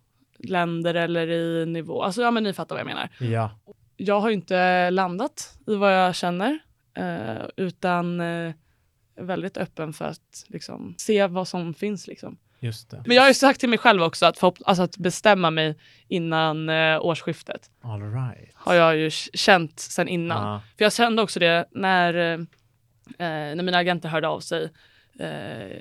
länder 0.49 0.95
eller 0.95 1.31
i 1.31 1.67
nivå. 1.67 2.03
Alltså 2.03 2.23
ja 2.23 2.31
men 2.31 2.43
ni 2.43 2.53
fattar 2.53 2.75
vad 2.75 2.81
jag 2.81 2.87
menar. 2.87 3.09
Ja. 3.19 3.51
Jag 3.97 4.21
har 4.21 4.31
inte 4.31 4.91
landat 4.91 5.59
i 5.67 5.75
vad 5.75 5.95
jag 5.95 6.15
känner 6.15 6.59
eh, 6.95 7.47
utan 7.57 8.21
eh, 8.21 8.53
väldigt 9.17 9.57
öppen 9.57 9.93
för 9.93 10.05
att 10.05 10.45
liksom, 10.47 10.95
se 10.99 11.27
vad 11.27 11.49
som 11.49 11.75
finns. 11.75 12.07
Liksom. 12.07 12.39
Just 12.61 12.91
det. 12.91 13.03
Men 13.07 13.17
jag 13.17 13.23
har 13.23 13.29
ju 13.29 13.35
sagt 13.35 13.61
till 13.61 13.69
mig 13.69 13.79
själv 13.79 14.03
också 14.03 14.27
att, 14.27 14.39
få, 14.39 14.55
alltså 14.65 14.83
att 14.83 14.97
bestämma 14.97 15.51
mig 15.51 15.79
innan 16.09 16.69
eh, 16.69 17.05
årsskiftet. 17.05 17.71
All 17.81 18.13
right. 18.13 18.51
Har 18.55 18.75
jag 18.75 18.97
ju 18.97 19.11
känt 19.11 19.81
sen 19.81 20.09
innan. 20.09 20.45
Ah. 20.45 20.61
För 20.79 20.85
jag 20.85 20.93
kände 20.93 21.23
också 21.23 21.41
det 21.41 21.69
när, 21.71 22.15
eh, 22.15 22.39
när 23.19 23.63
mina 23.63 23.79
agenter 23.79 24.09
hörde 24.09 24.29
av 24.29 24.41
sig 24.41 24.71
eh, 25.19 25.81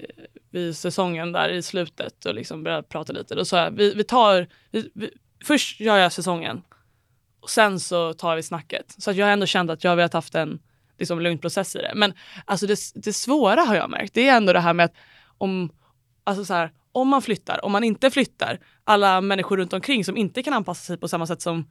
vid 0.51 0.77
säsongen 0.77 1.31
där 1.31 1.49
i 1.49 1.61
slutet 1.61 2.25
och 2.25 2.35
liksom 2.35 2.63
började 2.63 2.83
prata 2.83 3.13
lite. 3.13 3.35
Då 3.35 3.45
sa 3.45 3.57
jag, 3.57 3.71
vi, 3.71 3.93
vi 3.93 4.03
tar, 4.03 4.47
vi, 4.71 4.91
vi, 4.93 5.09
först 5.43 5.79
gör 5.79 5.97
jag 5.97 6.11
säsongen 6.11 6.61
och 7.39 7.49
sen 7.49 7.79
så 7.79 8.13
tar 8.13 8.35
vi 8.35 8.43
snacket. 8.43 8.95
Så 8.97 9.11
att 9.11 9.17
jag 9.17 9.25
har 9.25 9.33
ändå 9.33 9.45
känt 9.45 9.71
att 9.71 9.83
jag 9.83 9.91
har 9.91 9.95
velat 9.95 10.13
haft 10.13 10.35
en 10.35 10.59
liksom, 10.99 11.19
lugn 11.19 11.37
process 11.37 11.75
i 11.75 11.79
det. 11.79 11.91
Men 11.95 12.13
alltså 12.45 12.67
det, 12.67 12.79
det 12.95 13.13
svåra 13.13 13.61
har 13.61 13.75
jag 13.75 13.89
märkt, 13.89 14.13
det 14.13 14.27
är 14.27 14.37
ändå 14.37 14.53
det 14.53 14.59
här 14.59 14.73
med 14.73 14.85
att 14.85 14.95
om, 15.37 15.69
alltså 16.23 16.45
så 16.45 16.53
här, 16.53 16.71
om 16.91 17.07
man 17.07 17.21
flyttar, 17.21 17.65
om 17.65 17.71
man 17.71 17.83
inte 17.83 18.11
flyttar, 18.11 18.59
alla 18.83 19.21
människor 19.21 19.57
runt 19.57 19.73
omkring 19.73 20.05
som 20.05 20.17
inte 20.17 20.43
kan 20.43 20.53
anpassa 20.53 20.83
sig 20.85 20.97
på 20.97 21.07
samma 21.07 21.27
sätt 21.27 21.41
som 21.41 21.69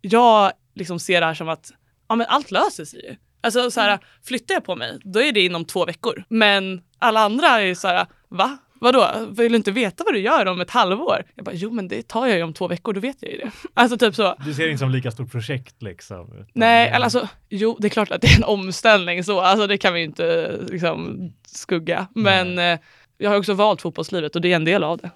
jag 0.00 0.52
liksom 0.74 0.98
ser 0.98 1.20
det 1.20 1.26
här 1.26 1.34
som 1.34 1.48
att 1.48 1.72
ja, 2.08 2.14
men 2.14 2.26
allt 2.26 2.50
löser 2.50 2.84
sig 2.84 3.04
ju. 3.04 3.16
Alltså 3.40 3.70
så 3.70 3.80
här, 3.80 3.88
mm. 3.88 4.00
flyttar 4.24 4.54
jag 4.54 4.64
på 4.64 4.76
mig, 4.76 4.98
då 5.04 5.22
är 5.22 5.32
det 5.32 5.40
inom 5.40 5.64
två 5.64 5.84
veckor. 5.84 6.24
Men 6.28 6.82
alla 6.98 7.20
andra 7.20 7.46
är 7.60 7.74
så 7.74 7.88
här, 7.88 8.06
va? 8.28 8.58
Vadå, 8.80 9.26
vill 9.30 9.52
du 9.52 9.56
inte 9.56 9.70
veta 9.70 10.04
vad 10.04 10.14
du 10.14 10.20
gör 10.20 10.46
om 10.46 10.60
ett 10.60 10.70
halvår? 10.70 11.24
Jag 11.34 11.44
bara, 11.44 11.54
jo 11.54 11.70
men 11.70 11.88
det 11.88 12.08
tar 12.08 12.26
jag 12.26 12.36
ju 12.36 12.42
om 12.42 12.54
två 12.54 12.68
veckor, 12.68 12.92
då 12.92 13.00
vet 13.00 13.16
jag 13.20 13.32
ju 13.32 13.38
det. 13.38 13.50
Alltså 13.74 13.98
typ 13.98 14.14
så. 14.14 14.34
Du 14.44 14.54
ser 14.54 14.64
det 14.64 14.70
inte 14.70 14.78
som 14.78 14.90
lika 14.90 15.10
stort 15.10 15.30
projekt 15.32 15.82
liksom? 15.82 16.32
Utan... 16.32 16.46
Nej, 16.52 16.90
alltså 16.90 17.28
jo 17.48 17.76
det 17.80 17.88
är 17.88 17.90
klart 17.90 18.10
att 18.10 18.20
det 18.20 18.26
är 18.26 18.36
en 18.36 18.44
omställning 18.44 19.24
så, 19.24 19.40
alltså 19.40 19.66
det 19.66 19.78
kan 19.78 19.94
vi 19.94 20.00
ju 20.00 20.06
inte 20.06 20.58
liksom 20.68 21.32
skugga. 21.46 22.06
Men 22.14 22.58
eh, 22.58 22.78
jag 23.18 23.30
har 23.30 23.36
också 23.36 23.54
valt 23.54 23.82
fotbollslivet 23.82 24.36
och 24.36 24.42
det 24.42 24.52
är 24.52 24.56
en 24.56 24.64
del 24.64 24.84
av 24.84 24.98
det. 24.98 25.10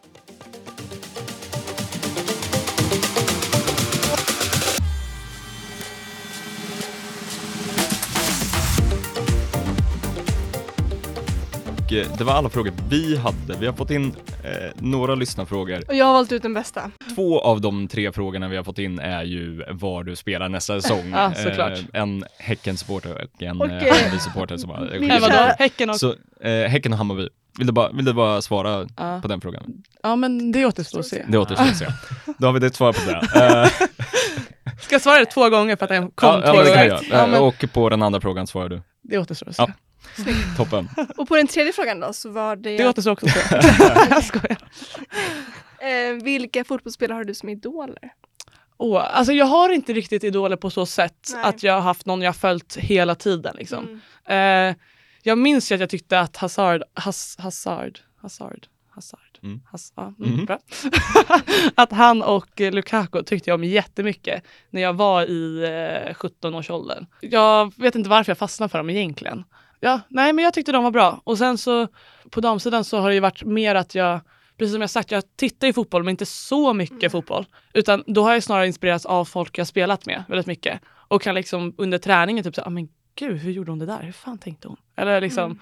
Det 11.93 12.25
var 12.25 12.33
alla 12.33 12.49
frågor 12.49 12.73
vi 12.89 13.17
hade. 13.17 13.61
Vi 13.61 13.67
har 13.67 13.73
fått 13.73 13.91
in 13.91 14.15
eh, 14.45 14.51
några 14.75 15.15
lyssnarfrågor. 15.15 15.85
Och 15.89 15.95
jag 15.95 16.05
har 16.05 16.13
valt 16.13 16.33
ut 16.33 16.43
den 16.43 16.55
bästa. 16.55 16.91
Två 17.15 17.41
av 17.41 17.61
de 17.61 17.89
tre 17.89 18.13
frågorna 18.13 18.49
vi 18.49 18.57
har 18.57 18.65
fått 18.65 18.79
in 18.79 18.99
är 18.99 19.23
ju 19.23 19.65
var 19.71 20.05
du 20.05 20.17
spelar 20.17 20.49
nästa 20.49 20.81
säsong. 20.81 21.11
ja, 21.13 21.33
såklart. 21.35 21.73
Eh, 21.73 22.03
en 22.03 22.25
Häcken-supporter 22.39 23.15
och 23.15 23.43
en 23.43 23.63
okay. 23.63 23.77
eh, 23.77 23.95
Hammarby-supporter 23.95 24.57
som 24.57 24.71
har 24.71 24.87
skickat. 24.87 25.59
Häcken 25.59 25.91
och... 25.91 25.97
Så, 25.97 26.15
eh, 26.41 26.69
häcken 26.69 26.93
och 26.93 26.99
Hammarby. 26.99 27.29
Vill 27.59 27.67
du 27.67 27.73
bara, 27.73 27.93
vill 27.93 28.05
du 28.05 28.13
bara 28.13 28.43
svara 28.43 28.89
ja. 28.97 29.21
på 29.23 29.29
den 29.29 29.41
frågan? 29.41 29.83
Ja, 30.03 30.17
men 30.17 30.53
det 30.53 30.67
återstår 30.67 31.01
att 31.01 31.07
se. 31.07 31.25
Det 31.29 31.39
återstår 31.39 31.65
att 31.65 31.77
se. 31.77 31.87
Då 32.39 32.47
har 32.47 32.53
vi 32.53 32.61
ditt 32.61 32.75
svar 32.75 32.93
på 32.93 33.01
det. 33.11 33.21
Eh, 34.65 34.79
Ska 34.81 34.95
jag 34.95 35.03
svara 35.03 35.19
det 35.19 35.27
två 35.27 35.51
gånger 35.51 35.77
för 35.77 35.85
att 35.85 35.89
den 35.89 36.11
kom 36.11 36.29
ja, 36.29 36.53
två 36.53 36.57
ja, 36.57 36.65
gånger? 36.65 37.01
Ja, 37.11 37.27
men... 37.27 37.43
Och 37.43 37.65
på 37.73 37.89
den 37.89 38.03
andra 38.03 38.21
frågan 38.21 38.47
svarar 38.47 38.69
du. 38.69 38.83
Det 39.03 39.19
återstår 39.19 39.49
att 39.49 39.57
se. 39.57 39.63
Ja. 39.63 39.73
Toppen. 40.57 40.89
Och 41.17 41.29
på 41.29 41.37
den 41.37 41.47
tredje 41.47 41.73
frågan 41.73 42.01
då 42.01 42.13
så 42.13 42.31
var 42.31 42.57
det... 42.57 42.77
Det 42.77 42.89
återstår 42.89 43.13
också 43.13 43.27
jag 44.11 44.25
skojar. 44.25 44.59
Eh, 45.81 46.23
vilka 46.23 46.65
fotbollsspelare 46.65 47.17
har 47.17 47.25
du 47.25 47.35
som 47.35 47.49
idoler? 47.49 48.13
Oh, 48.79 49.19
alltså 49.19 49.33
jag 49.33 49.47
har 49.47 49.71
inte 49.71 49.93
riktigt 49.93 50.25
idoler 50.25 50.57
på 50.57 50.71
så 50.71 50.87
sätt 50.87 51.31
Nej. 51.33 51.45
att 51.45 51.63
jag 51.63 51.75
har 51.75 51.81
haft 51.81 52.07
någon 52.07 52.23
jag 52.23 52.37
följt 52.37 52.77
hela 52.77 53.15
tiden. 53.15 53.57
Liksom. 53.59 54.01
Mm. 54.27 54.71
Eh, 54.71 54.77
jag 55.23 55.39
minns 55.39 55.73
ju 55.73 55.75
att 55.75 55.81
jag 55.81 55.91
tyckte 55.91 56.21
att 56.21 56.37
Hazard, 56.37 56.83
Has, 56.95 57.37
Hazard, 57.39 57.99
Hazard, 58.23 58.67
Hazard, 58.91 59.39
mm. 59.43 59.61
Has, 59.71 59.93
ja, 59.97 60.15
mm, 60.19 60.33
mm. 60.33 60.45
bra. 60.45 60.59
att 61.75 61.93
han 61.93 62.23
och 62.23 62.61
Lukaku 62.61 63.23
tyckte 63.23 63.51
jag 63.51 63.55
om 63.55 63.65
jättemycket 63.65 64.45
när 64.71 64.83
jag 64.83 64.93
var 64.93 65.23
i 65.23 65.63
eh, 65.63 66.15
17-årsåldern. 66.15 67.07
Jag 67.21 67.73
vet 67.77 67.95
inte 67.95 68.11
varför 68.11 68.31
jag 68.31 68.39
fastnade 68.39 68.71
för 68.71 68.79
dem 68.79 68.91
egentligen. 68.91 69.45
Ja, 69.85 70.01
nej, 70.09 70.33
men 70.33 70.45
jag 70.45 70.55
tyckte 70.55 70.73
de 70.73 70.85
var 70.85 70.91
bra. 70.91 71.21
Och 71.25 71.39
sen 71.39 71.59
så 71.59 71.89
på 72.31 72.41
damsidan 72.41 72.85
så 72.85 72.99
har 72.99 73.09
det 73.09 73.15
ju 73.15 73.21
varit 73.21 73.45
mer 73.45 73.75
att 73.75 73.95
jag 73.95 74.21
precis 74.59 74.73
som 74.73 74.81
jag 74.81 74.91
sagt, 74.91 75.11
jag 75.11 75.37
tittar 75.37 75.69
i 75.69 75.73
fotboll 75.73 76.03
men 76.03 76.11
inte 76.11 76.27
så 76.27 76.73
mycket 76.75 77.03
mm. 77.03 77.11
fotboll. 77.11 77.47
Utan 77.75 78.05
då 78.07 78.23
har 78.23 78.33
jag 78.33 78.43
snarare 78.43 78.67
inspirerats 78.67 79.07
av 79.07 79.25
folk 79.25 79.59
jag 79.59 79.67
spelat 79.67 80.07
med 80.07 80.25
väldigt 80.29 80.47
mycket. 80.47 80.81
Och 80.89 81.23
kan 81.23 81.35
liksom 81.35 81.75
under 81.79 81.99
träningen 81.99 82.45
typ 82.45 82.55
säga, 82.55 82.67
ah, 82.67 82.71
men 82.71 82.89
gud 83.15 83.39
hur 83.39 83.53
gjorde 83.53 83.71
hon 83.73 83.79
det 83.79 83.87
där? 83.87 84.03
Hur 84.03 84.13
fan 84.13 84.39
tänkte 84.39 84.69
hon? 84.69 84.77
Eller 84.97 85.21
liksom, 85.21 85.45
mm. 85.45 85.59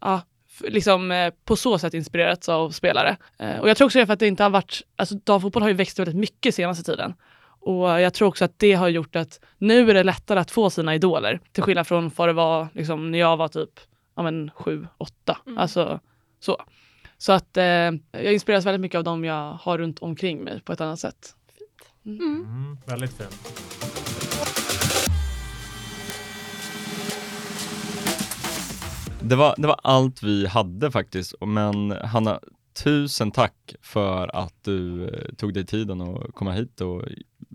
ja, 0.00 0.22
liksom 0.60 1.10
eh, 1.10 1.32
på 1.44 1.56
så 1.56 1.78
sätt 1.78 1.94
inspirerats 1.94 2.48
av 2.48 2.70
spelare. 2.70 3.16
Eh, 3.38 3.58
och 3.58 3.68
jag 3.68 3.76
tror 3.76 3.86
också 3.86 4.06
för 4.06 4.12
att 4.12 4.20
det 4.20 4.26
inte 4.26 4.42
har 4.42 4.50
varit, 4.50 4.82
alltså 4.96 5.14
damfotboll 5.14 5.62
har 5.62 5.68
ju 5.68 5.74
växt 5.74 5.98
väldigt 5.98 6.16
mycket 6.16 6.54
senaste 6.54 6.84
tiden. 6.84 7.14
Och 7.60 8.00
jag 8.00 8.14
tror 8.14 8.28
också 8.28 8.44
att 8.44 8.58
det 8.58 8.72
har 8.72 8.88
gjort 8.88 9.16
att 9.16 9.40
nu 9.58 9.90
är 9.90 9.94
det 9.94 10.02
lättare 10.02 10.40
att 10.40 10.50
få 10.50 10.70
sina 10.70 10.94
idoler. 10.94 11.40
Till 11.52 11.62
skillnad 11.62 11.86
från 11.86 12.10
vad 12.16 12.28
det 12.28 12.32
var 12.32 12.68
liksom, 12.72 13.10
när 13.10 13.18
jag 13.18 13.36
var 13.36 13.48
typ 13.48 13.80
ja, 14.16 14.22
men, 14.22 14.50
sju, 14.54 14.86
åtta. 14.98 15.38
Mm. 15.46 15.58
Alltså 15.58 16.00
så. 16.40 16.62
Så 17.18 17.32
att 17.32 17.56
eh, 17.56 17.64
jag 17.64 18.32
inspireras 18.32 18.66
väldigt 18.66 18.80
mycket 18.80 18.98
av 18.98 19.04
dem 19.04 19.24
jag 19.24 19.52
har 19.52 19.78
runt 19.78 19.98
omkring 19.98 20.44
mig 20.44 20.60
på 20.60 20.72
ett 20.72 20.80
annat 20.80 21.00
sätt. 21.00 21.34
Mm. 22.06 22.18
Mm. 22.20 22.44
mm 22.44 22.78
väldigt 22.86 23.12
fint. 23.12 23.68
Det 29.22 29.36
var, 29.36 29.54
det 29.58 29.66
var 29.66 29.80
allt 29.82 30.22
vi 30.22 30.46
hade 30.46 30.90
faktiskt, 30.90 31.34
men 31.40 31.90
Hanna, 31.90 32.40
tusen 32.84 33.30
tack 33.30 33.74
för 33.82 34.36
att 34.36 34.54
du 34.64 35.04
eh, 35.08 35.34
tog 35.36 35.54
dig 35.54 35.66
tiden 35.66 36.00
att 36.00 36.34
komma 36.34 36.52
hit 36.52 36.80
och 36.80 37.02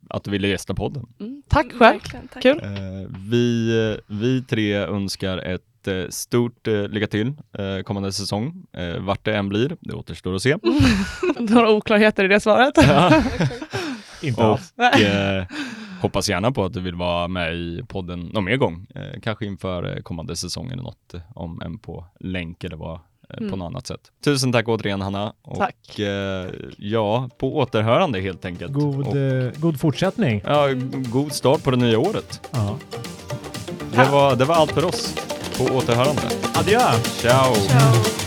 att 0.10 0.24
du 0.24 0.32
ville 0.32 0.48
gästa 0.48 0.74
podden. 0.74 1.06
Mm, 1.20 1.44
tack 1.48 1.72
själv, 1.74 2.00
tack. 2.34 2.44
kul. 2.44 2.60
Eh, 2.64 3.18
vi, 3.30 3.78
eh, 3.92 4.16
vi 4.18 4.44
tre 4.44 4.74
önskar 4.76 5.38
ett 5.38 5.64
stort 6.10 6.68
eh, 6.68 6.88
lycka 6.88 7.08
till 7.08 7.28
eh, 7.28 7.84
kommande 7.84 8.12
säsong. 8.12 8.66
Eh, 8.74 9.00
vart 9.00 9.26
det 9.26 9.36
än 9.36 9.50
blir, 9.50 9.78
det 9.80 9.94
återstår 9.94 10.36
att 10.36 10.42
se. 10.42 10.58
Några 11.40 11.72
oklarheter 11.72 12.24
i 12.26 12.28
det 12.28 12.40
svaret? 12.40 12.74
Ja. 12.78 13.24
Inte 14.22 14.44
alls. 14.44 14.74
Och, 14.78 15.02
eh, 15.02 15.46
hoppas 16.02 16.30
gärna 16.30 16.52
på 16.52 16.64
att 16.66 16.74
du 16.74 16.80
vill 16.82 16.96
vara 16.96 17.28
med 17.28 17.56
i 17.56 17.84
podden 17.88 18.20
någon 18.20 18.44
mer 18.44 18.58
gång. 18.58 18.88
Eh, 18.96 19.20
kanske 19.22 19.46
inför 19.46 20.02
kommande 20.02 20.36
säsong 20.36 20.72
eller 20.72 20.84
något, 20.84 21.14
om 21.36 21.62
en 21.62 21.80
på 21.80 22.06
länk 22.20 22.64
eller 22.64 22.78
vad 22.78 23.00
mm. 23.38 23.52
på 23.52 23.56
något 23.56 23.66
annat 23.66 23.88
sätt. 23.88 24.00
Tusen 24.24 24.52
tack 24.52 24.68
återigen 24.68 25.02
Hanna. 25.02 25.34
Tack. 25.58 25.76
Och 25.90 26.00
eh, 26.00 26.50
ja, 26.78 27.30
på 27.38 27.58
återhörande 27.58 28.20
helt 28.20 28.46
enkelt. 28.46 28.74
God, 28.74 29.08
och, 29.08 29.16
eh, 29.16 29.52
god 29.58 29.80
fortsättning. 29.80 30.42
Ja, 30.46 30.68
god 31.12 31.32
start 31.32 31.64
på 31.64 31.72
det 31.72 31.78
nya 31.78 32.00
året. 32.00 32.50
Ja. 32.52 32.78
Det, 33.92 34.10
var, 34.12 34.36
det 34.36 34.46
var 34.46 34.56
allt 34.56 34.72
för 34.72 34.86
oss. 34.86 35.16
På 35.58 35.64
återhörande. 35.64 36.22
Adjö. 36.54 36.80
Ciao. 37.04 37.56
Ciao. 37.56 38.23